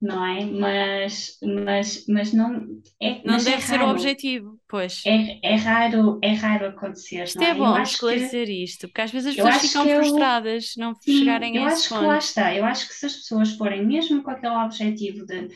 não 0.00 0.24
é? 0.24 0.44
Mas, 0.44 1.36
mas, 1.42 2.04
mas 2.06 2.32
não 2.32 2.80
é 3.02 3.14
Não 3.24 3.34
mas 3.34 3.44
deve 3.44 3.56
é 3.56 3.60
ser 3.60 3.80
o 3.80 3.88
objetivo, 3.88 4.60
pois. 4.68 5.02
É, 5.04 5.54
é, 5.54 5.56
raro, 5.56 6.20
é 6.22 6.32
raro 6.32 6.66
acontecer. 6.66 7.24
Isto 7.24 7.42
é, 7.42 7.50
é 7.50 7.54
bom 7.54 7.76
esclarecer 7.80 8.46
que, 8.46 8.62
isto, 8.62 8.86
porque 8.86 9.00
às 9.00 9.10
vezes 9.10 9.30
as 9.30 9.34
pessoas 9.34 9.60
ficam 9.62 9.84
frustradas 9.84 10.74
se 10.74 10.78
não 10.78 10.94
sim, 10.94 11.18
chegarem 11.18 11.58
a 11.58 11.66
esse 11.66 11.74
acho 11.74 11.88
ponto. 11.88 12.00
que 12.02 12.06
lá 12.06 12.18
está. 12.18 12.54
Eu 12.54 12.64
acho 12.64 12.86
que 12.86 12.94
se 12.94 13.06
as 13.06 13.16
pessoas 13.16 13.50
forem 13.56 13.84
mesmo 13.84 14.22
com 14.22 14.30
aquele 14.30 14.54
objetivo 14.54 15.26
de 15.26 15.48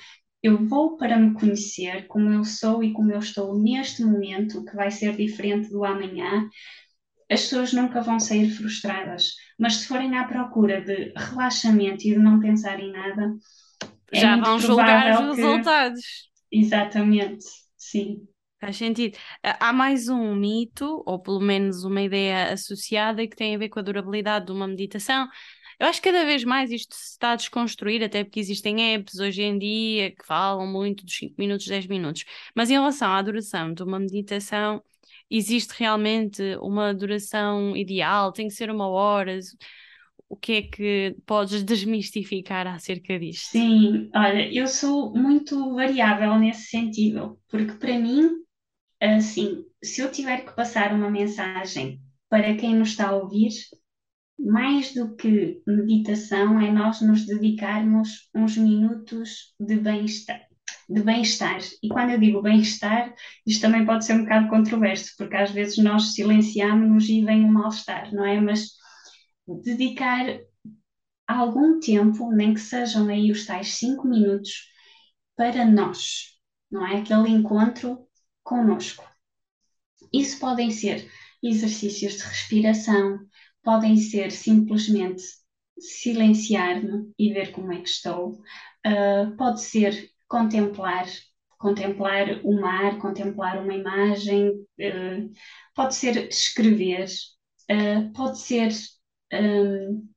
eu 0.43 0.67
vou 0.67 0.97
para 0.97 1.17
me 1.17 1.35
conhecer 1.35 2.07
como 2.09 2.29
eu 2.31 2.45
sou 2.45 2.83
e 2.83 2.93
como 2.93 3.13
eu 3.13 3.21
estou 3.21 3.57
neste 3.59 4.03
momento, 4.03 4.65
que 4.65 4.75
vai 4.75 4.91
ser 4.91 5.17
diferente 5.17 5.71
do 5.71 5.85
amanhã, 5.85 6.49
as 7.31 7.43
pessoas 7.43 7.73
nunca 7.73 8.03
vão 8.03 8.19
sair 8.19 8.51
frustradas. 8.51 9.35
Mas 9.59 9.77
se 9.77 9.87
forem 9.87 10.17
à 10.17 10.25
procura 10.25 10.81
de 10.81 11.13
relaxamento 11.17 12.07
e 12.07 12.15
de 12.15 12.19
não 12.19 12.41
pensar 12.41 12.81
em 12.81 12.91
nada, 12.91 13.35
é 14.13 14.21
já 14.21 14.37
é 14.37 14.41
vão 14.41 14.59
julgar 14.59 15.29
os 15.29 15.37
que... 15.37 15.43
resultados. 15.43 16.03
Exatamente. 16.51 17.45
Sim. 17.77 18.27
Faz 18.61 18.77
sentido. 18.77 19.19
Há 19.43 19.73
mais 19.73 20.09
um 20.09 20.35
mito, 20.37 21.03
ou 21.07 21.19
pelo 21.19 21.41
menos 21.41 21.85
uma 21.85 22.01
ideia 22.01 22.53
associada, 22.53 23.27
que 23.27 23.35
tem 23.35 23.55
a 23.55 23.59
ver 23.59 23.69
com 23.69 23.81
a 23.81 23.83
durabilidade 23.83 24.47
de 24.47 24.53
uma 24.53 24.69
meditação. 24.69 25.27
Eu 25.79 25.87
acho 25.87 26.01
que 26.01 26.11
cada 26.11 26.25
vez 26.25 26.45
mais 26.45 26.71
isto 26.71 26.95
se 26.95 27.13
está 27.13 27.33
a 27.33 27.37
desconstruir, 27.37 28.03
até 28.03 28.25
porque 28.25 28.41
existem 28.41 28.95
apps 28.95 29.19
hoje 29.19 29.43
em 29.43 29.59
dia 29.59 30.11
que 30.11 30.25
falam 30.27 30.67
muito 30.67 31.05
dos 31.05 31.17
5 31.17 31.35
minutos, 31.39 31.67
10 31.67 31.87
minutos. 31.87 32.25
Mas 32.55 32.71
em 32.71 32.75
relação 32.75 33.13
à 33.13 33.21
duração 33.23 33.73
de 33.73 33.83
uma 33.83 33.99
meditação, 33.99 34.83
existe 35.31 35.75
realmente 35.79 36.43
uma 36.61 36.95
duração 36.95 37.77
ideal? 37.77 38.33
Tem 38.33 38.49
que 38.49 38.55
ser 38.55 38.71
uma 38.71 38.89
hora? 38.89 39.39
O 40.29 40.37
que 40.37 40.53
é 40.53 40.63
que 40.63 41.17
podes 41.27 41.63
desmistificar 41.63 42.67
acerca 42.67 43.19
disto? 43.19 43.51
Sim, 43.51 44.11
olha, 44.15 44.53
eu 44.53 44.67
sou 44.67 45.15
muito 45.15 45.75
variável 45.75 46.39
nesse 46.39 46.69
sentido, 46.71 47.39
porque 47.49 47.73
para 47.75 47.99
mim, 47.99 48.31
assim, 49.01 49.65
se 49.83 50.01
eu 50.01 50.11
tiver 50.11 50.45
que 50.45 50.55
passar 50.55 50.93
uma 50.95 51.11
mensagem 51.11 52.01
para 52.31 52.57
quem 52.57 52.75
nos 52.75 52.91
está 52.91 53.09
a 53.09 53.17
ouvir, 53.17 53.51
mais 54.43 54.93
do 54.93 55.15
que 55.15 55.63
meditação 55.67 56.61
é 56.61 56.71
nós 56.71 57.01
nos 57.01 57.25
dedicarmos 57.25 58.29
uns 58.35 58.57
minutos 58.57 59.55
de 59.61 59.77
bem-estar. 59.77 60.41
De 60.89 61.03
bem-estar. 61.03 61.61
E 61.83 61.89
quando 61.89 62.11
eu 62.11 62.19
digo 62.19 62.43
bem-estar, 62.43 63.15
isto 63.47 63.61
também 63.61 63.87
pode 63.87 64.05
ser 64.05 64.15
um 64.15 64.23
bocado 64.23 64.49
controverso, 64.49 65.13
porque 65.17 65.37
às 65.37 65.53
vezes 65.53 65.79
nós 65.79 66.15
silenciamos-nos 66.15 67.09
e 67.09 67.25
vem 67.25 67.45
um 67.45 67.53
mal-estar, 67.53 68.13
não 68.13 68.25
é? 68.25 68.41
Mas 68.41 68.71
dedicar 69.63 70.27
algum 71.27 71.79
tempo, 71.79 72.33
nem 72.33 72.53
que 72.53 72.61
sejam 72.61 73.09
aí 73.09 73.31
os 73.31 73.47
tais 73.47 73.75
cinco 73.75 74.09
minutos, 74.09 74.69
para 75.37 75.65
nós, 75.65 76.37
não 76.71 76.87
é? 76.87 76.99
Aquele 76.99 77.31
encontro 77.31 78.07
conosco. 78.43 79.09
Isso 80.13 80.39
podem 80.41 80.71
ser 80.71 81.09
exercícios 81.43 82.15
de 82.15 82.23
respiração, 82.25 83.21
podem 83.63 83.97
ser 83.97 84.31
simplesmente 84.31 85.23
silenciar-me 85.79 87.13
e 87.19 87.33
ver 87.33 87.53
como 87.53 87.73
é 87.73 87.81
que 87.81 87.89
estou, 87.89 88.41
uh, 88.87 89.37
pode 89.37 89.61
ser 89.63 90.11
contemplar, 90.29 91.07
contemplar 91.59 92.41
o 92.45 92.61
mar, 92.61 92.99
contemplar 92.99 93.63
uma 93.63 93.75
imagem, 93.75 94.51
uh, 94.51 95.33
pode 95.75 95.95
ser 95.95 96.29
escrever, 96.29 97.07
uh, 97.71 98.13
pode 98.13 98.39
ser 98.39 98.73
um, 99.33 100.09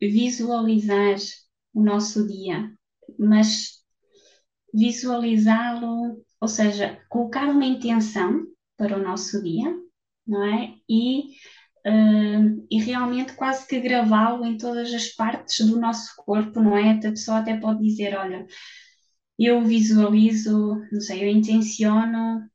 visualizar 0.00 1.16
o 1.72 1.82
nosso 1.82 2.26
dia, 2.26 2.72
mas 3.18 3.82
visualizá-lo, 4.72 6.24
ou 6.40 6.48
seja, 6.48 7.00
colocar 7.08 7.48
uma 7.48 7.64
intenção 7.64 8.44
para 8.76 8.96
o 8.96 9.02
nosso 9.02 9.42
dia, 9.42 9.72
não 10.26 10.44
é? 10.44 10.74
E, 10.88 11.36
uh, 11.86 12.66
e 12.70 12.80
realmente 12.80 13.34
quase 13.34 13.66
que 13.66 13.80
gravá-lo 13.80 14.44
em 14.44 14.56
todas 14.56 14.92
as 14.92 15.08
partes 15.08 15.66
do 15.66 15.80
nosso 15.80 16.14
corpo, 16.16 16.60
não 16.60 16.76
é? 16.76 16.92
A 16.92 17.10
pessoa 17.10 17.38
até 17.38 17.56
pode 17.56 17.82
dizer, 17.82 18.16
olha, 18.16 18.46
eu 19.38 19.62
visualizo, 19.64 20.80
não 20.92 21.00
sei, 21.00 21.24
eu 21.24 21.28
intenciono 21.28 22.48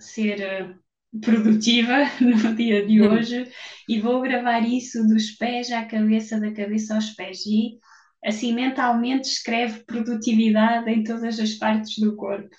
ser 0.00 0.76
produtiva 1.20 2.04
no 2.20 2.54
dia 2.54 2.84
de 2.86 3.00
hoje 3.00 3.48
e 3.88 4.00
vou 4.00 4.20
gravar 4.20 4.60
isso 4.60 5.06
dos 5.06 5.30
pés 5.32 5.70
à 5.70 5.84
cabeça, 5.84 6.40
da 6.40 6.52
cabeça 6.52 6.94
aos 6.94 7.10
pés. 7.10 7.44
E 7.46 7.78
assim 8.24 8.52
mentalmente 8.54 9.28
escreve 9.28 9.84
produtividade 9.84 10.90
em 10.90 11.04
todas 11.04 11.38
as 11.38 11.54
partes 11.54 11.98
do 11.98 12.16
corpo. 12.16 12.54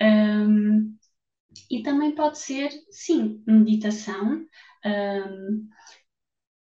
Um, 0.00 0.94
e 1.70 1.82
também 1.82 2.14
pode 2.14 2.38
ser, 2.38 2.70
sim, 2.90 3.42
meditação. 3.46 4.44
Um, 4.84 5.68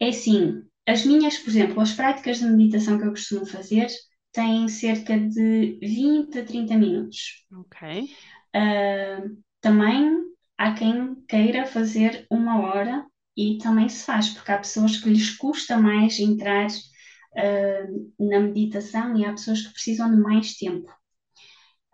é 0.00 0.08
assim, 0.08 0.62
as 0.86 1.04
minhas, 1.04 1.38
por 1.38 1.50
exemplo, 1.50 1.80
as 1.80 1.92
práticas 1.92 2.38
de 2.38 2.46
meditação 2.46 2.98
que 2.98 3.04
eu 3.04 3.10
costumo 3.10 3.46
fazer 3.46 3.88
têm 4.32 4.68
cerca 4.68 5.18
de 5.18 5.78
20 5.82 6.38
a 6.38 6.44
30 6.44 6.76
minutos. 6.76 7.44
Ok. 7.52 8.04
Uh, 8.54 9.42
também 9.60 10.18
há 10.56 10.72
quem 10.74 11.14
queira 11.28 11.66
fazer 11.66 12.26
uma 12.30 12.60
hora 12.60 13.06
e 13.36 13.58
também 13.58 13.88
se 13.88 14.04
faz, 14.04 14.30
porque 14.30 14.50
há 14.50 14.58
pessoas 14.58 14.96
que 14.96 15.08
lhes 15.08 15.36
custa 15.36 15.76
mais 15.76 16.18
entrar 16.18 16.66
uh, 16.68 18.12
na 18.18 18.40
meditação 18.40 19.16
e 19.16 19.24
há 19.24 19.30
pessoas 19.30 19.62
que 19.62 19.72
precisam 19.72 20.10
de 20.10 20.16
mais 20.16 20.56
tempo. 20.56 20.90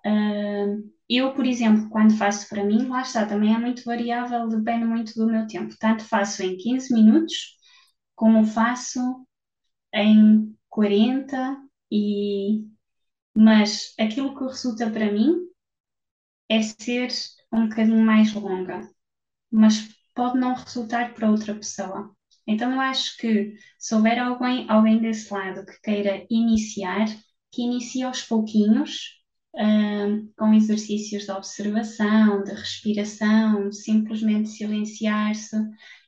Uh, 0.07 0.94
eu, 1.09 1.35
por 1.35 1.47
exemplo, 1.47 1.89
quando 1.91 2.17
faço 2.17 2.49
para 2.49 2.65
mim, 2.65 2.87
lá 2.89 3.03
está, 3.03 3.27
também 3.27 3.55
é 3.55 3.59
muito 3.59 3.85
variável, 3.85 4.49
depende 4.49 4.85
muito 4.87 5.15
do 5.15 5.27
meu 5.27 5.47
tempo. 5.47 5.75
Tanto 5.79 6.05
faço 6.05 6.43
em 6.43 6.57
15 6.57 6.93
minutos, 6.95 7.57
como 8.15 8.45
faço 8.47 9.01
em 9.95 10.57
40 10.69 11.59
e 11.91 12.67
mas 13.37 13.95
aquilo 13.99 14.37
que 14.37 14.45
resulta 14.45 14.91
para 14.91 15.13
mim 15.13 15.37
é 16.49 16.63
ser 16.63 17.09
um 17.53 17.69
bocadinho 17.69 18.05
mais 18.05 18.33
longa, 18.33 18.89
mas 19.53 19.89
pode 20.15 20.39
não 20.39 20.55
resultar 20.55 21.15
para 21.15 21.31
outra 21.31 21.55
pessoa. 21.55 22.15
Então 22.47 22.73
eu 22.73 22.81
acho 22.81 23.17
que 23.19 23.55
se 23.79 23.95
houver 23.95 24.19
alguém, 24.19 24.71
alguém 24.71 25.01
desse 25.01 25.33
lado 25.33 25.65
que 25.67 25.81
queira 25.83 26.27
iniciar, 26.31 27.07
que 27.53 27.63
inicie 27.63 28.03
aos 28.05 28.23
pouquinhos, 28.23 29.23
com 30.37 30.53
exercícios 30.53 31.25
de 31.25 31.31
observação, 31.31 32.43
de 32.43 32.53
respiração, 32.53 33.71
simplesmente 33.71 34.49
silenciar-se 34.49 35.57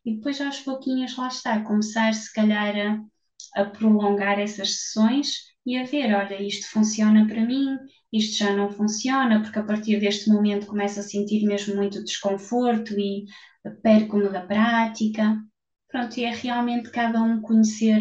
e 0.05 0.17
depois 0.17 0.41
aos 0.41 0.61
pouquinhos 0.61 1.17
lá 1.17 1.29
está, 1.29 1.61
começar 1.63 2.13
se 2.15 2.33
calhar 2.33 2.75
a, 2.77 3.63
a 3.63 3.65
prolongar 3.65 4.39
essas 4.39 4.71
sessões 4.71 5.47
e 5.65 5.77
a 5.77 5.85
ver, 5.85 6.15
olha, 6.15 6.41
isto 6.41 6.69
funciona 6.71 7.27
para 7.27 7.45
mim, 7.45 7.77
isto 8.13 8.39
já 8.39 8.55
não 8.55 8.71
funciona, 8.71 9.43
porque 9.43 9.59
a 9.59 9.65
partir 9.65 9.99
deste 9.99 10.31
momento 10.31 10.67
começo 10.67 11.01
a 11.01 11.03
sentir 11.03 11.45
mesmo 11.45 11.75
muito 11.75 12.05
desconforto 12.05 12.95
e 12.99 13.25
perco-me 13.83 14.29
da 14.29 14.43
prática. 14.43 15.37
Pronto, 15.89 16.19
e 16.19 16.25
é 16.25 16.31
realmente 16.31 16.91
cada 16.91 17.21
um 17.23 17.41
conhecer 17.41 18.01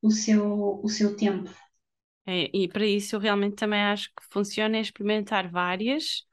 o 0.00 0.10
seu, 0.10 0.80
o 0.82 0.88
seu 0.88 1.16
tempo. 1.16 1.50
É, 2.26 2.50
e 2.56 2.68
para 2.68 2.86
isso 2.86 3.16
eu 3.16 3.20
realmente 3.20 3.56
também 3.56 3.80
acho 3.80 4.08
que 4.10 4.22
funciona 4.30 4.76
é 4.76 4.80
experimentar 4.80 5.50
várias, 5.50 6.24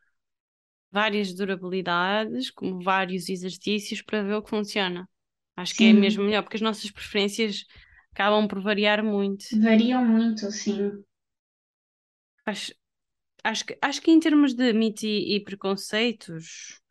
várias 0.91 1.33
durabilidades, 1.33 2.51
como 2.51 2.81
vários 2.83 3.29
exercícios 3.29 4.01
para 4.01 4.23
ver 4.23 4.35
o 4.35 4.43
que 4.43 4.49
funciona. 4.49 5.09
Acho 5.55 5.75
que 5.75 5.85
é 5.85 5.93
mesmo 5.93 6.23
melhor, 6.23 6.43
porque 6.43 6.57
as 6.57 6.61
nossas 6.61 6.91
preferências 6.91 7.65
acabam 8.13 8.47
por 8.47 8.61
variar 8.61 9.03
muito. 9.03 9.45
Variam 9.51 10.03
muito, 10.03 10.49
sim. 10.51 11.03
Acho, 12.45 12.73
acho, 13.43 13.65
que, 13.65 13.77
acho 13.81 14.01
que 14.01 14.11
em 14.11 14.19
termos 14.19 14.53
de 14.53 14.73
mito 14.73 15.05
e, 15.05 15.35
e 15.37 15.43
preconceitos, 15.43 16.81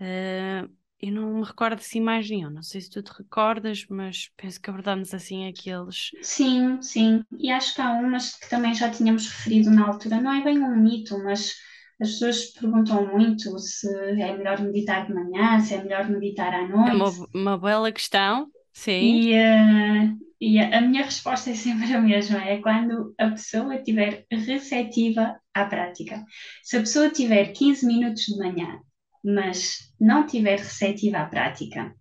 uh, 0.00 0.70
eu 1.00 1.12
não 1.12 1.34
me 1.34 1.44
recordo 1.44 1.78
assim 1.78 2.00
mais 2.00 2.28
nenhum. 2.28 2.50
Não 2.50 2.62
sei 2.62 2.80
se 2.80 2.90
tu 2.90 3.02
te 3.02 3.12
recordas, 3.16 3.86
mas 3.88 4.30
penso 4.36 4.60
que 4.60 4.68
abordámos 4.68 5.14
assim 5.14 5.46
aqueles. 5.46 6.10
Sim, 6.22 6.82
sim. 6.82 7.22
E 7.38 7.50
acho 7.50 7.74
que 7.74 7.80
há 7.80 7.92
umas 7.92 8.34
que 8.34 8.48
também 8.50 8.74
já 8.74 8.90
tínhamos 8.90 9.28
referido 9.28 9.70
na 9.70 9.86
altura. 9.86 10.20
Não 10.20 10.32
é 10.32 10.42
bem 10.42 10.58
um 10.58 10.76
mito, 10.76 11.16
mas 11.22 11.54
as 12.00 12.10
pessoas 12.12 12.46
perguntam 12.46 13.06
muito 13.06 13.58
se 13.58 13.88
é 14.20 14.36
melhor 14.36 14.60
meditar 14.60 15.06
de 15.06 15.14
manhã, 15.14 15.60
se 15.60 15.74
é 15.74 15.82
melhor 15.82 16.08
meditar 16.08 16.52
à 16.54 16.66
noite. 16.66 16.90
É 16.90 16.94
uma, 16.94 17.28
uma 17.34 17.58
bela 17.58 17.92
questão, 17.92 18.48
sim. 18.72 19.20
E, 19.20 19.34
uh, 19.34 20.18
e 20.40 20.60
a 20.60 20.80
minha 20.80 21.04
resposta 21.04 21.50
é 21.50 21.54
sempre 21.54 21.92
a 21.92 22.00
mesma, 22.00 22.38
é 22.44 22.58
quando 22.58 23.14
a 23.18 23.30
pessoa 23.30 23.74
estiver 23.74 24.24
receptiva 24.30 25.40
à 25.52 25.64
prática. 25.64 26.24
Se 26.62 26.76
a 26.76 26.80
pessoa 26.80 27.10
tiver 27.10 27.52
15 27.52 27.84
minutos 27.84 28.26
de 28.26 28.38
manhã, 28.38 28.80
mas 29.24 29.92
não 30.00 30.26
tiver 30.26 30.58
receptiva 30.58 31.18
à 31.18 31.26
prática, 31.26 31.94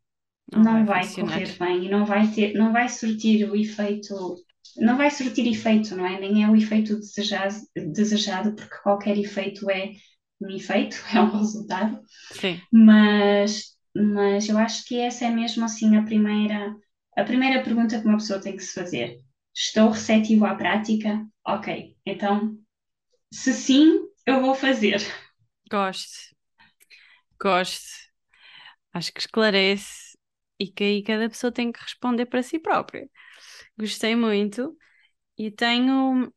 não, 0.51 0.63
não 0.63 0.85
vai, 0.85 1.03
vai 1.03 1.13
correr 1.15 1.57
bem 1.57 1.85
e 1.85 1.89
não 1.89 2.05
vai 2.05 2.27
ter, 2.31 2.53
não 2.53 2.71
vai 2.71 2.89
surtir 2.89 3.49
o 3.49 3.55
efeito, 3.55 4.35
não 4.77 4.97
vai 4.97 5.11
surtir 5.11 5.47
efeito, 5.47 5.95
não 5.95 6.05
é? 6.05 6.19
Nem 6.19 6.43
é 6.43 6.49
o 6.49 6.55
efeito 6.55 6.97
desejado, 6.97 7.55
desejado 7.75 8.55
porque 8.55 8.77
qualquer 8.81 9.17
efeito 9.17 9.69
é 9.69 9.91
um 10.41 10.49
efeito, 10.49 10.97
é 11.13 11.19
um 11.21 11.37
resultado. 11.37 11.99
Sim. 12.31 12.61
Mas, 12.71 13.75
mas 13.95 14.47
eu 14.47 14.57
acho 14.57 14.85
que 14.85 14.99
essa 14.99 15.25
é 15.25 15.29
mesmo 15.29 15.65
assim 15.65 15.95
a 15.97 16.03
primeira 16.03 16.75
a 17.17 17.23
primeira 17.23 17.63
pergunta 17.63 17.99
que 17.99 18.05
uma 18.07 18.17
pessoa 18.17 18.39
tem 18.39 18.55
que 18.55 18.63
se 18.63 18.73
fazer: 18.73 19.19
estou 19.53 19.89
receptivo 19.89 20.45
à 20.45 20.55
prática? 20.55 21.25
Ok, 21.45 21.97
então, 22.05 22.55
se 23.33 23.53
sim, 23.53 24.01
eu 24.25 24.39
vou 24.41 24.53
fazer. 24.53 25.01
Gosto, 25.69 26.35
gosto. 27.39 28.07
Acho 28.93 29.13
que 29.13 29.19
esclarece 29.19 30.17
e 30.59 30.67
que 30.67 30.83
aí 30.83 31.03
cada 31.03 31.29
pessoa 31.29 31.51
tem 31.51 31.71
que 31.71 31.81
responder 31.81 32.25
para 32.25 32.43
si 32.43 32.59
própria. 32.59 33.09
Gostei 33.77 34.15
muito 34.15 34.77
e 35.37 35.51
tenho 35.51 36.33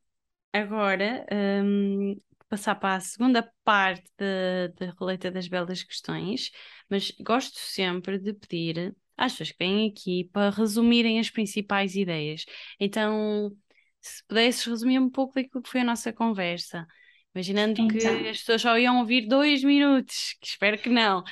agora, 0.53 1.25
um, 1.63 2.15
passar 2.49 2.75
para 2.75 2.95
a 2.97 2.99
segunda 2.99 3.51
parte 3.63 4.11
da 4.17 4.91
roleta 4.99 5.31
das 5.31 5.47
belas 5.47 5.83
questões, 5.83 6.51
mas 6.89 7.11
gosto 7.21 7.57
sempre 7.59 8.19
de 8.19 8.33
pedir 8.33 8.95
às 9.17 9.33
pessoas 9.33 9.51
que 9.51 9.57
vêm 9.59 9.89
aqui 9.89 10.25
para 10.33 10.49
resumirem 10.51 11.19
as 11.19 11.29
principais 11.29 11.95
ideias. 11.95 12.45
Então, 12.79 13.55
se 14.01 14.23
pudesses 14.27 14.65
resumir 14.65 14.99
um 14.99 15.09
pouco 15.09 15.35
daquilo 15.35 15.63
que 15.63 15.69
foi 15.69 15.81
a 15.81 15.85
nossa 15.85 16.11
conversa, 16.13 16.87
imaginando 17.33 17.75
que 17.87 17.97
Então. 17.97 18.29
as 18.29 18.37
pessoas 18.39 18.61
só 18.61 18.77
iam 18.77 18.99
ouvir 18.99 19.27
dois 19.27 19.63
minutos, 19.63 20.35
que 20.41 20.47
espero 20.47 20.77
que 20.77 20.89
não. 20.89 21.23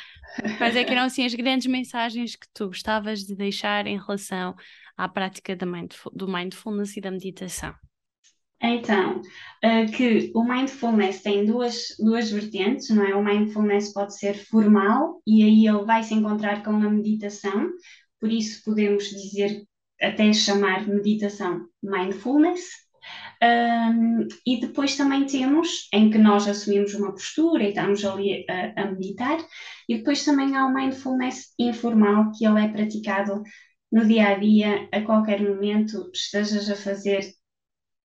Quais 0.57 0.75
é 0.75 0.83
que 0.83 0.91
eram 0.91 1.03
assim 1.03 1.25
as 1.25 1.33
grandes 1.33 1.67
mensagens 1.67 2.35
que 2.35 2.47
tu 2.53 2.67
gostavas 2.67 3.21
de 3.25 3.35
deixar 3.35 3.87
em 3.87 3.97
relação 3.97 4.55
à 4.97 5.07
prática 5.09 5.57
mindful- 5.65 6.11
do 6.15 6.27
mindfulness 6.27 6.95
e 6.97 7.01
da 7.01 7.11
meditação? 7.11 7.73
Então, 8.61 9.21
eh, 9.61 9.85
que 9.85 10.31
o 10.35 10.43
mindfulness 10.43 11.21
tem 11.21 11.45
duas, 11.45 11.95
duas 11.97 12.29
vertentes, 12.29 12.89
não 12.89 13.05
é? 13.05 13.15
O 13.15 13.23
mindfulness 13.23 13.93
pode 13.93 14.17
ser 14.17 14.33
formal 14.33 15.21
e 15.25 15.43
aí 15.43 15.65
ele 15.65 15.85
vai 15.85 16.03
se 16.03 16.13
encontrar 16.13 16.61
com 16.61 16.71
a 16.71 16.89
meditação, 16.89 17.69
por 18.19 18.29
isso 18.31 18.61
podemos 18.65 19.05
dizer, 19.09 19.63
até 20.01 20.33
chamar 20.33 20.85
meditação 20.87 21.65
mindfulness. 21.81 22.69
Um, 23.41 24.27
e 24.45 24.59
depois 24.59 24.97
também 24.97 25.25
temos 25.25 25.87
em 25.93 26.09
que 26.09 26.17
nós 26.17 26.45
assumimos 26.45 26.93
uma 26.93 27.13
postura 27.13 27.63
e 27.63 27.69
estamos 27.69 28.03
ali 28.03 28.45
a, 28.49 28.81
a 28.81 28.91
meditar, 28.91 29.37
e 29.87 29.97
depois 29.97 30.25
também 30.25 30.55
há 30.57 30.65
o 30.65 30.73
mindfulness 30.73 31.53
informal, 31.57 32.31
que 32.37 32.45
ele 32.45 32.65
é 32.65 32.67
praticado 32.67 33.41
no 33.91 34.05
dia 34.05 34.29
a 34.29 34.35
dia, 34.35 34.89
a 34.91 35.01
qualquer 35.01 35.41
momento, 35.41 36.11
estejas 36.13 36.69
a 36.69 36.75
fazer 36.75 37.33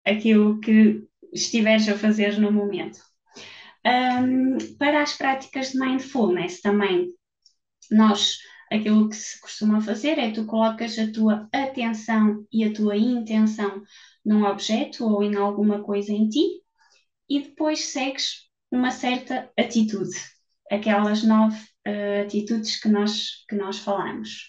aquilo 0.05 0.59
que 0.61 1.07
estiveres 1.33 1.89
a 1.89 1.97
fazer 1.97 2.39
no 2.39 2.51
momento. 2.51 2.99
Um, 3.87 4.59
para 4.77 5.03
as 5.03 5.15
práticas 5.17 5.73
de 5.73 5.79
mindfulness 5.79 6.61
também, 6.61 7.13
nós, 7.91 8.39
aquilo 8.71 9.09
que 9.09 9.17
se 9.17 9.41
costuma 9.41 9.81
fazer 9.81 10.19
é 10.19 10.31
tu 10.31 10.47
colocas 10.47 10.99
a 10.99 11.11
tua 11.13 11.49
atenção 11.53 12.45
e 12.53 12.65
a 12.65 12.73
tua 12.73 12.97
intenção 12.97 13.83
num 14.29 14.45
objeto 14.45 15.07
ou 15.07 15.23
em 15.23 15.35
alguma 15.37 15.83
coisa 15.83 16.13
em 16.13 16.29
ti 16.29 16.45
e 17.29 17.41
depois 17.41 17.87
segues 17.87 18.47
uma 18.71 18.91
certa 18.91 19.51
atitude, 19.59 20.15
aquelas 20.71 21.23
nove 21.23 21.57
uh, 21.87 22.23
atitudes 22.25 22.79
que 22.79 22.89
nós, 22.89 23.45
que 23.49 23.57
nós 23.57 23.79
falamos. 23.79 24.47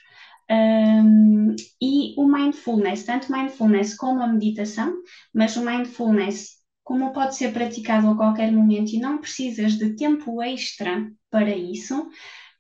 Um, 0.52 1.56
e 1.82 2.14
o 2.18 2.28
mindfulness, 2.28 3.04
tanto 3.04 3.32
mindfulness 3.32 3.96
como 3.96 4.22
a 4.22 4.28
meditação, 4.28 4.94
mas 5.34 5.56
o 5.56 5.64
mindfulness, 5.64 6.58
como 6.84 7.14
pode 7.14 7.36
ser 7.36 7.54
praticado 7.54 8.10
a 8.10 8.18
qualquer 8.18 8.52
momento 8.52 8.92
e 8.92 9.00
não 9.00 9.20
precisas 9.20 9.74
de 9.78 9.96
tempo 9.96 10.42
extra 10.42 11.10
para 11.30 11.56
isso, 11.56 12.10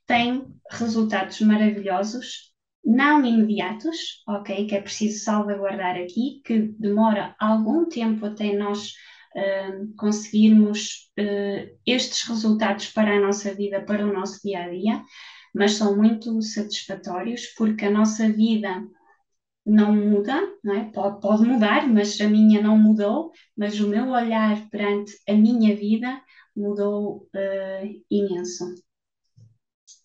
tem 0.05 0.47
resultados 0.71 1.41
maravilhosos, 1.41 2.48
não 2.83 3.25
imediatos, 3.25 4.23
ok? 4.27 4.65
Que 4.67 4.75
é 4.75 4.81
preciso 4.81 5.23
salvaguardar 5.23 5.95
aqui, 5.97 6.41
que 6.43 6.59
demora 6.79 7.35
algum 7.39 7.85
tempo 7.87 8.25
até 8.25 8.53
nós 8.53 8.93
uh, 9.35 9.95
conseguirmos 9.97 11.09
uh, 11.19 11.77
estes 11.85 12.27
resultados 12.27 12.87
para 12.87 13.17
a 13.17 13.19
nossa 13.19 13.53
vida, 13.53 13.81
para 13.81 14.05
o 14.05 14.13
nosso 14.13 14.39
dia 14.43 14.63
a 14.63 14.69
dia 14.69 15.03
mas 15.53 15.73
são 15.73 15.95
muito 15.95 16.41
satisfatórios 16.41 17.47
porque 17.57 17.85
a 17.85 17.91
nossa 17.91 18.31
vida 18.31 18.87
não 19.65 19.95
muda, 19.95 20.39
não 20.63 20.73
é? 20.73 20.91
pode, 20.91 21.47
mudar, 21.47 21.87
mas 21.87 22.19
a 22.21 22.27
minha 22.27 22.61
não 22.61 22.77
mudou, 22.77 23.31
mas 23.55 23.79
o 23.79 23.87
meu 23.87 24.09
olhar 24.09 24.67
perante 24.69 25.13
a 25.27 25.33
minha 25.33 25.75
vida 25.75 26.21
mudou 26.55 27.27
uh, 27.35 28.03
imenso. 28.09 28.65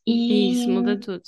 E 0.06 0.52
isso 0.52 0.68
muda 0.68 0.98
tudo. 0.98 1.22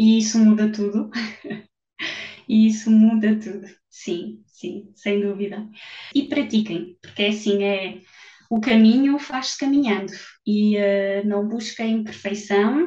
E 0.00 0.16
isso 0.16 0.38
muda 0.38 0.72
tudo. 0.72 1.10
e 2.48 2.66
isso 2.66 2.90
muda 2.90 3.38
tudo. 3.38 3.66
Sim, 3.90 4.42
sim, 4.46 4.90
sem 4.96 5.20
dúvida. 5.20 5.68
E 6.14 6.26
pratiquem, 6.26 6.96
porque 7.02 7.24
assim 7.24 7.62
é 7.64 8.00
o 8.50 8.60
caminho 8.62 9.18
faz-se 9.18 9.58
caminhando 9.58 10.12
e 10.46 10.78
uh, 10.78 11.26
não 11.28 11.46
busquem 11.46 12.02
perfeição, 12.02 12.86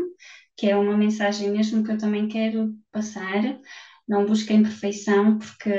que 0.58 0.68
é 0.68 0.76
uma 0.76 0.98
mensagem 0.98 1.52
mesmo 1.52 1.84
que 1.84 1.92
eu 1.92 2.00
também 2.00 2.28
quero 2.28 2.74
passar. 2.92 3.60
Não 4.10 4.26
busquem 4.26 4.64
perfeição, 4.64 5.38
porque 5.38 5.72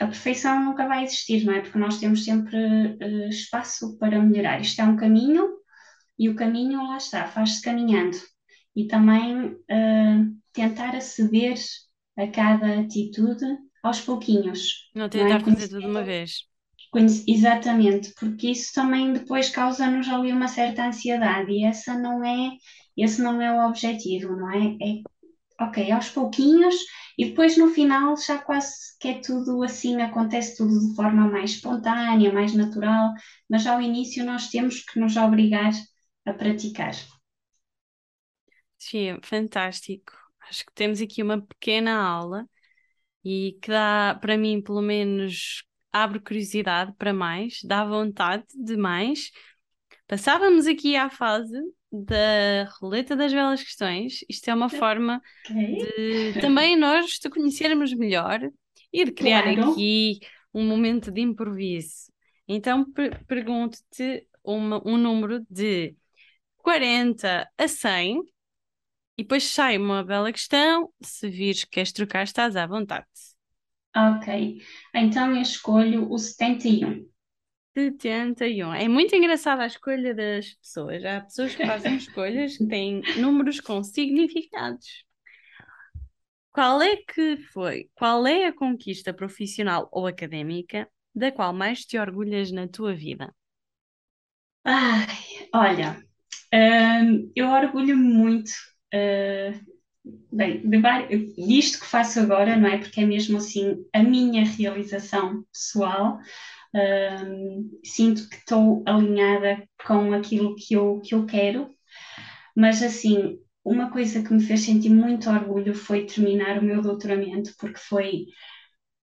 a 0.00 0.06
perfeição 0.08 0.64
nunca 0.64 0.88
vai 0.88 1.04
existir, 1.04 1.44
não 1.44 1.54
é? 1.54 1.60
Porque 1.60 1.78
nós 1.78 2.00
temos 2.00 2.24
sempre 2.24 2.56
uh, 2.56 3.28
espaço 3.28 3.96
para 3.96 4.20
melhorar. 4.20 4.60
Isto 4.60 4.80
é 4.82 4.84
um 4.84 4.96
caminho 4.96 5.48
e 6.18 6.28
o 6.28 6.34
caminho 6.34 6.82
lá 6.88 6.96
está, 6.96 7.28
faz-se 7.28 7.62
caminhando. 7.62 8.18
E 8.74 8.88
também 8.88 9.46
uh, 9.46 10.39
tentar 10.52 10.94
aceder 10.96 11.56
a 12.16 12.26
cada 12.28 12.80
atitude 12.80 13.44
aos 13.82 14.00
pouquinhos. 14.00 14.90
Não 14.94 15.08
tentar 15.08 15.40
não 15.40 15.40
é? 15.40 15.40
fazer 15.40 15.68
tudo 15.68 15.80
de 15.80 15.86
uma 15.88 16.04
vez. 16.04 16.48
Exatamente, 17.26 18.12
porque 18.18 18.50
isso 18.50 18.72
também 18.74 19.12
depois 19.12 19.48
causa-nos 19.50 20.08
ali 20.08 20.32
uma 20.32 20.48
certa 20.48 20.86
ansiedade 20.86 21.50
e 21.52 21.64
essa 21.64 21.94
não 21.98 22.24
é, 22.24 22.50
esse 22.96 23.22
não 23.22 23.40
é 23.40 23.52
o 23.52 23.68
objetivo, 23.68 24.36
não 24.36 24.50
é? 24.52 24.76
É, 24.82 25.02
ok, 25.64 25.90
aos 25.92 26.10
pouquinhos 26.10 26.74
e 27.18 27.26
depois 27.26 27.56
no 27.58 27.68
final 27.70 28.16
já 28.16 28.38
quase 28.38 28.74
que 29.00 29.08
é 29.08 29.20
tudo 29.20 29.62
assim, 29.64 30.00
acontece 30.02 30.56
tudo 30.56 30.88
de 30.90 30.94
forma 30.96 31.28
mais 31.28 31.52
espontânea, 31.52 32.32
mais 32.32 32.54
natural, 32.54 33.12
mas 33.50 33.66
ao 33.66 33.80
início 33.82 34.24
nós 34.24 34.48
temos 34.50 34.80
que 34.84 35.00
nos 35.00 35.16
obrigar 35.16 35.72
a 36.26 36.32
praticar. 36.34 36.94
Sim, 38.78 39.20
fantástico. 39.22 40.12
Acho 40.48 40.64
que 40.66 40.72
temos 40.74 41.00
aqui 41.00 41.22
uma 41.22 41.40
pequena 41.40 41.94
aula 41.96 42.46
e 43.24 43.58
que 43.62 43.70
dá, 43.70 44.18
para 44.20 44.36
mim, 44.36 44.62
pelo 44.62 44.82
menos, 44.82 45.64
abre 45.92 46.20
curiosidade 46.20 46.92
para 46.98 47.12
mais, 47.12 47.60
dá 47.64 47.84
vontade 47.84 48.44
de 48.54 48.76
mais. 48.76 49.30
Passávamos 50.06 50.66
aqui 50.66 50.96
à 50.96 51.08
fase 51.10 51.56
da 51.92 52.64
roleta 52.80 53.14
das 53.16 53.32
belas 53.32 53.62
questões. 53.62 54.24
Isto 54.28 54.48
é 54.50 54.54
uma 54.54 54.68
forma 54.68 55.20
de 55.48 56.40
também 56.40 56.76
nós 56.76 57.18
te 57.18 57.28
conhecermos 57.28 57.92
melhor 57.94 58.40
e 58.92 59.04
de 59.04 59.12
criar 59.12 59.42
Claro. 59.42 59.72
aqui 59.72 60.18
um 60.52 60.66
momento 60.66 61.10
de 61.10 61.20
improviso. 61.20 62.10
Então 62.48 62.90
per- 62.92 63.24
pergunto-te 63.26 64.26
um 64.44 64.96
número 64.96 65.44
de 65.48 65.94
40 66.58 67.48
a 67.56 67.68
100 67.68 68.22
e 69.20 69.22
depois 69.22 69.44
sai 69.44 69.76
uma 69.76 70.02
bela 70.02 70.32
questão. 70.32 70.90
Se 71.02 71.28
vires 71.28 71.64
que 71.64 71.70
queres 71.72 71.92
trocar, 71.92 72.24
estás 72.24 72.56
à 72.56 72.66
vontade. 72.66 73.06
Ok, 73.94 74.60
então 74.94 75.34
eu 75.36 75.42
escolho 75.42 76.10
o 76.10 76.18
71. 76.18 77.08
71. 77.76 78.72
É 78.74 78.88
muito 78.88 79.14
engraçada 79.14 79.62
a 79.62 79.66
escolha 79.66 80.14
das 80.14 80.54
pessoas. 80.54 81.04
Há 81.04 81.20
pessoas 81.20 81.54
que 81.54 81.64
fazem 81.64 81.96
escolhas 81.96 82.56
que 82.56 82.66
têm 82.66 83.02
números 83.16 83.60
com 83.60 83.82
significados. 83.82 85.04
Qual 86.52 86.80
é 86.80 86.94
que 86.96 87.36
foi? 87.52 87.90
Qual 87.92 88.24
é 88.24 88.46
a 88.46 88.52
conquista 88.52 89.12
profissional 89.12 89.88
ou 89.90 90.06
académica 90.06 90.88
da 91.12 91.32
qual 91.32 91.52
mais 91.52 91.84
te 91.84 91.98
orgulhas 91.98 92.52
na 92.52 92.68
tua 92.68 92.94
vida? 92.94 93.34
Ai, 94.64 95.06
olha, 95.54 96.02
hum, 96.54 97.32
eu 97.36 97.48
orgulho-me 97.50 98.02
muito, 98.14 98.52
uh, 98.94 99.60
bem, 100.32 100.62
de 100.68 101.34
disto 101.36 101.80
que 101.80 101.86
faço 101.86 102.20
agora, 102.20 102.56
não 102.56 102.68
é? 102.68 102.78
Porque 102.78 103.00
é 103.00 103.06
mesmo 103.06 103.38
assim 103.38 103.84
a 103.94 104.02
minha 104.02 104.44
realização 104.44 105.44
pessoal. 105.52 106.18
Hum, 106.74 107.70
sinto 107.84 108.28
que 108.28 108.36
estou 108.36 108.82
alinhada 108.86 109.64
com 109.86 110.12
aquilo 110.14 110.56
que 110.56 110.74
eu, 110.74 111.00
que 111.00 111.14
eu 111.14 111.26
quero, 111.26 111.70
mas 112.56 112.82
assim, 112.82 113.38
uma 113.64 113.90
coisa 113.90 114.22
que 114.22 114.32
me 114.34 114.42
fez 114.42 114.62
sentir 114.62 114.90
muito 114.90 115.30
orgulho 115.30 115.74
foi 115.74 116.06
terminar 116.06 116.58
o 116.58 116.64
meu 116.64 116.82
doutoramento, 116.82 117.52
porque 117.58 117.78
foi 117.78 118.26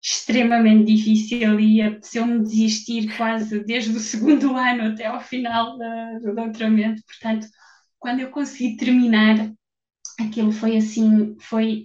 extremamente 0.02 0.94
difícil 0.94 1.60
e 1.60 1.82
apeteceu-me 1.82 2.42
desistir 2.42 3.14
quase 3.16 3.62
desde 3.64 3.90
o 3.96 4.00
segundo 4.00 4.56
ano 4.56 4.92
até 4.92 5.06
ao 5.06 5.20
final 5.20 5.76
da- 5.78 6.18
do 6.20 6.34
doutoramento. 6.34 7.02
Portanto, 7.06 7.46
quando 7.98 8.20
eu 8.20 8.30
consegui 8.30 8.76
terminar, 8.76 9.52
aquilo 10.22 10.52
foi 10.52 10.76
assim, 10.76 11.36
foi 11.40 11.84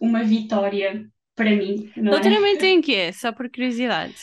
uma 0.00 0.24
vitória 0.24 1.08
para 1.34 1.50
mim, 1.56 1.92
não 1.96 2.18
é? 2.18 2.36
Doutoramento 2.36 2.64
em 2.64 2.80
quê? 2.80 3.12
Só 3.12 3.32
por 3.32 3.50
curiosidade. 3.50 4.16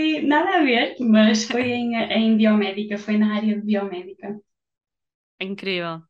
E 0.00 0.02
nada 0.32 0.50
a 0.58 0.64
ver, 0.70 0.88
mas 1.14 1.38
foi 1.50 1.64
em, 1.80 1.88
em 2.20 2.36
biomédica, 2.36 2.96
foi 3.04 3.16
na 3.18 3.34
área 3.38 3.54
de 3.56 3.62
biomédica. 3.70 4.28
Incrível. 5.40 6.02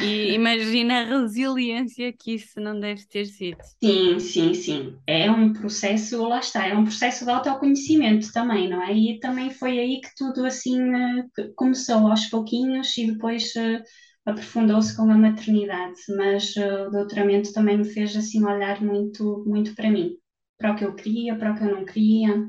E 0.00 0.32
imagina 0.34 1.02
a 1.02 1.04
resiliência 1.04 2.12
que 2.12 2.34
isso 2.34 2.60
não 2.60 2.78
deve 2.80 3.06
ter 3.06 3.26
sido. 3.26 3.62
Sim, 3.82 4.18
sim, 4.18 4.54
sim. 4.54 4.98
É 5.06 5.30
um 5.30 5.52
processo, 5.52 6.22
lá 6.26 6.40
está, 6.40 6.66
é 6.66 6.74
um 6.76 6.84
processo 6.84 7.24
de 7.24 7.30
autoconhecimento 7.30 8.32
também, 8.32 8.68
não 8.68 8.82
é? 8.82 8.92
E 8.92 9.20
também 9.20 9.50
foi 9.50 9.78
aí 9.78 10.00
que 10.00 10.08
tudo 10.16 10.44
assim 10.44 10.78
eh, 10.94 11.24
começou 11.56 12.08
aos 12.08 12.26
pouquinhos 12.26 12.96
e 12.98 13.06
depois 13.12 13.54
eh, 13.56 13.82
aprofundou-se 14.28 14.94
com 14.96 15.10
a 15.10 15.16
maternidade, 15.16 15.98
mas 16.16 16.56
eh, 16.56 16.86
o 16.86 16.90
doutoramento 16.90 17.52
também 17.52 17.78
me 17.78 17.84
fez 17.84 18.14
assim 18.14 18.44
olhar 18.44 18.80
muito, 18.82 19.42
muito 19.46 19.74
para 19.74 19.90
mim, 19.90 20.16
para 20.58 20.72
o 20.72 20.76
que 20.76 20.84
eu 20.84 20.94
queria, 20.94 21.36
para 21.36 21.52
o 21.52 21.56
que 21.56 21.64
eu 21.64 21.74
não 21.74 21.84
queria. 21.84 22.48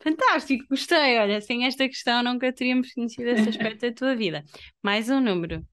Fantástico, 0.00 0.64
gostei. 0.68 1.18
Olha, 1.18 1.40
sem 1.40 1.66
esta 1.66 1.88
questão 1.88 2.22
nunca 2.22 2.52
teríamos 2.52 2.92
conhecido 2.92 3.30
esse 3.30 3.48
aspecto 3.48 3.86
da 3.86 3.92
tua 3.92 4.16
vida. 4.16 4.44
Mais 4.82 5.08
um 5.08 5.20
número. 5.20 5.64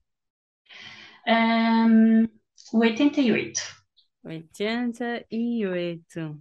Um, 1.28 2.28
88. 2.74 3.62
88. 4.24 6.38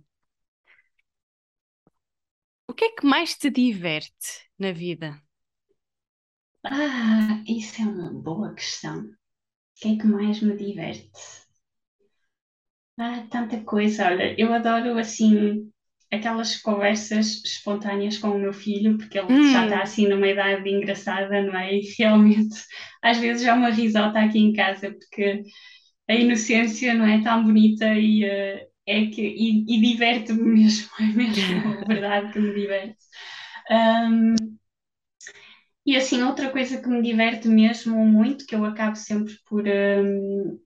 O 2.69 2.75
que 2.75 2.85
é 2.87 2.91
que 2.91 3.07
mais 3.07 3.37
te 3.37 3.51
diverte 3.51 4.49
na 4.59 4.73
vida? 4.73 5.21
Ah, 6.65 7.43
isso 7.47 7.81
é 7.81 7.87
uma 7.87 8.13
boa 8.13 8.55
questão. 8.55 9.01
O 9.05 9.15
que 9.77 9.89
é 9.95 9.99
que 9.99 10.07
mais 10.07 10.41
me 10.43 10.57
diverte? 10.57 11.11
Ah, 12.99 13.27
tanta 13.31 13.61
coisa. 13.65 14.07
Olha, 14.07 14.35
eu 14.41 14.53
adoro 14.53 14.99
assim 14.99 15.71
aquelas 16.13 16.57
conversas 16.61 17.43
espontâneas 17.45 18.19
com 18.19 18.29
o 18.31 18.39
meu 18.39 18.53
filho, 18.53 18.97
porque 18.99 19.19
ele 19.19 19.29
Hum. 19.29 19.43
já 19.43 19.65
está 19.65 19.83
assim 19.83 20.07
numa 20.09 20.29
idade 20.29 20.69
engraçada, 20.71 21.43
não 21.43 21.57
é? 21.59 21.75
E 21.75 21.81
realmente, 21.99 22.55
às 23.03 23.19
vezes 23.19 23.43
já 23.43 23.55
uma 23.55 23.71
risota 23.71 24.21
aqui 24.21 24.39
em 24.39 24.53
casa, 24.53 24.93
porque 24.93 25.43
a 26.09 26.15
inocência 26.15 26.95
não 26.95 27.07
é 27.07 27.23
tão 27.23 27.45
bonita 27.45 27.87
e 27.95 28.25
eh, 28.25 28.69
é 28.87 29.07
que 29.07 29.23
e, 29.23 29.65
e 29.69 29.81
diverte-me 29.83 30.43
mesmo, 30.45 30.91
é 31.01 31.05
mesmo 31.07 31.69
a 31.69 31.85
verdade 31.95 32.33
que 32.33 32.41
me 32.41 32.55
diverte. 32.55 32.99
Ahm, 33.71 34.37
e 35.87 35.97
assim, 35.97 36.23
outra 36.23 36.51
coisa 36.51 36.81
que 36.81 36.89
me 36.89 37.03
diverte 37.03 37.49
mesmo 37.49 38.05
muito, 38.07 38.47
que 38.47 38.55
eu 38.55 38.65
acabo 38.65 38.97
sempre 38.97 39.35
por, 39.49 39.67
ahm, 39.69 40.59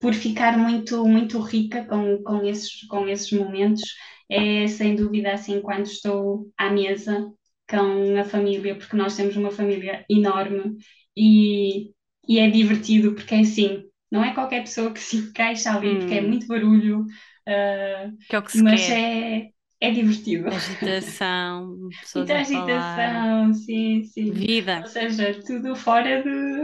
por 0.00 0.14
ficar 0.14 0.56
muito, 0.58 1.04
muito 1.06 1.40
rica 1.40 1.84
com, 1.84 2.22
com 2.22 2.44
esses, 2.44 2.86
com 2.86 3.08
esses 3.08 3.30
momentos, 3.32 3.82
é 4.30 4.66
sem 4.68 4.94
dúvida 4.94 5.32
assim 5.32 5.60
quando 5.60 5.86
estou 5.86 6.50
à 6.56 6.70
mesa 6.70 7.32
com 7.68 8.16
a 8.18 8.24
família, 8.24 8.76
porque 8.76 8.96
nós 8.96 9.16
temos 9.16 9.36
uma 9.36 9.50
família 9.50 10.04
enorme 10.08 10.76
e, 11.16 11.90
e 12.28 12.38
é 12.38 12.48
divertido, 12.50 13.14
porque 13.14 13.34
é 13.34 13.40
assim, 13.40 13.84
não 14.10 14.24
é 14.24 14.32
qualquer 14.34 14.60
pessoa 14.62 14.92
que 14.92 15.00
se 15.00 15.16
encaixa 15.18 15.72
ali, 15.74 15.98
porque 15.98 16.14
é 16.14 16.20
Hum. 16.20 16.22
muito 16.22 16.46
barulho, 16.46 17.04
ah, 17.46 18.10
Que 18.28 18.36
é 18.36 18.38
o 18.38 18.42
que 18.42 18.52
se 18.52 18.62
mas 18.62 18.88
quer. 18.88 18.90
é, 18.90 19.50
é 19.80 19.90
divertido. 19.90 20.48
Agitação, 20.48 21.94
pessoas 22.00 22.28
Muita 22.28 22.38
agitação, 22.38 23.54
sim, 23.54 24.04
sim. 24.04 24.32
vida. 24.32 24.80
Ou 24.80 24.86
seja, 24.88 25.40
tudo 25.44 25.74
fora 25.76 26.22
de, 26.22 26.62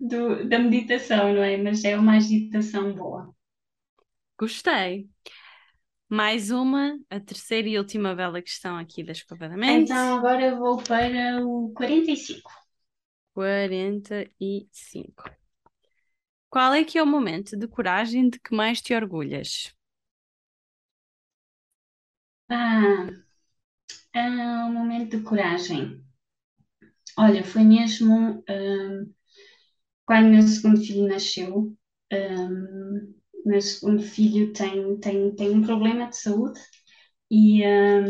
do, 0.00 0.48
da 0.48 0.58
meditação, 0.58 1.32
não 1.34 1.42
é? 1.42 1.56
Mas 1.56 1.84
é 1.84 1.96
uma 1.96 2.16
agitação 2.16 2.92
boa. 2.94 3.34
Gostei. 4.38 5.08
Mais 6.08 6.50
uma, 6.50 6.98
a 7.10 7.18
terceira 7.18 7.68
e 7.68 7.78
última 7.78 8.14
bela 8.14 8.40
questão 8.40 8.76
aqui 8.76 9.02
da 9.02 9.12
Escova 9.12 9.48
da 9.48 9.56
Mente. 9.56 9.92
Então 9.92 10.18
agora 10.18 10.54
vou 10.56 10.78
para 10.78 11.44
o 11.44 11.72
45. 11.74 12.50
45. 13.32 15.24
Qual 16.48 16.72
é 16.72 16.82
que 16.84 16.96
é 16.96 17.02
o 17.02 17.06
momento 17.06 17.54
de 17.54 17.68
coragem 17.68 18.30
de 18.30 18.40
que 18.40 18.54
mais 18.54 18.80
te 18.80 18.94
orgulhas? 18.94 19.74
Ah, 22.56 23.08
ah, 24.14 24.66
um 24.68 24.72
momento 24.72 25.16
de 25.16 25.22
coragem. 25.24 26.00
Olha, 27.18 27.42
foi 27.44 27.64
mesmo 27.64 28.44
ah, 28.48 29.04
quando 30.06 30.28
meu 30.30 30.42
segundo 30.42 30.80
filho 30.80 31.08
nasceu. 31.08 31.76
ah, 32.12 32.48
meu 33.44 33.60
segundo 33.60 34.02
filho 34.02 34.52
tem, 34.52 34.98
tem, 35.00 35.34
tem 35.34 35.50
um 35.50 35.62
problema 35.62 36.08
de 36.08 36.16
saúde 36.16 36.60
e, 37.30 37.64
ah, 37.64 38.04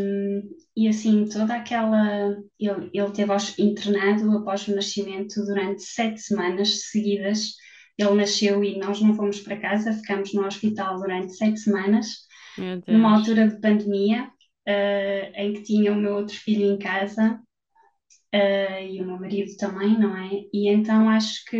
e 0.77 0.87
assim, 0.87 1.25
toda 1.27 1.55
aquela. 1.55 2.37
Ele, 2.59 2.89
ele 2.93 3.11
teve 3.11 3.33
internado 3.59 4.31
após 4.37 4.67
o 4.67 4.75
nascimento 4.75 5.43
durante 5.45 5.81
sete 5.83 6.19
semanas 6.21 6.89
seguidas. 6.91 7.53
Ele 7.97 8.13
nasceu 8.13 8.63
e 8.63 8.77
nós 8.77 9.01
não 9.01 9.15
fomos 9.15 9.39
para 9.39 9.59
casa, 9.59 9.93
ficamos 9.93 10.33
no 10.33 10.45
hospital 10.45 10.97
durante 10.99 11.35
sete 11.35 11.59
semanas. 11.59 12.07
Numa 12.87 13.15
altura 13.17 13.47
de 13.47 13.59
pandemia, 13.59 14.29
eh, 14.65 15.31
em 15.35 15.53
que 15.53 15.63
tinha 15.63 15.91
o 15.93 15.95
meu 15.95 16.15
outro 16.15 16.35
filho 16.37 16.65
em 16.73 16.77
casa, 16.79 17.41
eh, 18.31 18.87
e 18.93 19.01
o 19.01 19.05
meu 19.05 19.19
marido 19.19 19.55
também, 19.57 19.97
não 19.99 20.15
é? 20.17 20.29
E 20.53 20.69
então 20.69 21.09
acho 21.09 21.45
que 21.45 21.57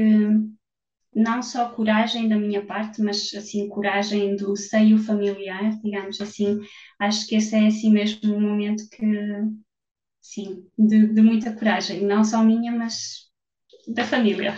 não 1.16 1.42
só 1.42 1.70
coragem 1.72 2.28
da 2.30 2.38
minha 2.38 2.66
parte, 2.66 3.02
mas 3.02 3.34
assim, 3.36 3.70
coragem 3.70 4.36
do 4.36 4.56
seio 4.56 4.98
familiar, 5.00 5.72
digamos 5.82 6.20
assim, 6.22 6.60
acho 7.00 7.26
que 7.28 7.36
esse 7.36 7.56
é 7.56 7.68
assim 7.68 7.92
mesmo 7.92 8.36
um 8.36 8.42
momento 8.42 8.84
que, 8.92 9.06
sim, 10.22 10.68
de, 10.78 11.08
de 11.14 11.22
muita 11.22 11.54
coragem, 11.54 12.02
não 12.06 12.24
só 12.24 12.44
minha, 12.44 12.72
mas 12.72 13.30
da 13.88 14.06
família. 14.06 14.56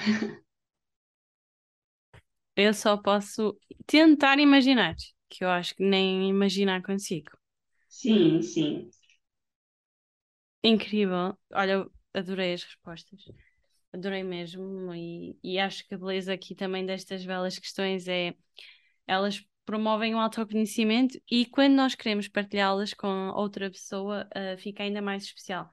Eu 2.57 2.73
só 2.73 2.97
posso 2.97 3.57
tentar 3.85 4.39
imaginar, 4.39 4.95
que 5.29 5.43
eu 5.45 5.49
acho 5.49 5.75
que 5.75 5.83
nem 5.83 6.27
imaginar 6.29 6.81
consigo. 6.81 7.31
Sim, 7.87 8.41
sim. 8.41 8.89
Incrível. 10.63 11.37
Olha, 11.53 11.71
eu 11.73 11.91
adorei 12.13 12.53
as 12.53 12.63
respostas. 12.63 13.21
Adorei 13.93 14.23
mesmo. 14.23 14.93
E, 14.93 15.37
e 15.43 15.59
acho 15.59 15.87
que 15.87 15.95
a 15.95 15.97
beleza 15.97 16.33
aqui 16.33 16.55
também 16.55 16.85
destas 16.85 17.25
belas 17.25 17.57
questões 17.57 18.07
é 18.07 18.35
elas 19.07 19.43
promovem 19.65 20.15
o 20.15 20.19
autoconhecimento 20.19 21.19
e 21.29 21.45
quando 21.45 21.73
nós 21.75 21.95
queremos 21.95 22.27
partilhá-las 22.27 22.93
com 22.93 23.29
outra 23.29 23.69
pessoa, 23.69 24.27
ah, 24.33 24.57
fica 24.57 24.83
ainda 24.83 25.01
mais 25.01 25.23
especial. 25.23 25.69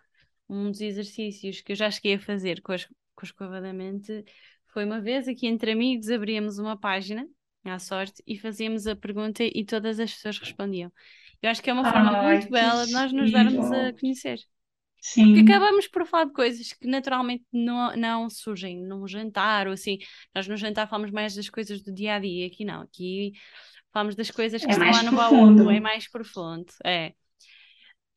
Um 0.48 0.70
dos 0.70 0.80
exercícios 0.80 1.60
que 1.60 1.72
eu 1.72 1.76
já 1.76 1.90
cheguei 1.90 2.14
a 2.14 2.20
fazer 2.20 2.60
com, 2.62 2.72
as, 2.72 2.88
escova 3.22 3.60
da 3.60 3.72
mente 3.72 4.24
foi 4.66 4.84
uma 4.84 5.00
vez 5.00 5.28
aqui 5.28 5.46
entre 5.46 5.72
amigos, 5.72 6.10
abríamos 6.10 6.58
uma 6.58 6.76
página 6.76 7.26
à 7.64 7.78
sorte 7.78 8.22
e 8.26 8.38
fazíamos 8.38 8.86
a 8.86 8.96
pergunta 8.96 9.42
e 9.44 9.64
todas 9.64 9.98
as 10.00 10.12
pessoas 10.12 10.38
respondiam. 10.38 10.92
Eu 11.44 11.50
acho 11.50 11.62
que 11.62 11.68
é 11.68 11.74
uma 11.74 11.84
forma 11.84 12.10
Ai, 12.20 12.36
muito 12.36 12.50
bela 12.50 12.86
de 12.86 12.92
nós 12.92 13.12
nos 13.12 13.30
darmos 13.30 13.70
a 13.70 13.92
conhecer. 13.92 14.38
Porque 14.38 14.46
Sim, 15.02 15.42
acabamos 15.42 15.86
por 15.86 16.06
falar 16.06 16.24
de 16.24 16.32
coisas 16.32 16.72
que 16.72 16.86
naturalmente 16.86 17.44
não, 17.52 17.94
não 17.94 18.30
surgem 18.30 18.82
num 18.82 19.06
jantar 19.06 19.66
ou 19.66 19.74
assim. 19.74 19.98
Nós 20.34 20.48
no 20.48 20.56
jantar 20.56 20.88
falamos 20.88 21.10
mais 21.10 21.34
das 21.34 21.50
coisas 21.50 21.82
do 21.82 21.92
dia 21.92 22.14
a 22.14 22.18
dia, 22.18 22.46
aqui 22.46 22.64
não. 22.64 22.80
Aqui 22.80 23.32
falamos 23.92 24.14
das 24.14 24.30
coisas 24.30 24.64
que 24.64 24.70
é 24.70 24.72
estão 24.72 24.90
lá 24.90 25.02
no 25.02 25.12
baú, 25.12 25.70
é 25.70 25.80
mais 25.80 26.08
profundo. 26.08 26.72
É. 26.82 27.12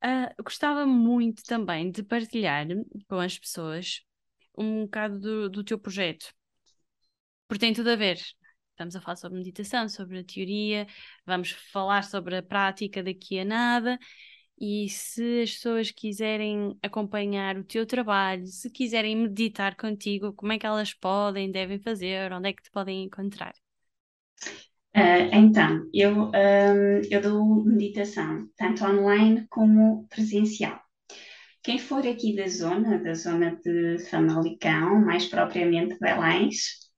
Ah, 0.01 0.33
gostava 0.41 0.85
muito 0.85 1.43
também 1.43 1.91
de 1.91 2.03
partilhar 2.03 2.65
com 3.09 3.19
as 3.19 3.37
pessoas 3.37 4.03
um 4.57 4.83
bocado 4.83 5.19
do, 5.19 5.49
do 5.49 5.63
teu 5.65 5.77
projeto, 5.77 6.33
porque 7.45 7.59
tem 7.59 7.73
tudo 7.73 7.89
a 7.89 7.97
ver. 7.97 8.21
Estamos 8.77 8.95
a 8.95 9.01
falar 9.01 9.15
sobre 9.15 9.39
meditação, 9.39 9.89
sobre 9.89 10.19
a 10.19 10.23
teoria, 10.23 10.85
vamos 11.25 11.49
falar 11.49 12.03
sobre 12.03 12.37
a 12.37 12.43
prática 12.43 13.01
daqui 13.01 13.39
a 13.39 13.43
nada. 13.43 13.97
E 14.59 14.87
se 14.87 15.41
as 15.41 15.51
pessoas 15.53 15.89
quiserem 15.89 16.77
acompanhar 16.83 17.57
o 17.57 17.63
teu 17.63 17.87
trabalho, 17.87 18.45
se 18.45 18.69
quiserem 18.69 19.15
meditar 19.15 19.75
contigo, 19.75 20.31
como 20.31 20.51
é 20.51 20.59
que 20.59 20.65
elas 20.67 20.93
podem, 20.93 21.51
devem 21.51 21.79
fazer, 21.79 22.31
onde 22.31 22.49
é 22.49 22.53
que 22.53 22.61
te 22.61 22.69
podem 22.69 23.05
encontrar? 23.05 23.55
Ah, 24.93 25.21
então, 25.33 25.89
eu, 25.91 26.29
ahm, 26.35 27.01
eu 27.09 27.19
dou 27.19 27.65
meditação, 27.65 28.47
tanto 28.55 28.85
online 28.85 29.47
como 29.49 30.07
presencial. 30.07 30.79
Quem 31.63 31.79
for 31.79 32.05
aqui 32.05 32.35
da 32.35 32.47
zona, 32.47 32.99
da 32.99 33.15
zona 33.15 33.55
de 33.55 33.97
Famalicão, 34.09 35.01
mais 35.01 35.25
propriamente 35.25 35.97
Belém, 35.99 36.49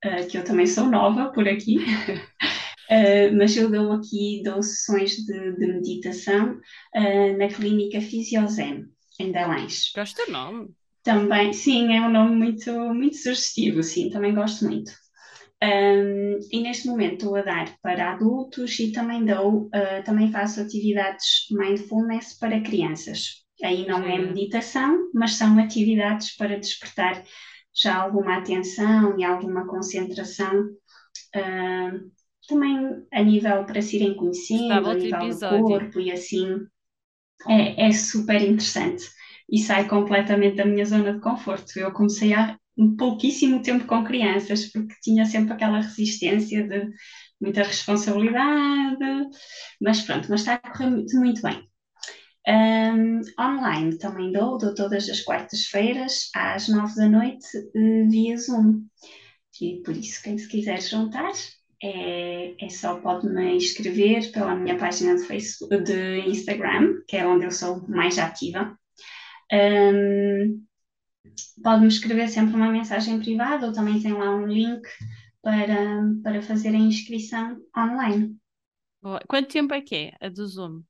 ah, 0.04 0.24
que 0.24 0.38
eu 0.38 0.44
também 0.44 0.66
sou 0.66 0.86
nova 0.86 1.30
por 1.30 1.48
aqui, 1.48 1.78
ah, 2.88 3.30
mas 3.36 3.56
eu 3.56 3.70
dou 3.70 3.92
aqui, 3.92 4.42
dou 4.44 4.62
sessões 4.62 5.16
de, 5.16 5.56
de 5.56 5.66
meditação 5.66 6.58
ah, 6.94 7.32
na 7.36 7.48
Clínica 7.48 8.00
Fisiozen, 8.00 8.86
em 9.18 9.32
Belém. 9.32 9.66
Gosto 9.94 10.26
do 10.26 10.32
nome. 10.32 10.68
Também, 11.02 11.52
sim, 11.52 11.94
é 11.94 12.00
um 12.02 12.10
nome 12.10 12.36
muito, 12.36 12.72
muito 12.94 13.16
sugestivo, 13.16 13.82
sim, 13.82 14.10
também 14.10 14.34
gosto 14.34 14.66
muito. 14.66 14.92
Um, 15.62 16.38
e 16.50 16.62
neste 16.62 16.88
momento 16.88 17.14
estou 17.14 17.36
a 17.36 17.42
dar 17.42 17.76
para 17.82 18.12
adultos 18.12 18.78
e 18.80 18.92
também 18.92 19.26
dou, 19.26 19.66
uh, 19.66 20.02
também 20.04 20.32
faço 20.32 20.60
atividades 20.60 21.46
mindfulness 21.50 22.38
para 22.38 22.62
crianças. 22.62 23.44
Aí 23.62 23.86
não 23.86 24.02
é 24.02 24.18
meditação, 24.18 25.10
mas 25.12 25.34
são 25.34 25.58
atividades 25.58 26.34
para 26.34 26.58
despertar 26.58 27.22
já 27.80 27.96
alguma 27.96 28.38
atenção 28.38 29.18
e 29.18 29.24
alguma 29.24 29.66
concentração, 29.66 30.64
uh, 30.64 32.10
também 32.48 33.06
a 33.12 33.22
nível 33.22 33.64
para 33.64 33.80
se 33.80 33.96
irem 33.96 34.14
conhecendo, 34.14 34.72
a 34.72 34.94
nível 34.94 35.22
episódio. 35.22 35.58
do 35.58 35.64
corpo 35.64 36.00
e 36.00 36.12
assim, 36.12 36.46
é, 37.48 37.88
é 37.88 37.92
super 37.92 38.42
interessante 38.42 39.04
e 39.50 39.58
sai 39.58 39.88
completamente 39.88 40.56
da 40.56 40.64
minha 40.64 40.84
zona 40.84 41.14
de 41.14 41.20
conforto. 41.20 41.78
Eu 41.78 41.92
comecei 41.92 42.34
há 42.34 42.58
pouquíssimo 42.98 43.62
tempo 43.62 43.86
com 43.86 44.04
crianças, 44.04 44.66
porque 44.66 44.94
tinha 45.02 45.24
sempre 45.24 45.52
aquela 45.52 45.80
resistência 45.80 46.66
de 46.66 46.88
muita 47.40 47.62
responsabilidade, 47.62 49.28
mas 49.80 50.02
pronto, 50.02 50.28
mas 50.28 50.40
está 50.40 50.54
a 50.54 50.58
correr 50.58 50.90
muito, 50.90 51.16
muito 51.16 51.42
bem. 51.42 51.69
Um, 52.50 53.20
online 53.40 53.96
também 53.96 54.32
dou, 54.32 54.58
dou 54.58 54.74
todas 54.74 55.08
as 55.08 55.20
quartas-feiras 55.20 56.30
às 56.34 56.68
nove 56.68 56.96
da 56.96 57.08
noite 57.08 57.46
uh, 57.56 58.10
via 58.10 58.36
Zoom. 58.36 58.86
E 59.60 59.80
por 59.84 59.96
isso, 59.96 60.20
quem 60.22 60.36
se 60.36 60.48
quiser 60.48 60.80
juntar, 60.82 61.30
é, 61.80 62.64
é 62.64 62.68
só 62.68 62.98
pode-me 63.00 63.56
escrever 63.56 64.32
pela 64.32 64.56
minha 64.56 64.76
página 64.76 65.14
de, 65.14 65.22
Facebook, 65.26 65.84
de 65.84 66.20
Instagram, 66.28 67.02
que 67.06 67.18
é 67.18 67.26
onde 67.26 67.44
eu 67.44 67.52
sou 67.52 67.86
mais 67.88 68.18
ativa. 68.18 68.76
Um, 69.52 70.64
pode-me 71.62 71.88
escrever 71.88 72.28
sempre 72.28 72.56
uma 72.56 72.72
mensagem 72.72 73.20
privada 73.20 73.66
ou 73.66 73.72
também 73.72 74.00
tem 74.00 74.12
lá 74.12 74.34
um 74.34 74.46
link 74.46 74.82
para, 75.40 76.02
para 76.22 76.42
fazer 76.42 76.70
a 76.70 76.78
inscrição 76.78 77.60
online. 77.76 78.36
Boa. 79.00 79.20
Quanto 79.28 79.52
tempo 79.52 79.72
é 79.72 79.80
que 79.80 79.94
é 79.94 80.12
a 80.20 80.28
do 80.28 80.46
Zoom? 80.46 80.82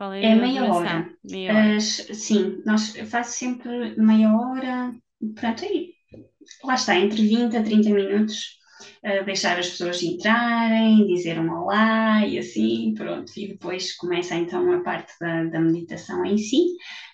Qual 0.00 0.14
é, 0.14 0.24
é 0.24 0.34
meia 0.34 0.64
hora. 0.64 1.10
meia 1.22 1.52
hora. 1.52 1.76
Uh, 1.76 1.80
sim, 2.14 2.62
nós, 2.64 2.96
faço 3.10 3.32
sempre 3.36 3.94
meia 4.00 4.34
hora, 4.34 4.94
pronto, 5.34 5.62
aí, 5.62 5.90
lá 6.64 6.74
está, 6.74 6.98
entre 6.98 7.28
20 7.28 7.54
a 7.58 7.62
30 7.62 7.90
minutos, 7.90 8.56
uh, 9.04 9.22
deixar 9.26 9.58
as 9.58 9.68
pessoas 9.68 10.02
entrarem, 10.02 11.06
dizer 11.06 11.38
um 11.38 11.52
olá 11.52 12.26
e 12.26 12.38
assim, 12.38 12.94
pronto, 12.96 13.30
e 13.36 13.48
depois 13.48 13.94
começa 13.94 14.34
então 14.36 14.72
a 14.72 14.80
parte 14.80 15.12
da, 15.20 15.44
da 15.44 15.60
meditação 15.60 16.24
em 16.24 16.38
si, 16.38 16.64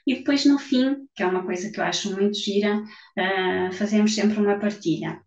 e 0.06 0.18
depois 0.18 0.44
no 0.44 0.56
fim, 0.56 1.08
que 1.12 1.24
é 1.24 1.26
uma 1.26 1.44
coisa 1.44 1.72
que 1.72 1.80
eu 1.80 1.84
acho 1.84 2.14
muito 2.14 2.38
gira, 2.38 2.78
uh, 2.78 3.72
fazemos 3.72 4.14
sempre 4.14 4.38
uma 4.38 4.60
partilha. 4.60 5.20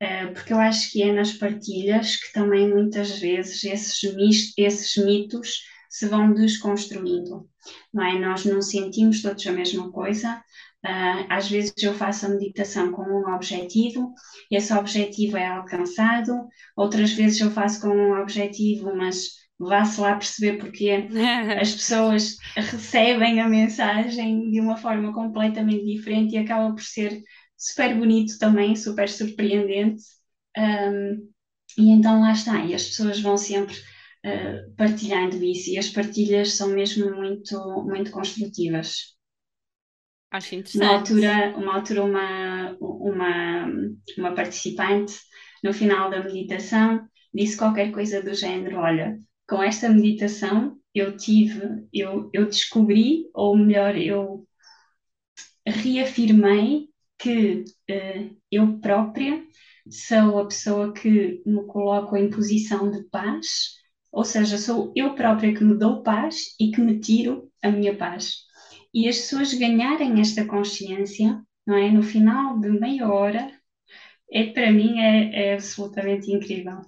Uh, 0.00 0.32
porque 0.32 0.52
eu 0.52 0.60
acho 0.60 0.92
que 0.92 1.02
é 1.02 1.12
nas 1.12 1.32
partilhas 1.32 2.14
que 2.14 2.32
também 2.32 2.68
muitas 2.68 3.18
vezes 3.18 3.64
esses, 3.64 4.54
esses 4.56 5.04
mitos 5.04 5.58
se 5.90 6.06
vão 6.06 6.32
desconstruindo, 6.32 7.50
não 7.92 8.04
é? 8.04 8.18
Nós 8.18 8.44
não 8.44 8.62
sentimos 8.62 9.20
todos 9.20 9.44
a 9.46 9.52
mesma 9.52 9.90
coisa. 9.90 10.42
Uh, 10.86 11.26
às 11.28 11.50
vezes 11.50 11.74
eu 11.82 11.92
faço 11.92 12.24
a 12.24 12.28
meditação 12.30 12.90
com 12.92 13.02
um 13.02 13.34
objetivo, 13.34 14.14
esse 14.50 14.72
objetivo 14.72 15.36
é 15.36 15.46
alcançado, 15.46 16.48
outras 16.74 17.12
vezes 17.12 17.38
eu 17.40 17.50
faço 17.50 17.82
com 17.82 17.88
um 17.88 18.18
objetivo, 18.18 18.96
mas 18.96 19.40
vá-se 19.58 20.00
lá 20.00 20.14
perceber 20.14 20.56
porque 20.58 21.06
as 21.60 21.72
pessoas 21.72 22.36
recebem 22.56 23.40
a 23.42 23.48
mensagem 23.48 24.50
de 24.50 24.60
uma 24.60 24.78
forma 24.78 25.12
completamente 25.12 25.84
diferente 25.84 26.34
e 26.34 26.38
acaba 26.38 26.72
por 26.72 26.82
ser 26.82 27.20
super 27.58 27.94
bonito 27.94 28.38
também, 28.38 28.74
super 28.74 29.08
surpreendente. 29.08 30.02
Um, 30.56 31.30
e 31.76 31.90
então 31.90 32.20
lá 32.20 32.32
está, 32.32 32.64
e 32.64 32.74
as 32.74 32.84
pessoas 32.86 33.20
vão 33.20 33.36
sempre 33.36 33.76
uh, 34.24 34.74
partilhando 34.76 35.42
isso, 35.42 35.70
e 35.70 35.78
as 35.78 35.88
partilhas 35.88 36.54
são 36.54 36.68
mesmo 36.68 37.14
muito, 37.14 37.56
muito 37.84 38.10
construtivas. 38.10 39.16
Acho 40.30 40.54
interessante. 40.54 40.84
Uma 40.84 40.98
altura, 40.98 41.56
uma, 41.56 41.74
altura 41.74 42.04
uma, 42.04 42.76
uma, 42.80 43.66
uma 44.16 44.34
participante, 44.34 45.14
no 45.62 45.72
final 45.72 46.08
da 46.08 46.22
meditação, 46.22 47.06
disse 47.34 47.56
qualquer 47.56 47.90
coisa 47.90 48.22
do 48.22 48.32
género: 48.32 48.78
Olha, 48.78 49.18
com 49.48 49.62
esta 49.62 49.88
meditação 49.88 50.78
eu 50.94 51.16
tive, 51.16 51.60
eu, 51.92 52.30
eu 52.32 52.46
descobri, 52.46 53.28
ou 53.34 53.56
melhor, 53.56 53.96
eu 53.96 54.46
reafirmei 55.66 56.88
que 57.18 57.64
uh, 57.90 58.36
eu 58.50 58.78
própria 58.80 59.44
sou 59.88 60.38
a 60.38 60.46
pessoa 60.46 60.92
que 60.92 61.42
me 61.44 61.66
coloco 61.66 62.16
em 62.16 62.30
posição 62.30 62.90
de 62.90 63.02
paz, 63.10 63.79
ou 64.12 64.24
seja, 64.24 64.58
sou 64.58 64.92
eu 64.96 65.14
própria 65.14 65.54
que 65.54 65.64
me 65.64 65.78
dou 65.78 66.02
paz 66.02 66.54
e 66.58 66.70
que 66.70 66.80
me 66.80 66.98
tiro 66.98 67.50
a 67.62 67.70
minha 67.70 67.96
paz. 67.96 68.38
E 68.92 69.08
as 69.08 69.16
pessoas 69.16 69.54
ganharem 69.54 70.20
esta 70.20 70.44
consciência, 70.44 71.40
não 71.66 71.76
é? 71.76 71.90
No 71.90 72.02
final 72.02 72.58
de 72.58 72.68
meia 72.68 73.08
hora, 73.08 73.52
é 74.32 74.46
para 74.52 74.72
mim 74.72 74.98
é, 75.00 75.50
é 75.50 75.54
absolutamente 75.54 76.30
incrível. 76.30 76.80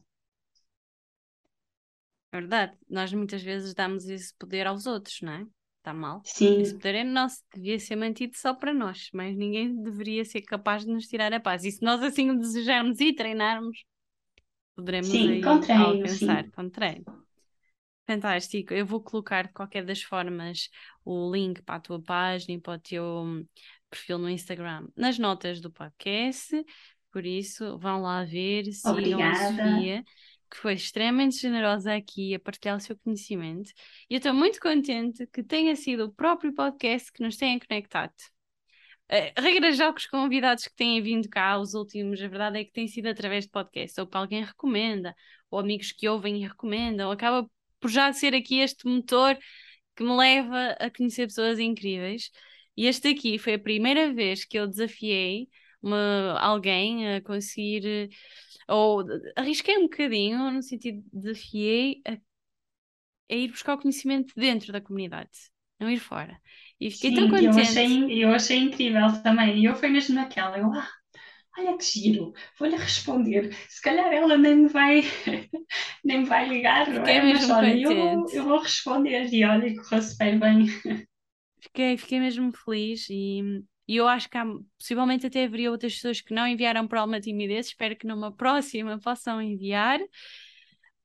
É 2.32 2.40
verdade, 2.40 2.76
nós 2.88 3.12
muitas 3.12 3.42
vezes 3.42 3.74
damos 3.74 4.08
esse 4.08 4.34
poder 4.38 4.66
aos 4.66 4.86
outros, 4.86 5.20
não 5.20 5.32
é? 5.32 5.46
Está 5.78 5.92
mal. 5.92 6.22
Sim. 6.24 6.60
Esse 6.60 6.74
poder 6.74 6.94
é 6.94 7.04
nosso, 7.04 7.42
devia 7.54 7.78
ser 7.78 7.96
mantido 7.96 8.36
só 8.36 8.54
para 8.54 8.72
nós, 8.72 9.10
mas 9.12 9.36
ninguém 9.36 9.82
deveria 9.82 10.24
ser 10.24 10.40
capaz 10.42 10.84
de 10.84 10.90
nos 10.90 11.06
tirar 11.06 11.32
a 11.32 11.40
paz. 11.40 11.64
E 11.64 11.72
se 11.72 11.82
nós 11.82 12.02
assim 12.02 12.30
o 12.30 12.38
desejarmos 12.38 13.00
e 13.00 13.12
treinarmos, 13.12 13.84
poderemos 14.74 15.08
sim, 15.08 15.40
com 15.40 15.60
treino, 15.60 15.84
alcançar 15.84 16.44
sim. 16.44 16.50
com 16.50 16.68
treino. 16.68 17.22
Fantástico. 18.06 18.74
Eu 18.74 18.84
vou 18.84 19.00
colocar 19.00 19.46
de 19.46 19.52
qualquer 19.52 19.84
das 19.84 20.02
formas 20.02 20.68
o 21.04 21.30
link 21.32 21.62
para 21.62 21.76
a 21.76 21.80
tua 21.80 22.02
página 22.02 22.54
e 22.54 22.60
para 22.60 22.74
o 22.74 22.78
teu 22.78 23.46
perfil 23.88 24.18
no 24.18 24.28
Instagram 24.28 24.88
nas 24.96 25.18
notas 25.18 25.60
do 25.60 25.70
podcast. 25.70 26.64
Por 27.10 27.24
isso, 27.24 27.78
vão 27.78 28.02
lá 28.02 28.24
ver, 28.24 28.64
sigam 28.72 28.92
Obrigada. 28.92 29.30
a 29.30 29.74
Sofia 29.76 30.04
que 30.52 30.58
foi 30.58 30.74
extremamente 30.74 31.38
generosa 31.38 31.94
aqui 31.94 32.34
a 32.34 32.38
partilhar 32.38 32.76
o 32.76 32.80
seu 32.80 32.94
conhecimento. 32.98 33.70
E 34.08 34.14
eu 34.14 34.18
estou 34.18 34.34
muito 34.34 34.60
contente 34.60 35.26
que 35.28 35.42
tenha 35.42 35.74
sido 35.74 36.04
o 36.04 36.12
próprio 36.12 36.52
podcast 36.52 37.10
que 37.10 37.22
nos 37.22 37.38
tenha 37.38 37.58
conectado. 37.58 38.12
Uh, 39.12 39.42
regra 39.42 39.72
já 39.72 39.92
com 39.92 39.98
os 39.98 40.06
convidados 40.06 40.64
que 40.64 40.74
têm 40.74 41.02
vindo 41.02 41.28
cá, 41.28 41.58
os 41.58 41.74
últimos, 41.74 42.22
a 42.22 42.28
verdade 42.28 42.58
é 42.60 42.64
que 42.64 42.72
tem 42.72 42.88
sido 42.88 43.08
através 43.08 43.44
de 43.44 43.50
podcast, 43.50 44.00
ou 44.00 44.06
que 44.06 44.16
alguém 44.16 44.42
recomenda, 44.42 45.14
ou 45.50 45.58
amigos 45.58 45.92
que 45.92 46.08
ouvem 46.08 46.42
e 46.42 46.48
recomendam, 46.48 47.10
acaba 47.10 47.46
por 47.78 47.90
já 47.90 48.10
ser 48.12 48.34
aqui 48.34 48.60
este 48.60 48.86
motor 48.86 49.36
que 49.94 50.02
me 50.02 50.16
leva 50.16 50.76
a 50.80 50.90
conhecer 50.90 51.26
pessoas 51.26 51.58
incríveis. 51.58 52.30
E 52.76 52.86
este 52.86 53.08
aqui 53.08 53.38
foi 53.38 53.54
a 53.54 53.58
primeira 53.58 54.12
vez 54.14 54.44
que 54.46 54.58
eu 54.58 54.66
desafiei 54.66 55.48
uma, 55.82 56.38
alguém 56.40 57.16
a 57.16 57.20
conseguir 57.20 58.08
ou 58.68 59.04
arrisquei 59.36 59.76
um 59.78 59.82
bocadinho, 59.82 60.50
no 60.50 60.62
sentido 60.62 61.02
de 61.02 61.10
desafiei 61.20 62.00
a, 62.06 62.16
a, 63.30 63.34
ir 63.34 63.48
buscar 63.50 63.74
o 63.74 63.78
conhecimento 63.78 64.32
dentro 64.36 64.72
da 64.72 64.80
comunidade, 64.80 65.30
não 65.82 65.90
ir 65.90 65.98
fora. 65.98 66.38
E 66.80 66.90
fiquei 66.90 67.10
Sim, 67.10 67.16
tão 67.16 67.28
contente. 67.28 67.46
Eu 67.46 67.58
achei, 67.58 68.24
eu 68.24 68.34
achei 68.34 68.58
incrível 68.58 69.22
também. 69.22 69.58
E 69.60 69.64
eu 69.64 69.74
fui 69.74 69.88
mesmo 69.88 70.14
naquela, 70.14 70.58
eu, 70.58 70.72
ah, 70.72 70.88
olha 71.58 71.76
que 71.76 71.84
giro, 71.84 72.32
vou-lhe 72.58 72.76
responder. 72.76 73.54
Se 73.68 73.80
calhar 73.82 74.12
ela 74.12 74.36
nem 74.38 74.56
me 74.56 74.68
vai, 74.68 75.02
nem 76.04 76.20
me 76.20 76.24
vai 76.24 76.48
ligar, 76.48 76.88
não 76.88 77.04
é? 77.06 77.32
Mas 77.32 77.50
olha, 77.50 77.76
eu, 77.76 78.26
eu 78.32 78.44
vou 78.44 78.58
responder 78.60 79.28
e 79.32 79.44
olha, 79.44 79.74
correu 79.76 80.02
super 80.02 80.38
bem. 80.38 80.66
Fiquei, 81.60 81.96
fiquei 81.96 82.18
mesmo 82.18 82.52
feliz 82.52 83.06
e 83.08 83.62
e 83.88 83.96
eu 83.96 84.06
acho 84.08 84.30
que 84.30 84.38
há, 84.38 84.44
possivelmente 84.78 85.26
até 85.26 85.44
haveria 85.44 85.70
outras 85.70 85.94
pessoas 85.94 86.20
que 86.20 86.32
não 86.32 86.46
enviaram 86.46 86.86
por 86.86 86.98
alguma 86.98 87.20
timidez. 87.20 87.66
Espero 87.66 87.96
que 87.96 88.06
numa 88.06 88.32
próxima 88.32 88.98
possam 88.98 89.42
enviar. 89.42 90.00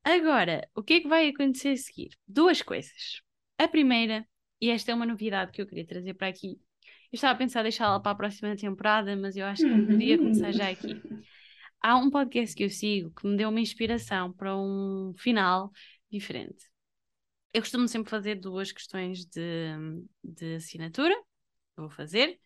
Agora, 0.04 0.68
o 0.76 0.82
que 0.84 0.94
é 0.96 1.00
que 1.02 1.08
vai 1.08 1.28
acontecer 1.28 1.70
a 1.70 1.78
seguir? 1.78 2.10
Duas 2.28 2.62
coisas. 2.62 3.22
A 3.58 3.68
primeira, 3.68 4.26
e 4.60 4.70
esta 4.70 4.92
é 4.92 4.96
uma 4.96 5.06
novidade 5.06 5.52
que 5.52 5.62
eu 5.62 5.68
queria 5.68 5.86
trazer 5.86 6.14
para 6.14 6.28
aqui. 6.28 6.60
Eu 7.12 7.16
estava 7.16 7.34
a 7.34 7.38
pensar 7.38 7.62
deixá-la 7.64 8.00
para 8.00 8.12
a 8.12 8.16
próxima 8.16 8.56
temporada, 8.56 9.16
mas 9.16 9.36
eu 9.36 9.46
acho 9.46 9.64
que 9.64 9.70
uhum. 9.70 9.88
podia 9.88 10.18
começar 10.18 10.52
já 10.52 10.70
aqui. 10.70 11.02
Há 11.82 11.96
um 11.96 12.10
podcast 12.10 12.56
que 12.56 12.64
eu 12.64 12.70
sigo 12.70 13.12
que 13.12 13.28
me 13.28 13.38
deu 13.38 13.50
uma 13.50 13.62
inspiração 13.62 14.34
para 14.34 14.58
um 14.58 15.14
final 15.18 15.72
diferente. 16.12 16.66
Eu 17.54 17.62
costumo 17.62 17.88
sempre 17.88 18.10
fazer 18.10 18.36
duas 18.36 18.72
questões 18.72 19.26
de, 19.26 19.72
de 20.24 20.56
assinatura. 20.56 21.16
vou 21.76 21.90
fazer. 21.90 22.40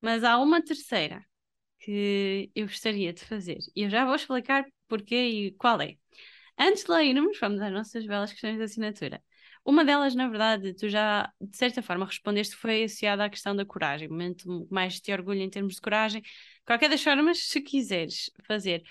Mas 0.00 0.24
há 0.24 0.38
uma 0.38 0.62
terceira 0.62 1.24
que 1.80 2.50
eu 2.54 2.66
gostaria 2.66 3.12
de 3.12 3.24
fazer. 3.24 3.58
E 3.74 3.82
eu 3.82 3.90
já 3.90 4.04
vou 4.04 4.14
explicar 4.14 4.64
porquê 4.88 5.28
e 5.28 5.52
qual 5.52 5.80
é. 5.80 5.96
Antes 6.58 6.84
de 6.84 6.90
lá 6.90 7.04
irmos, 7.04 7.38
vamos 7.38 7.60
às 7.60 7.72
nossas 7.72 8.06
belas 8.06 8.32
questões 8.32 8.56
de 8.56 8.64
assinatura. 8.64 9.22
Uma 9.68 9.84
delas, 9.84 10.14
na 10.14 10.26
verdade, 10.28 10.72
tu 10.72 10.88
já, 10.88 11.30
de 11.38 11.54
certa 11.54 11.82
forma, 11.82 12.06
respondeste, 12.06 12.56
foi 12.56 12.84
associada 12.84 13.26
à 13.26 13.28
questão 13.28 13.54
da 13.54 13.66
coragem. 13.66 14.08
O 14.08 14.10
momento 14.10 14.66
mais 14.70 14.98
te 14.98 15.12
orgulho 15.12 15.42
em 15.42 15.50
termos 15.50 15.74
de 15.74 15.80
coragem. 15.82 16.22
Qualquer 16.64 16.88
das 16.88 17.02
formas, 17.02 17.38
se 17.48 17.60
quiseres 17.60 18.30
fazer 18.46 18.82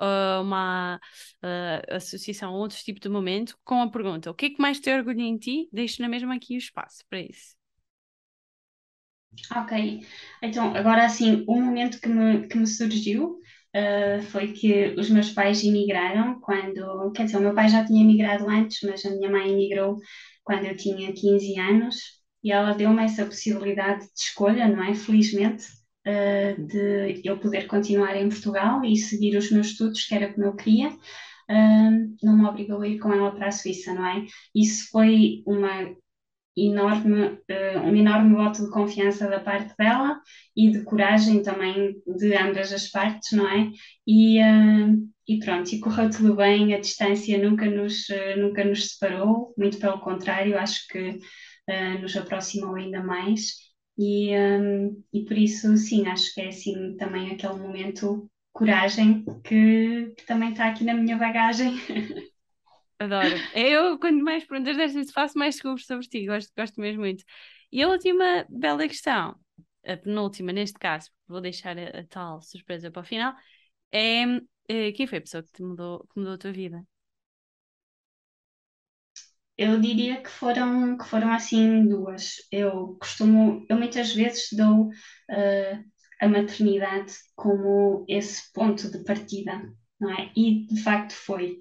uh, 0.00 0.40
uma 0.40 0.96
uh, 1.42 1.94
associação 1.96 2.54
a 2.54 2.56
outro 2.56 2.78
tipo 2.78 2.98
de 3.00 3.08
momento, 3.10 3.54
com 3.62 3.82
a 3.82 3.90
pergunta: 3.90 4.30
o 4.30 4.34
que 4.34 4.46
é 4.46 4.50
que 4.50 4.62
mais 4.62 4.80
te 4.80 4.90
orgulha 4.90 5.20
em 5.20 5.36
ti? 5.36 5.68
Deixo 5.70 6.00
na 6.00 6.08
mesma 6.08 6.34
aqui 6.34 6.54
o 6.54 6.58
espaço 6.58 7.04
para 7.10 7.20
isso. 7.20 7.54
Ok, 9.54 10.06
então 10.40 10.74
agora 10.74 11.04
assim, 11.04 11.44
um 11.46 11.62
momento 11.62 12.00
que 12.00 12.08
me, 12.08 12.48
que 12.48 12.56
me 12.56 12.66
surgiu 12.66 13.40
uh, 13.74 14.22
foi 14.22 14.52
que 14.52 14.94
os 14.98 15.10
meus 15.10 15.30
pais 15.30 15.62
emigraram 15.64 16.40
quando, 16.40 17.10
quer 17.12 17.24
dizer, 17.24 17.36
o 17.38 17.40
meu 17.40 17.54
pai 17.54 17.68
já 17.68 17.84
tinha 17.84 18.02
emigrado 18.02 18.48
antes, 18.48 18.78
mas 18.82 19.04
a 19.04 19.10
minha 19.10 19.30
mãe 19.30 19.50
emigrou 19.50 19.98
quando 20.44 20.64
eu 20.66 20.76
tinha 20.76 21.12
15 21.12 21.58
anos 21.58 21.96
e 22.42 22.52
ela 22.52 22.74
deu-me 22.74 23.02
essa 23.02 23.24
possibilidade 23.24 24.00
de 24.04 24.20
escolha, 24.20 24.68
não 24.68 24.82
é? 24.82 24.94
Felizmente, 24.94 25.64
uh, 26.06 26.66
de 26.66 27.22
eu 27.24 27.38
poder 27.38 27.66
continuar 27.66 28.16
em 28.16 28.28
Portugal 28.28 28.84
e 28.84 28.96
seguir 28.96 29.36
os 29.36 29.50
meus 29.50 29.68
estudos, 29.68 30.04
que 30.04 30.14
era 30.14 30.32
como 30.32 30.46
eu 30.46 30.56
queria. 30.56 30.90
Uh, 31.50 32.16
não 32.22 32.38
me 32.38 32.46
obrigou 32.46 32.80
a 32.80 32.88
ir 32.88 32.98
com 32.98 33.12
ela 33.12 33.32
para 33.32 33.48
a 33.48 33.52
Suíça, 33.52 33.92
não 33.94 34.06
é? 34.06 34.24
Isso 34.54 34.88
foi 34.90 35.42
uma 35.46 35.94
enorme, 36.56 37.26
uh, 37.26 37.80
um 37.84 37.96
enorme 37.96 38.34
voto 38.34 38.64
de 38.64 38.70
confiança 38.70 39.28
da 39.28 39.40
parte 39.40 39.74
dela 39.76 40.20
e 40.56 40.70
de 40.70 40.82
coragem 40.82 41.42
também 41.42 41.96
de 42.06 42.34
ambas 42.36 42.72
as 42.72 42.88
partes, 42.88 43.32
não 43.32 43.48
é? 43.48 43.70
E, 44.06 44.40
uh, 44.40 45.08
e 45.26 45.38
pronto, 45.38 45.72
e 45.72 45.80
correu 45.80 46.10
tudo 46.10 46.36
bem, 46.36 46.74
a 46.74 46.80
distância 46.80 47.38
nunca 47.38 47.68
nos, 47.68 48.08
uh, 48.08 48.38
nunca 48.38 48.64
nos 48.64 48.90
separou, 48.90 49.54
muito 49.58 49.78
pelo 49.78 50.00
contrário, 50.00 50.58
acho 50.58 50.86
que 50.88 51.18
nos 52.02 52.14
aproximou 52.14 52.74
ainda 52.74 53.02
mais. 53.02 53.54
E, 53.96 54.32
e 55.14 55.24
por 55.24 55.38
isso, 55.38 55.74
sim, 55.78 56.06
acho 56.06 56.34
que 56.34 56.42
é 56.42 56.48
assim 56.48 56.94
também 56.98 57.30
aquele 57.30 57.54
momento 57.54 58.30
coragem 58.52 59.24
que, 59.42 60.12
que 60.14 60.26
também 60.26 60.50
está 60.50 60.68
aqui 60.68 60.84
na 60.84 60.92
minha 60.92 61.16
bagagem. 61.16 61.74
Adoro. 62.98 63.44
Eu, 63.52 63.98
quanto 63.98 64.22
mais 64.24 64.44
perguntas 64.44 64.76
destas 64.76 65.10
faço, 65.12 65.38
mais 65.38 65.54
descubro 65.56 65.82
sobre 65.82 66.06
ti. 66.06 66.26
Gosto, 66.26 66.52
gosto 66.56 66.80
mesmo 66.80 67.00
muito. 67.00 67.24
E 67.72 67.82
a 67.82 67.88
última 67.88 68.46
bela 68.48 68.86
questão, 68.88 69.36
a 69.86 69.96
penúltima 69.96 70.52
neste 70.52 70.78
caso, 70.78 71.10
vou 71.26 71.40
deixar 71.40 71.76
a, 71.78 72.00
a 72.00 72.04
tal 72.06 72.40
surpresa 72.42 72.90
para 72.90 73.02
o 73.02 73.04
final, 73.04 73.34
é, 73.92 74.24
é 74.68 74.92
quem 74.92 75.06
foi 75.06 75.18
a 75.18 75.22
pessoa 75.22 75.42
que, 75.42 75.52
te 75.52 75.62
mudou, 75.62 76.06
que 76.12 76.18
mudou 76.18 76.34
a 76.34 76.38
tua 76.38 76.52
vida? 76.52 76.84
Eu 79.56 79.80
diria 79.80 80.20
que 80.22 80.28
foram, 80.28 80.96
que 80.98 81.04
foram 81.04 81.32
assim 81.32 81.88
duas. 81.88 82.36
Eu 82.50 82.96
costumo, 83.00 83.64
eu 83.68 83.76
muitas 83.76 84.12
vezes 84.12 84.48
dou 84.52 84.88
uh, 84.88 85.84
a 86.20 86.28
maternidade 86.28 87.12
como 87.36 88.04
esse 88.08 88.52
ponto 88.52 88.90
de 88.90 89.04
partida, 89.04 89.62
não 90.00 90.10
é? 90.10 90.32
E 90.36 90.66
de 90.66 90.82
facto 90.82 91.12
foi. 91.12 91.60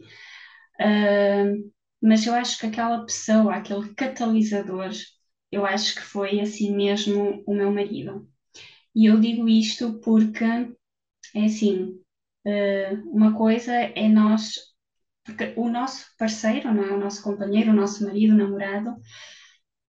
Mas 2.02 2.26
eu 2.26 2.34
acho 2.34 2.60
que 2.60 2.66
aquela 2.66 3.06
pessoa, 3.06 3.56
aquele 3.56 3.94
catalisador, 3.96 4.92
eu 5.52 5.66
acho 5.66 5.96
que 5.96 6.02
foi 6.02 6.40
assim 6.42 6.76
mesmo 6.76 7.44
o 7.48 7.54
meu 7.54 7.72
marido. 7.72 8.28
E 8.96 9.06
eu 9.06 9.20
digo 9.20 9.48
isto 9.48 10.00
porque 10.02 10.44
é 10.44 11.46
assim, 11.46 12.00
uh, 12.46 13.10
uma 13.12 13.36
coisa 13.36 13.74
é 13.74 14.08
nós, 14.08 14.54
porque 15.24 15.54
o 15.58 15.70
nosso 15.70 16.06
parceiro, 16.18 16.74
não 16.74 16.84
é? 16.84 16.92
O 16.94 17.00
nosso 17.00 17.24
companheiro, 17.24 17.72
o 17.72 17.76
nosso 17.76 18.04
marido, 18.04 18.34
o 18.34 18.38
namorado, 18.38 18.96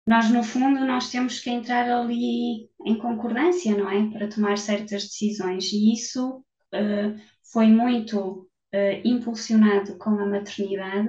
nós 0.07 0.30
no 0.30 0.43
fundo 0.43 0.80
nós 0.87 1.11
temos 1.11 1.41
que 1.41 1.51
entrar 1.51 1.91
ali 1.91 2.68
em 2.85 2.99
concordância, 2.99 3.76
não 3.76 3.91
é? 3.91 4.11
Para 4.11 4.28
tomar 4.28 4.59
certas 4.59 5.05
decisões. 5.05 5.72
E 5.72 5.93
isso 5.93 6.39
uh, 6.74 7.20
foi 7.53 7.66
muito 7.66 8.49
uh, 8.75 9.01
impulsionado 9.05 9.97
com 9.99 10.11
a 10.11 10.27
maternidade, 10.27 11.09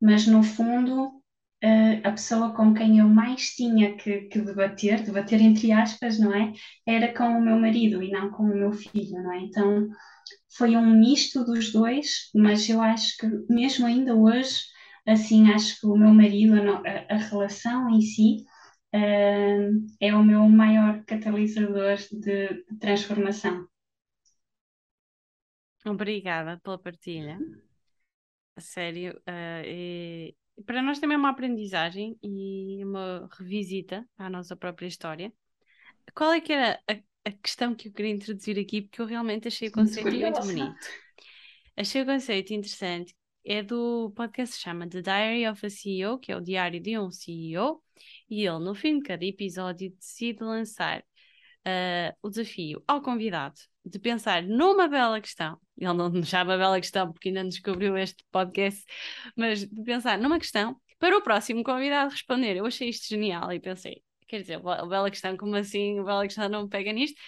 mas 0.00 0.26
no 0.26 0.42
fundo 0.42 1.06
uh, 1.06 2.00
a 2.04 2.10
pessoa 2.10 2.52
com 2.54 2.74
quem 2.74 2.98
eu 2.98 3.08
mais 3.08 3.54
tinha 3.54 3.96
que, 3.96 4.22
que, 4.22 4.40
debater, 4.40 5.02
debater 5.02 5.40
entre 5.40 5.72
aspas, 5.72 6.18
não 6.18 6.34
é? 6.34 6.52
Era 6.86 7.14
com 7.14 7.24
o 7.24 7.40
meu 7.40 7.58
marido 7.58 8.02
e 8.02 8.10
não 8.10 8.30
com 8.30 8.44
o 8.44 8.54
meu 8.56 8.72
filho, 8.72 9.22
não 9.22 9.32
é? 9.32 9.38
Então 9.40 9.88
foi 10.56 10.76
um 10.76 10.98
misto 10.98 11.44
dos 11.44 11.72
dois, 11.72 12.30
mas 12.34 12.68
eu 12.68 12.80
acho 12.82 13.16
que 13.18 13.26
mesmo 13.52 13.86
ainda 13.86 14.14
hoje, 14.14 14.62
assim, 15.06 15.50
acho 15.52 15.80
que 15.80 15.86
o 15.86 15.96
meu 15.96 16.12
marido, 16.12 16.54
a, 16.54 17.14
a 17.14 17.16
relação 17.18 17.88
em 17.90 18.00
si, 18.00 18.44
uh, 18.94 19.86
é 20.00 20.14
o 20.14 20.24
meu 20.24 20.48
maior 20.48 21.04
catalisador 21.04 21.96
de, 22.12 22.48
de 22.64 22.78
transformação. 22.80 23.66
Obrigada 25.86 26.60
pela 26.62 26.78
partilha. 26.78 27.38
A 28.56 28.60
sério. 28.60 29.12
Uh, 29.28 29.64
e 29.64 30.36
para 30.64 30.82
nós 30.82 30.98
também 30.98 31.14
é 31.14 31.18
uma 31.18 31.30
aprendizagem 31.30 32.18
e 32.22 32.84
uma 32.84 33.28
revisita 33.38 34.06
à 34.18 34.28
nossa 34.28 34.56
própria 34.56 34.86
história. 34.86 35.32
Qual 36.14 36.32
é 36.32 36.40
que 36.40 36.52
era 36.52 36.80
a, 36.88 36.94
a 37.28 37.32
questão 37.32 37.74
que 37.74 37.88
eu 37.88 37.92
queria 37.92 38.12
introduzir 38.12 38.58
aqui? 38.58 38.82
Porque 38.82 39.00
eu 39.00 39.06
realmente 39.06 39.48
achei 39.48 39.68
o 39.68 39.72
conceito 39.72 40.10
muito, 40.10 40.20
muito 40.20 40.40
bonito. 40.40 40.86
Achei 41.76 42.02
o 42.02 42.06
conceito 42.06 42.52
interessante. 42.54 43.14
É 43.44 43.62
do 43.62 44.10
podcast 44.16 44.54
que 44.54 44.58
se 44.58 44.64
chama 44.64 44.88
The 44.88 45.02
Diary 45.02 45.46
of 45.46 45.64
a 45.64 45.70
CEO, 45.70 46.18
que 46.18 46.32
é 46.32 46.36
o 46.36 46.40
diário 46.40 46.80
de 46.80 46.98
um 46.98 47.12
CEO, 47.12 47.80
e 48.28 48.44
ele, 48.44 48.58
no 48.58 48.74
fim 48.74 48.98
de 48.98 49.04
cada 49.04 49.24
episódio, 49.24 49.92
decide 49.92 50.42
lançar 50.42 51.00
uh, 51.00 52.16
o 52.22 52.28
desafio 52.28 52.82
ao 52.88 53.00
convidado 53.00 53.60
de 53.84 54.00
pensar 54.00 54.42
numa 54.42 54.88
bela 54.88 55.20
questão, 55.20 55.60
ele 55.76 55.92
não 55.92 56.08
nos 56.10 56.28
chama 56.28 56.56
bela 56.56 56.80
questão 56.80 57.12
porque 57.12 57.28
ainda 57.28 57.44
descobriu 57.44 57.96
este 57.96 58.24
podcast, 58.30 58.84
mas 59.36 59.66
de 59.66 59.82
pensar 59.82 60.18
numa 60.18 60.38
questão 60.38 60.80
para 60.98 61.16
o 61.16 61.22
próximo 61.22 61.62
convidado 61.62 62.10
responder. 62.10 62.56
Eu 62.56 62.66
achei 62.66 62.88
isto 62.88 63.08
genial 63.08 63.52
e 63.52 63.60
pensei, 63.60 64.02
quer 64.26 64.40
dizer, 64.40 64.60
bela 64.60 65.10
questão, 65.10 65.36
como 65.36 65.56
assim, 65.56 66.02
bela 66.04 66.24
questão 66.24 66.48
não 66.48 66.68
pega 66.68 66.92
nisto? 66.92 67.20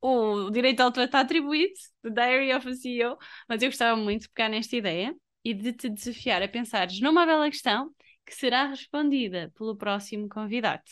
O 0.00 0.50
direito 0.50 0.80
autor 0.80 1.04
está 1.04 1.20
atribuído, 1.20 1.74
The 2.02 2.10
Diary 2.10 2.54
of 2.54 2.68
a 2.68 2.74
CEO, 2.74 3.18
mas 3.48 3.62
eu 3.62 3.68
gostava 3.68 3.96
muito 3.96 4.22
de 4.22 4.28
pegar 4.30 4.48
nesta 4.48 4.76
ideia 4.76 5.14
e 5.44 5.52
de 5.54 5.72
te 5.72 5.88
desafiar 5.88 6.42
a 6.42 6.48
pensares 6.48 7.00
numa 7.00 7.26
bela 7.26 7.50
questão 7.50 7.90
que 8.24 8.34
será 8.34 8.66
respondida 8.66 9.50
pelo 9.56 9.76
próximo 9.76 10.28
convidado. 10.28 10.82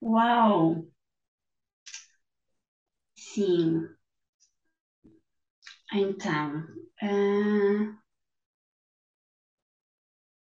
Uau! 0.00 0.86
Sim. 3.14 3.95
Então, 5.92 6.64
uh, 7.02 7.96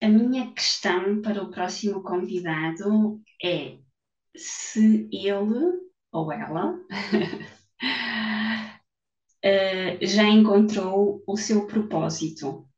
a 0.02 0.08
minha 0.08 0.52
questão 0.52 1.20
para 1.20 1.42
o 1.42 1.50
próximo 1.50 2.02
convidado 2.02 3.20
é 3.42 3.78
se 4.36 5.08
ele 5.12 5.84
ou 6.12 6.32
ela 6.32 6.74
uh, 6.74 6.80
já 10.06 10.24
encontrou 10.24 11.22
o 11.26 11.36
seu 11.36 11.66
propósito 11.66 12.68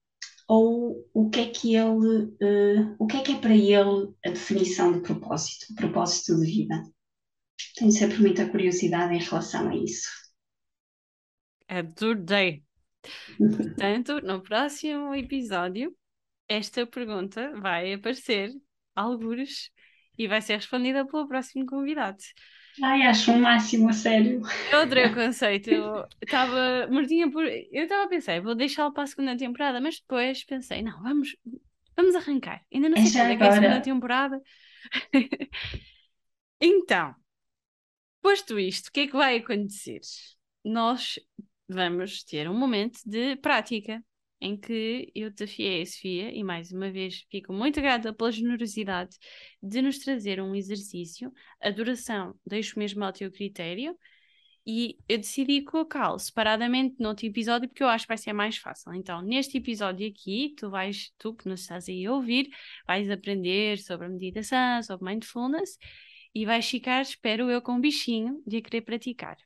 ou 0.48 1.08
o 1.12 1.30
que 1.30 1.40
é 1.40 1.50
que 1.50 1.74
ele, 1.74 2.24
uh, 2.24 2.96
o 2.98 3.06
que 3.06 3.16
é 3.16 3.22
que 3.22 3.32
é 3.32 3.38
para 3.38 3.54
ele 3.54 4.14
a 4.24 4.30
definição 4.30 4.92
de 4.92 5.00
propósito, 5.00 5.74
propósito 5.74 6.36
de 6.40 6.46
vida. 6.46 6.82
Tenho 7.76 7.92
sempre 7.92 8.18
muita 8.18 8.48
curiosidade 8.48 9.14
em 9.14 9.18
relação 9.18 9.68
a 9.68 9.76
isso. 9.76 10.25
Adorei! 11.68 12.62
Portanto, 13.38 14.20
no 14.22 14.42
próximo 14.42 15.14
episódio, 15.14 15.96
esta 16.48 16.86
pergunta 16.86 17.52
vai 17.60 17.92
aparecer 17.92 18.50
algures 18.94 19.70
e 20.18 20.26
vai 20.26 20.40
ser 20.40 20.56
respondida 20.56 21.06
pelo 21.06 21.28
próximo 21.28 21.66
convidado. 21.66 22.18
Ai, 22.82 23.02
acho 23.02 23.32
um 23.32 23.40
máximo, 23.40 23.88
a 23.88 23.92
sério. 23.92 24.42
Eu 24.70 24.80
adorei 24.80 25.06
o 25.06 25.14
conceito. 25.14 25.70
Eu 25.70 26.04
estava 26.22 26.86
mortinha 26.90 27.30
por. 27.30 27.44
Eu 27.46 27.84
estava 27.84 28.04
a 28.04 28.08
pensar, 28.08 28.40
vou 28.42 28.54
deixá-lo 28.54 28.92
para 28.92 29.04
a 29.04 29.06
segunda 29.06 29.36
temporada, 29.36 29.80
mas 29.80 30.00
depois 30.00 30.44
pensei, 30.44 30.82
não, 30.82 31.02
vamos, 31.02 31.36
vamos 31.96 32.14
arrancar. 32.14 32.62
Ainda 32.72 32.88
não 32.90 32.96
sei 32.98 33.12
quando 33.12 33.30
é 33.30 33.36
que 33.36 33.42
é 33.42 33.48
a 33.48 33.52
segunda 33.52 33.80
temporada. 33.80 34.42
então, 36.60 37.14
Posto 38.26 38.58
isto, 38.58 38.88
o 38.88 38.92
que 38.92 39.00
é 39.02 39.06
que 39.06 39.16
vai 39.16 39.36
acontecer? 39.36 40.00
Nós 40.64 41.16
vamos 41.68 42.22
ter 42.24 42.48
um 42.48 42.58
momento 42.58 43.00
de 43.04 43.36
prática 43.36 44.02
em 44.40 44.56
que 44.56 45.10
eu 45.14 45.30
desafiei 45.30 45.82
a 45.82 45.86
Sofia 45.86 46.30
e 46.30 46.44
mais 46.44 46.70
uma 46.70 46.90
vez 46.90 47.24
fico 47.30 47.52
muito 47.52 47.80
grata 47.80 48.12
pela 48.12 48.30
generosidade 48.30 49.16
de 49.62 49.80
nos 49.80 49.98
trazer 49.98 50.40
um 50.40 50.54
exercício. 50.54 51.32
A 51.60 51.70
duração 51.70 52.34
deixo 52.46 52.78
mesmo 52.78 53.02
ao 53.04 53.12
teu 53.12 53.30
critério 53.30 53.96
e 54.66 54.98
eu 55.08 55.18
decidi 55.18 55.62
colocá-lo 55.62 56.18
separadamente 56.18 56.96
no 56.98 57.08
outro 57.08 57.24
episódio 57.24 57.68
porque 57.68 57.82
eu 57.82 57.88
acho 57.88 58.04
que 58.04 58.08
vai 58.08 58.18
ser 58.18 58.32
mais 58.32 58.56
fácil. 58.56 58.92
Então, 58.94 59.22
neste 59.22 59.58
episódio 59.58 60.06
aqui, 60.08 60.54
tu 60.56 60.68
vais, 60.68 61.12
tu 61.18 61.34
que 61.34 61.48
nos 61.48 61.60
estás 61.62 61.88
aí 61.88 62.04
a 62.04 62.12
ouvir, 62.12 62.50
vais 62.86 63.08
aprender 63.08 63.78
sobre 63.78 64.06
a 64.06 64.08
meditação, 64.08 64.82
sobre 64.82 65.06
mindfulness 65.06 65.78
e 66.34 66.44
vais 66.44 66.68
ficar, 66.68 67.00
espero 67.00 67.48
eu, 67.50 67.62
com 67.62 67.72
um 67.72 67.80
bichinho 67.80 68.42
de 68.46 68.60
querer 68.60 68.82
praticar. 68.82 69.36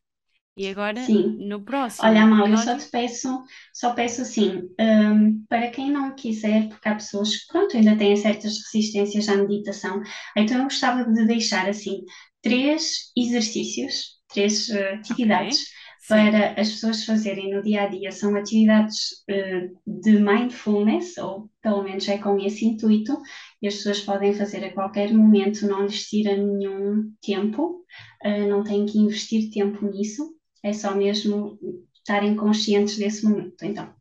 E 0.61 0.69
agora, 0.69 1.01
Sim. 1.07 1.39
no 1.49 1.63
próximo. 1.63 2.07
Olha, 2.07 2.23
Amal, 2.25 2.47
eu 2.49 2.57
só 2.59 2.77
te 2.77 2.87
peço, 2.91 3.43
só 3.73 3.95
peço 3.95 4.21
assim, 4.21 4.69
um, 4.79 5.43
para 5.49 5.71
quem 5.71 5.91
não 5.91 6.15
quiser, 6.15 6.69
porque 6.69 6.87
há 6.87 6.95
pessoas 6.97 7.35
que, 7.35 7.47
pronto, 7.51 7.77
ainda 7.79 7.97
têm 7.97 8.15
certas 8.15 8.59
resistências 8.67 9.27
à 9.31 9.37
meditação, 9.37 10.03
então 10.37 10.59
eu 10.59 10.65
gostava 10.65 11.03
de 11.05 11.27
deixar 11.27 11.67
assim, 11.67 12.03
três 12.43 13.11
exercícios, 13.17 14.19
três 14.35 14.69
uh, 14.69 14.95
atividades 14.97 15.65
Okay. 16.03 16.09
para 16.09 16.61
as 16.61 16.73
pessoas 16.73 17.05
fazerem 17.05 17.55
no 17.55 17.63
dia 17.63 17.83
a 17.85 17.87
dia. 17.87 18.11
São 18.11 18.35
atividades 18.35 18.99
uh, 19.31 19.79
de 19.87 20.19
mindfulness, 20.19 21.17
ou 21.19 21.49
pelo 21.63 21.83
menos 21.85 22.09
é 22.09 22.19
com 22.19 22.37
esse 22.39 22.67
intuito, 22.67 23.17
e 23.63 23.69
as 23.69 23.77
pessoas 23.77 24.01
podem 24.01 24.35
fazer 24.35 24.65
a 24.65 24.73
qualquer 24.75 25.13
momento, 25.15 25.67
não 25.67 25.85
lhes 25.85 26.07
tira 26.09 26.37
nenhum 26.37 27.13
tempo, 27.23 27.85
uh, 28.27 28.49
não 28.49 28.65
têm 28.65 28.85
que 28.87 28.99
investir 28.99 29.51
tempo 29.51 29.87
nisso, 29.91 30.40
é 30.63 30.73
só 30.73 30.95
mesmo 30.95 31.59
estarem 31.95 32.37
conscientes 32.37 32.97
desse 32.97 33.25
momento. 33.25 33.63
Então, 33.63 33.95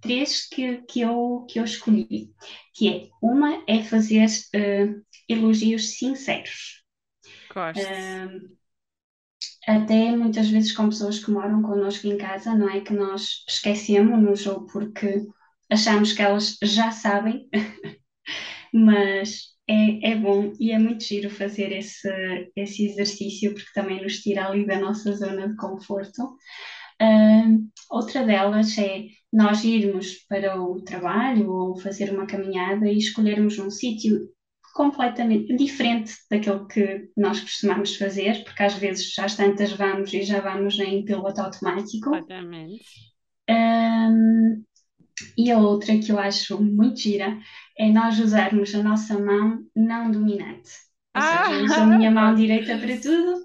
três 0.00 0.48
que, 0.48 0.78
que, 0.82 1.00
eu, 1.00 1.46
que 1.48 1.58
eu 1.58 1.64
escolhi, 1.64 2.32
que 2.74 2.88
é, 2.88 3.08
uma 3.22 3.62
é 3.66 3.82
fazer 3.82 4.26
uh, 4.26 5.04
elogios 5.28 5.98
sinceros. 5.98 6.84
Gosto. 7.52 7.80
Uh, 7.80 8.56
até 9.66 10.16
muitas 10.16 10.48
vezes 10.48 10.72
com 10.72 10.88
pessoas 10.88 11.18
que 11.18 11.30
moram 11.30 11.60
connosco 11.60 12.06
em 12.06 12.16
casa, 12.16 12.54
não 12.54 12.70
é? 12.70 12.80
Que 12.80 12.92
nós 12.92 13.44
esquecemos-nos 13.48 14.46
ou 14.46 14.64
porque 14.66 15.26
achamos 15.68 16.12
que 16.12 16.22
elas 16.22 16.56
já 16.62 16.92
sabem, 16.92 17.48
mas 18.72 19.55
é, 19.68 20.12
é 20.12 20.16
bom 20.16 20.52
e 20.60 20.70
é 20.70 20.78
muito 20.78 21.04
giro 21.04 21.28
fazer 21.28 21.72
esse, 21.72 22.08
esse 22.54 22.86
exercício 22.86 23.52
porque 23.52 23.72
também 23.74 24.02
nos 24.02 24.20
tira 24.20 24.46
ali 24.46 24.66
da 24.66 24.78
nossa 24.78 25.12
zona 25.12 25.48
de 25.48 25.56
conforto. 25.56 26.36
Uh, 27.02 27.68
outra 27.90 28.24
delas 28.24 28.78
é 28.78 29.04
nós 29.32 29.64
irmos 29.64 30.24
para 30.28 30.60
o 30.60 30.80
trabalho 30.82 31.50
ou 31.50 31.78
fazer 31.78 32.10
uma 32.10 32.26
caminhada 32.26 32.88
e 32.88 32.96
escolhermos 32.96 33.58
um 33.58 33.70
sítio 33.70 34.30
completamente 34.74 35.56
diferente 35.56 36.14
daquilo 36.30 36.66
que 36.68 37.08
nós 37.16 37.40
costumamos 37.40 37.96
fazer, 37.96 38.44
porque 38.44 38.62
às 38.62 38.74
vezes 38.74 39.18
às 39.18 39.34
tantas 39.34 39.72
vamos 39.72 40.12
e 40.12 40.22
já 40.22 40.40
vamos 40.40 40.78
em 40.78 41.04
piloto 41.04 41.40
automático. 41.40 42.10
Completamente. 42.10 42.84
Um, 43.48 44.64
e 45.36 45.50
a 45.50 45.58
outra 45.58 45.98
que 45.98 46.10
eu 46.12 46.18
acho 46.18 46.62
muito 46.62 47.00
gira 47.00 47.38
é 47.78 47.90
nós 47.90 48.18
usarmos 48.18 48.74
a 48.74 48.82
nossa 48.82 49.18
mão 49.18 49.64
não 49.74 50.10
dominante. 50.10 50.70
Ou 51.14 51.22
seja, 51.22 51.52
eu 51.52 51.64
uso 51.64 51.74
a 51.74 51.86
minha 51.86 52.10
mão 52.10 52.34
direita 52.34 52.78
para 52.78 52.96
tudo, 53.00 53.42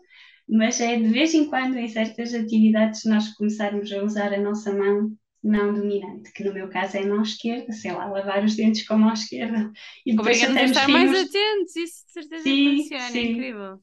mas 0.47 0.81
é 0.81 0.97
de 0.97 1.07
vez 1.07 1.33
em 1.33 1.49
quando 1.49 1.77
em 1.77 1.87
certas 1.87 2.33
atividades 2.33 3.05
nós 3.05 3.29
começarmos 3.35 3.91
a 3.91 4.03
usar 4.03 4.33
a 4.33 4.41
nossa 4.41 4.73
mão 4.73 5.15
não 5.43 5.73
dominante, 5.73 6.31
que 6.33 6.43
no 6.43 6.53
meu 6.53 6.69
caso 6.69 6.97
é 6.97 7.01
a 7.03 7.07
mão 7.07 7.21
esquerda, 7.23 7.71
sei 7.73 7.91
lá, 7.91 8.05
lavar 8.05 8.43
os 8.43 8.55
dentes 8.55 8.85
com 8.87 8.93
a 8.93 8.97
mão 8.97 9.13
esquerda. 9.13 9.71
E 10.05 10.15
depois 10.15 10.37
Obrigada 10.37 10.59
a 10.59 10.63
estar 10.65 10.87
mais 10.89 11.11
atentos, 11.13 11.75
isso 11.75 12.05
de 12.05 12.11
certeza 12.11 12.43
sim, 12.43 12.77
funciona, 12.77 13.09
sim. 13.09 13.19
é 13.19 13.21
incrível. 13.23 13.79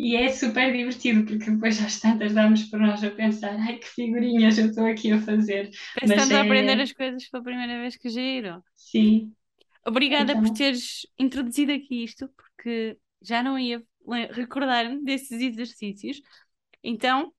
E 0.00 0.14
é 0.14 0.28
super 0.28 0.72
divertido, 0.72 1.24
porque 1.24 1.50
depois 1.50 1.82
às 1.82 1.98
tantas 1.98 2.32
damos 2.32 2.62
por 2.66 2.78
nós 2.78 3.02
a 3.02 3.10
pensar, 3.10 3.56
ai 3.58 3.78
que 3.78 3.88
figurinhas 3.88 4.56
eu 4.56 4.66
estou 4.66 4.86
aqui 4.86 5.10
a 5.10 5.20
fazer. 5.20 5.70
Estamos 6.00 6.30
é... 6.30 6.36
a 6.36 6.42
aprender 6.42 6.80
as 6.80 6.92
coisas 6.92 7.28
pela 7.28 7.42
primeira 7.42 7.80
vez 7.80 7.96
que 7.96 8.08
giro. 8.08 8.62
Sim. 8.76 9.32
Obrigada 9.84 10.34
então... 10.34 10.44
por 10.44 10.54
teres 10.54 11.04
introduzido 11.18 11.72
aqui 11.72 12.04
isto, 12.04 12.30
porque 12.36 12.96
já 13.20 13.42
não 13.42 13.58
ia 13.58 13.82
recordar-me 14.30 15.02
desses 15.02 15.42
exercícios. 15.42 16.22
Então, 16.80 17.32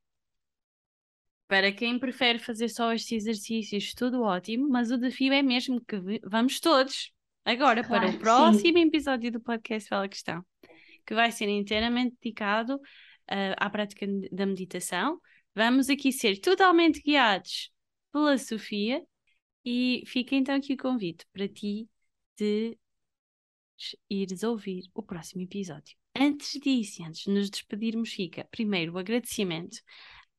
para 1.48 1.72
quem 1.72 1.98
prefere 1.98 2.40
fazer 2.40 2.68
só 2.68 2.92
estes 2.92 3.24
exercícios, 3.24 3.94
tudo 3.94 4.22
ótimo, 4.22 4.68
mas 4.68 4.92
o 4.92 4.98
desafio 4.98 5.32
é 5.32 5.42
mesmo 5.42 5.80
que 5.80 5.96
vamos 6.26 6.60
todos 6.60 7.14
agora 7.46 7.86
claro, 7.86 8.08
para 8.08 8.16
o 8.16 8.20
próximo 8.20 8.78
sim. 8.78 8.86
episódio 8.86 9.32
do 9.32 9.40
podcast 9.40 9.90
Bela 9.90 10.10
Questão, 10.10 10.46
que 11.10 11.16
vai 11.16 11.32
ser 11.32 11.50
inteiramente 11.50 12.16
dedicado 12.22 12.76
uh, 12.76 13.56
à 13.58 13.68
prática 13.68 14.06
da 14.32 14.46
meditação. 14.46 15.20
Vamos 15.56 15.90
aqui 15.90 16.12
ser 16.12 16.38
totalmente 16.38 17.02
guiados 17.02 17.72
pela 18.12 18.38
Sofia 18.38 19.04
e 19.66 20.04
fica 20.06 20.36
então 20.36 20.54
aqui 20.54 20.74
o 20.74 20.78
convite 20.78 21.26
para 21.34 21.48
ti 21.48 21.90
de 22.38 22.78
ires 24.08 24.44
ouvir 24.44 24.84
o 24.94 25.02
próximo 25.02 25.42
episódio. 25.42 25.98
Antes 26.16 26.60
disso, 26.62 27.04
antes 27.04 27.24
de 27.24 27.32
nos 27.32 27.50
despedirmos, 27.50 28.14
fica 28.14 28.48
primeiro 28.52 28.94
o 28.94 29.00
agradecimento 29.00 29.80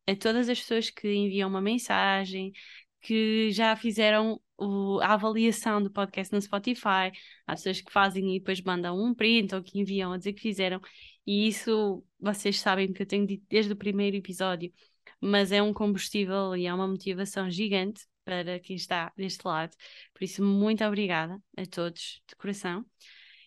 a 0.06 0.14
todas 0.14 0.48
as 0.48 0.60
pessoas 0.60 0.88
que 0.88 1.12
enviam 1.12 1.48
uma 1.48 1.60
mensagem, 1.60 2.52
que 3.00 3.50
já 3.50 3.74
fizeram 3.76 4.40
o, 4.58 5.00
a 5.00 5.14
avaliação 5.14 5.82
do 5.82 5.90
podcast 5.90 6.32
no 6.34 6.40
Spotify, 6.40 7.10
há 7.46 7.54
pessoas 7.54 7.80
que 7.80 7.92
fazem 7.92 8.36
e 8.36 8.38
depois 8.38 8.60
mandam 8.60 8.98
um 9.02 9.14
print 9.14 9.54
ou 9.54 9.62
que 9.62 9.78
enviam 9.80 10.12
a 10.12 10.18
dizer 10.18 10.32
que 10.34 10.40
fizeram, 10.42 10.80
e 11.26 11.48
isso 11.48 12.04
vocês 12.18 12.60
sabem 12.60 12.92
que 12.92 13.02
eu 13.02 13.06
tenho 13.06 13.26
dito 13.26 13.44
desde 13.48 13.72
o 13.72 13.76
primeiro 13.76 14.16
episódio, 14.16 14.72
mas 15.20 15.52
é 15.52 15.62
um 15.62 15.72
combustível 15.72 16.56
e 16.56 16.66
é 16.66 16.74
uma 16.74 16.88
motivação 16.88 17.50
gigante 17.50 18.06
para 18.24 18.60
quem 18.60 18.76
está 18.76 19.12
deste 19.16 19.44
lado. 19.46 19.76
Por 20.14 20.24
isso, 20.24 20.42
muito 20.42 20.84
obrigada 20.84 21.40
a 21.56 21.66
todos 21.66 22.22
de 22.28 22.36
coração. 22.36 22.84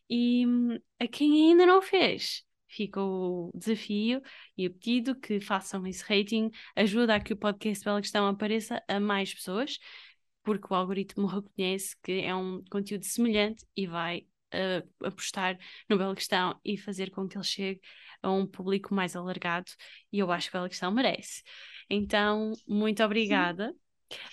E 0.09 0.45
hum, 0.45 0.79
a 0.99 1.07
quem 1.07 1.49
ainda 1.49 1.65
não 1.65 1.81
fez, 1.81 2.43
fica 2.73 2.99
o 3.01 3.51
desafio 3.53 4.21
e 4.57 4.67
o 4.67 4.73
pedido 4.73 5.15
que 5.15 5.39
façam 5.39 5.85
esse 5.85 6.03
rating, 6.03 6.49
ajuda 6.75 7.15
a 7.15 7.19
que 7.19 7.33
o 7.33 7.37
podcast 7.37 7.83
Bela 7.83 8.01
Questão 8.01 8.27
apareça 8.27 8.81
a 8.87 8.99
mais 8.99 9.33
pessoas, 9.33 9.77
porque 10.43 10.67
o 10.69 10.75
algoritmo 10.75 11.27
reconhece 11.27 11.95
que 12.03 12.21
é 12.21 12.35
um 12.35 12.63
conteúdo 12.69 13.05
semelhante 13.05 13.65
e 13.75 13.87
vai 13.87 14.25
uh, 14.53 15.05
apostar 15.05 15.57
no 15.89 15.97
Bela 15.97 16.15
Questão 16.15 16.59
e 16.65 16.77
fazer 16.77 17.11
com 17.11 17.27
que 17.27 17.37
ele 17.37 17.43
chegue 17.43 17.81
a 18.21 18.31
um 18.31 18.47
público 18.47 18.93
mais 18.93 19.15
alargado, 19.15 19.71
e 20.11 20.19
eu 20.19 20.31
acho 20.31 20.47
que 20.47 20.53
Bela 20.53 20.69
Questão 20.69 20.91
merece. 20.91 21.43
Então, 21.89 22.53
muito 22.67 23.03
obrigada. 23.03 23.73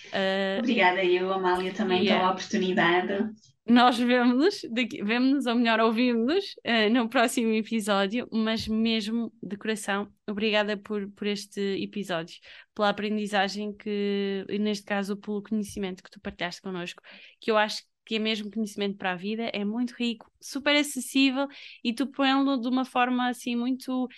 Uh, 0.07 0.59
Obrigada 0.59 1.03
eu, 1.03 1.33
Amália, 1.33 1.73
também 1.73 2.03
yeah. 2.03 2.19
pela 2.19 2.33
oportunidade 2.33 3.31
nós 3.65 3.97
vemos-nos, 3.97 4.61
vemos-nos, 5.03 5.45
ou 5.45 5.55
melhor, 5.55 5.79
ouvimos-nos 5.79 6.55
uh, 6.65 6.89
no 6.91 7.07
próximo 7.07 7.51
episódio, 7.53 8.27
mas 8.31 8.67
mesmo 8.67 9.31
de 9.41 9.55
coração, 9.55 10.11
obrigada 10.27 10.75
por, 10.75 11.09
por 11.11 11.27
este 11.27 11.61
episódio, 11.81 12.35
pela 12.73 12.89
aprendizagem 12.89 13.75
que, 13.75 14.45
neste 14.59 14.85
caso, 14.85 15.15
pelo 15.15 15.43
conhecimento 15.43 16.03
que 16.03 16.09
tu 16.09 16.19
partilhaste 16.19 16.61
connosco, 16.61 17.03
que 17.39 17.51
eu 17.51 17.57
acho 17.57 17.83
que 18.03 18.15
é 18.15 18.19
mesmo 18.19 18.51
conhecimento 18.51 18.97
para 18.97 19.11
a 19.11 19.15
vida, 19.15 19.43
é 19.53 19.63
muito 19.63 19.91
rico, 19.91 20.29
super 20.41 20.75
acessível 20.75 21.47
e 21.83 21.93
tu 21.93 22.07
põe-lo 22.07 22.57
de 22.57 22.67
uma 22.67 22.83
forma 22.83 23.29
assim 23.29 23.55
muito 23.55 24.09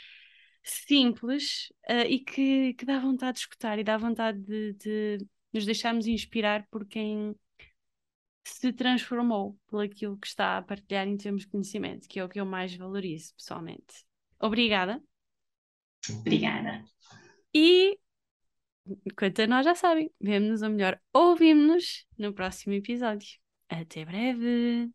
simples 0.63 1.69
uh, 1.89 2.07
e 2.07 2.19
que, 2.19 2.73
que 2.75 2.85
dá 2.85 2.97
vontade 2.97 3.33
de 3.33 3.39
escutar 3.41 3.77
e 3.77 3.83
dá 3.83 3.97
vontade 3.97 4.39
de, 4.39 4.73
de 4.73 5.17
nos 5.53 5.65
deixarmos 5.65 6.07
inspirar 6.07 6.65
por 6.71 6.87
quem 6.87 7.35
se 8.43 8.73
transformou 8.73 9.57
por 9.67 9.83
aquilo 9.83 10.17
que 10.17 10.27
está 10.27 10.57
a 10.57 10.61
partilhar 10.61 11.07
em 11.07 11.17
termos 11.17 11.43
de 11.43 11.47
conhecimento, 11.47 12.07
que 12.07 12.19
é 12.19 12.25
o 12.25 12.29
que 12.29 12.39
eu 12.39 12.45
mais 12.45 12.75
valorizo 12.75 13.33
pessoalmente. 13.35 14.05
Obrigada. 14.39 15.01
Obrigada. 16.09 16.83
E 17.53 17.97
quanto 19.17 19.41
a 19.41 19.47
nós 19.47 19.65
já 19.65 19.75
sabem, 19.75 20.11
vemo-nos 20.19 20.61
ou 20.61 20.69
melhor, 20.69 20.99
ouvimos-nos 21.13 22.05
no 22.17 22.33
próximo 22.33 22.73
episódio. 22.73 23.39
Até 23.69 24.03
breve! 24.05 24.91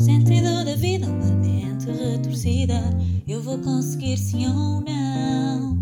Sentido 0.00 0.64
da 0.64 0.74
vida, 0.76 1.06
uma 1.06 1.36
mente 1.36 1.86
retorcida. 1.86 2.74
Eu 3.26 3.40
vou 3.40 3.58
conseguir 3.58 4.16
sim 4.16 4.46
ou 4.46 4.80
não. 4.80 5.78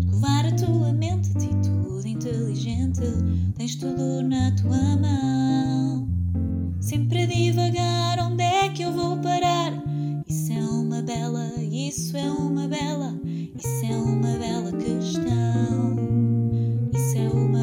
Escovar 0.00 0.46
a 0.46 0.56
tua 0.56 0.92
mente, 0.92 1.30
atitude 1.30 2.08
inteligente. 2.08 3.00
Tens 3.56 3.76
tudo 3.76 4.22
na 4.22 4.54
tua 4.56 4.96
mão. 4.96 5.45
Sempre 6.86 7.22
a 7.22 7.26
divagar, 7.26 8.20
onde 8.20 8.44
é 8.44 8.68
que 8.68 8.82
eu 8.82 8.92
vou 8.92 9.16
parar? 9.16 9.72
Isso 10.24 10.52
é 10.52 10.60
uma 10.60 11.02
bela, 11.02 11.50
isso 11.58 12.16
é 12.16 12.30
uma 12.30 12.68
bela, 12.68 13.12
isso 13.56 13.84
é 13.84 13.96
uma 13.96 14.38
bela 14.38 14.70
questão. 14.70 15.96
Isso 16.94 17.18
é 17.18 17.28
uma 17.28 17.55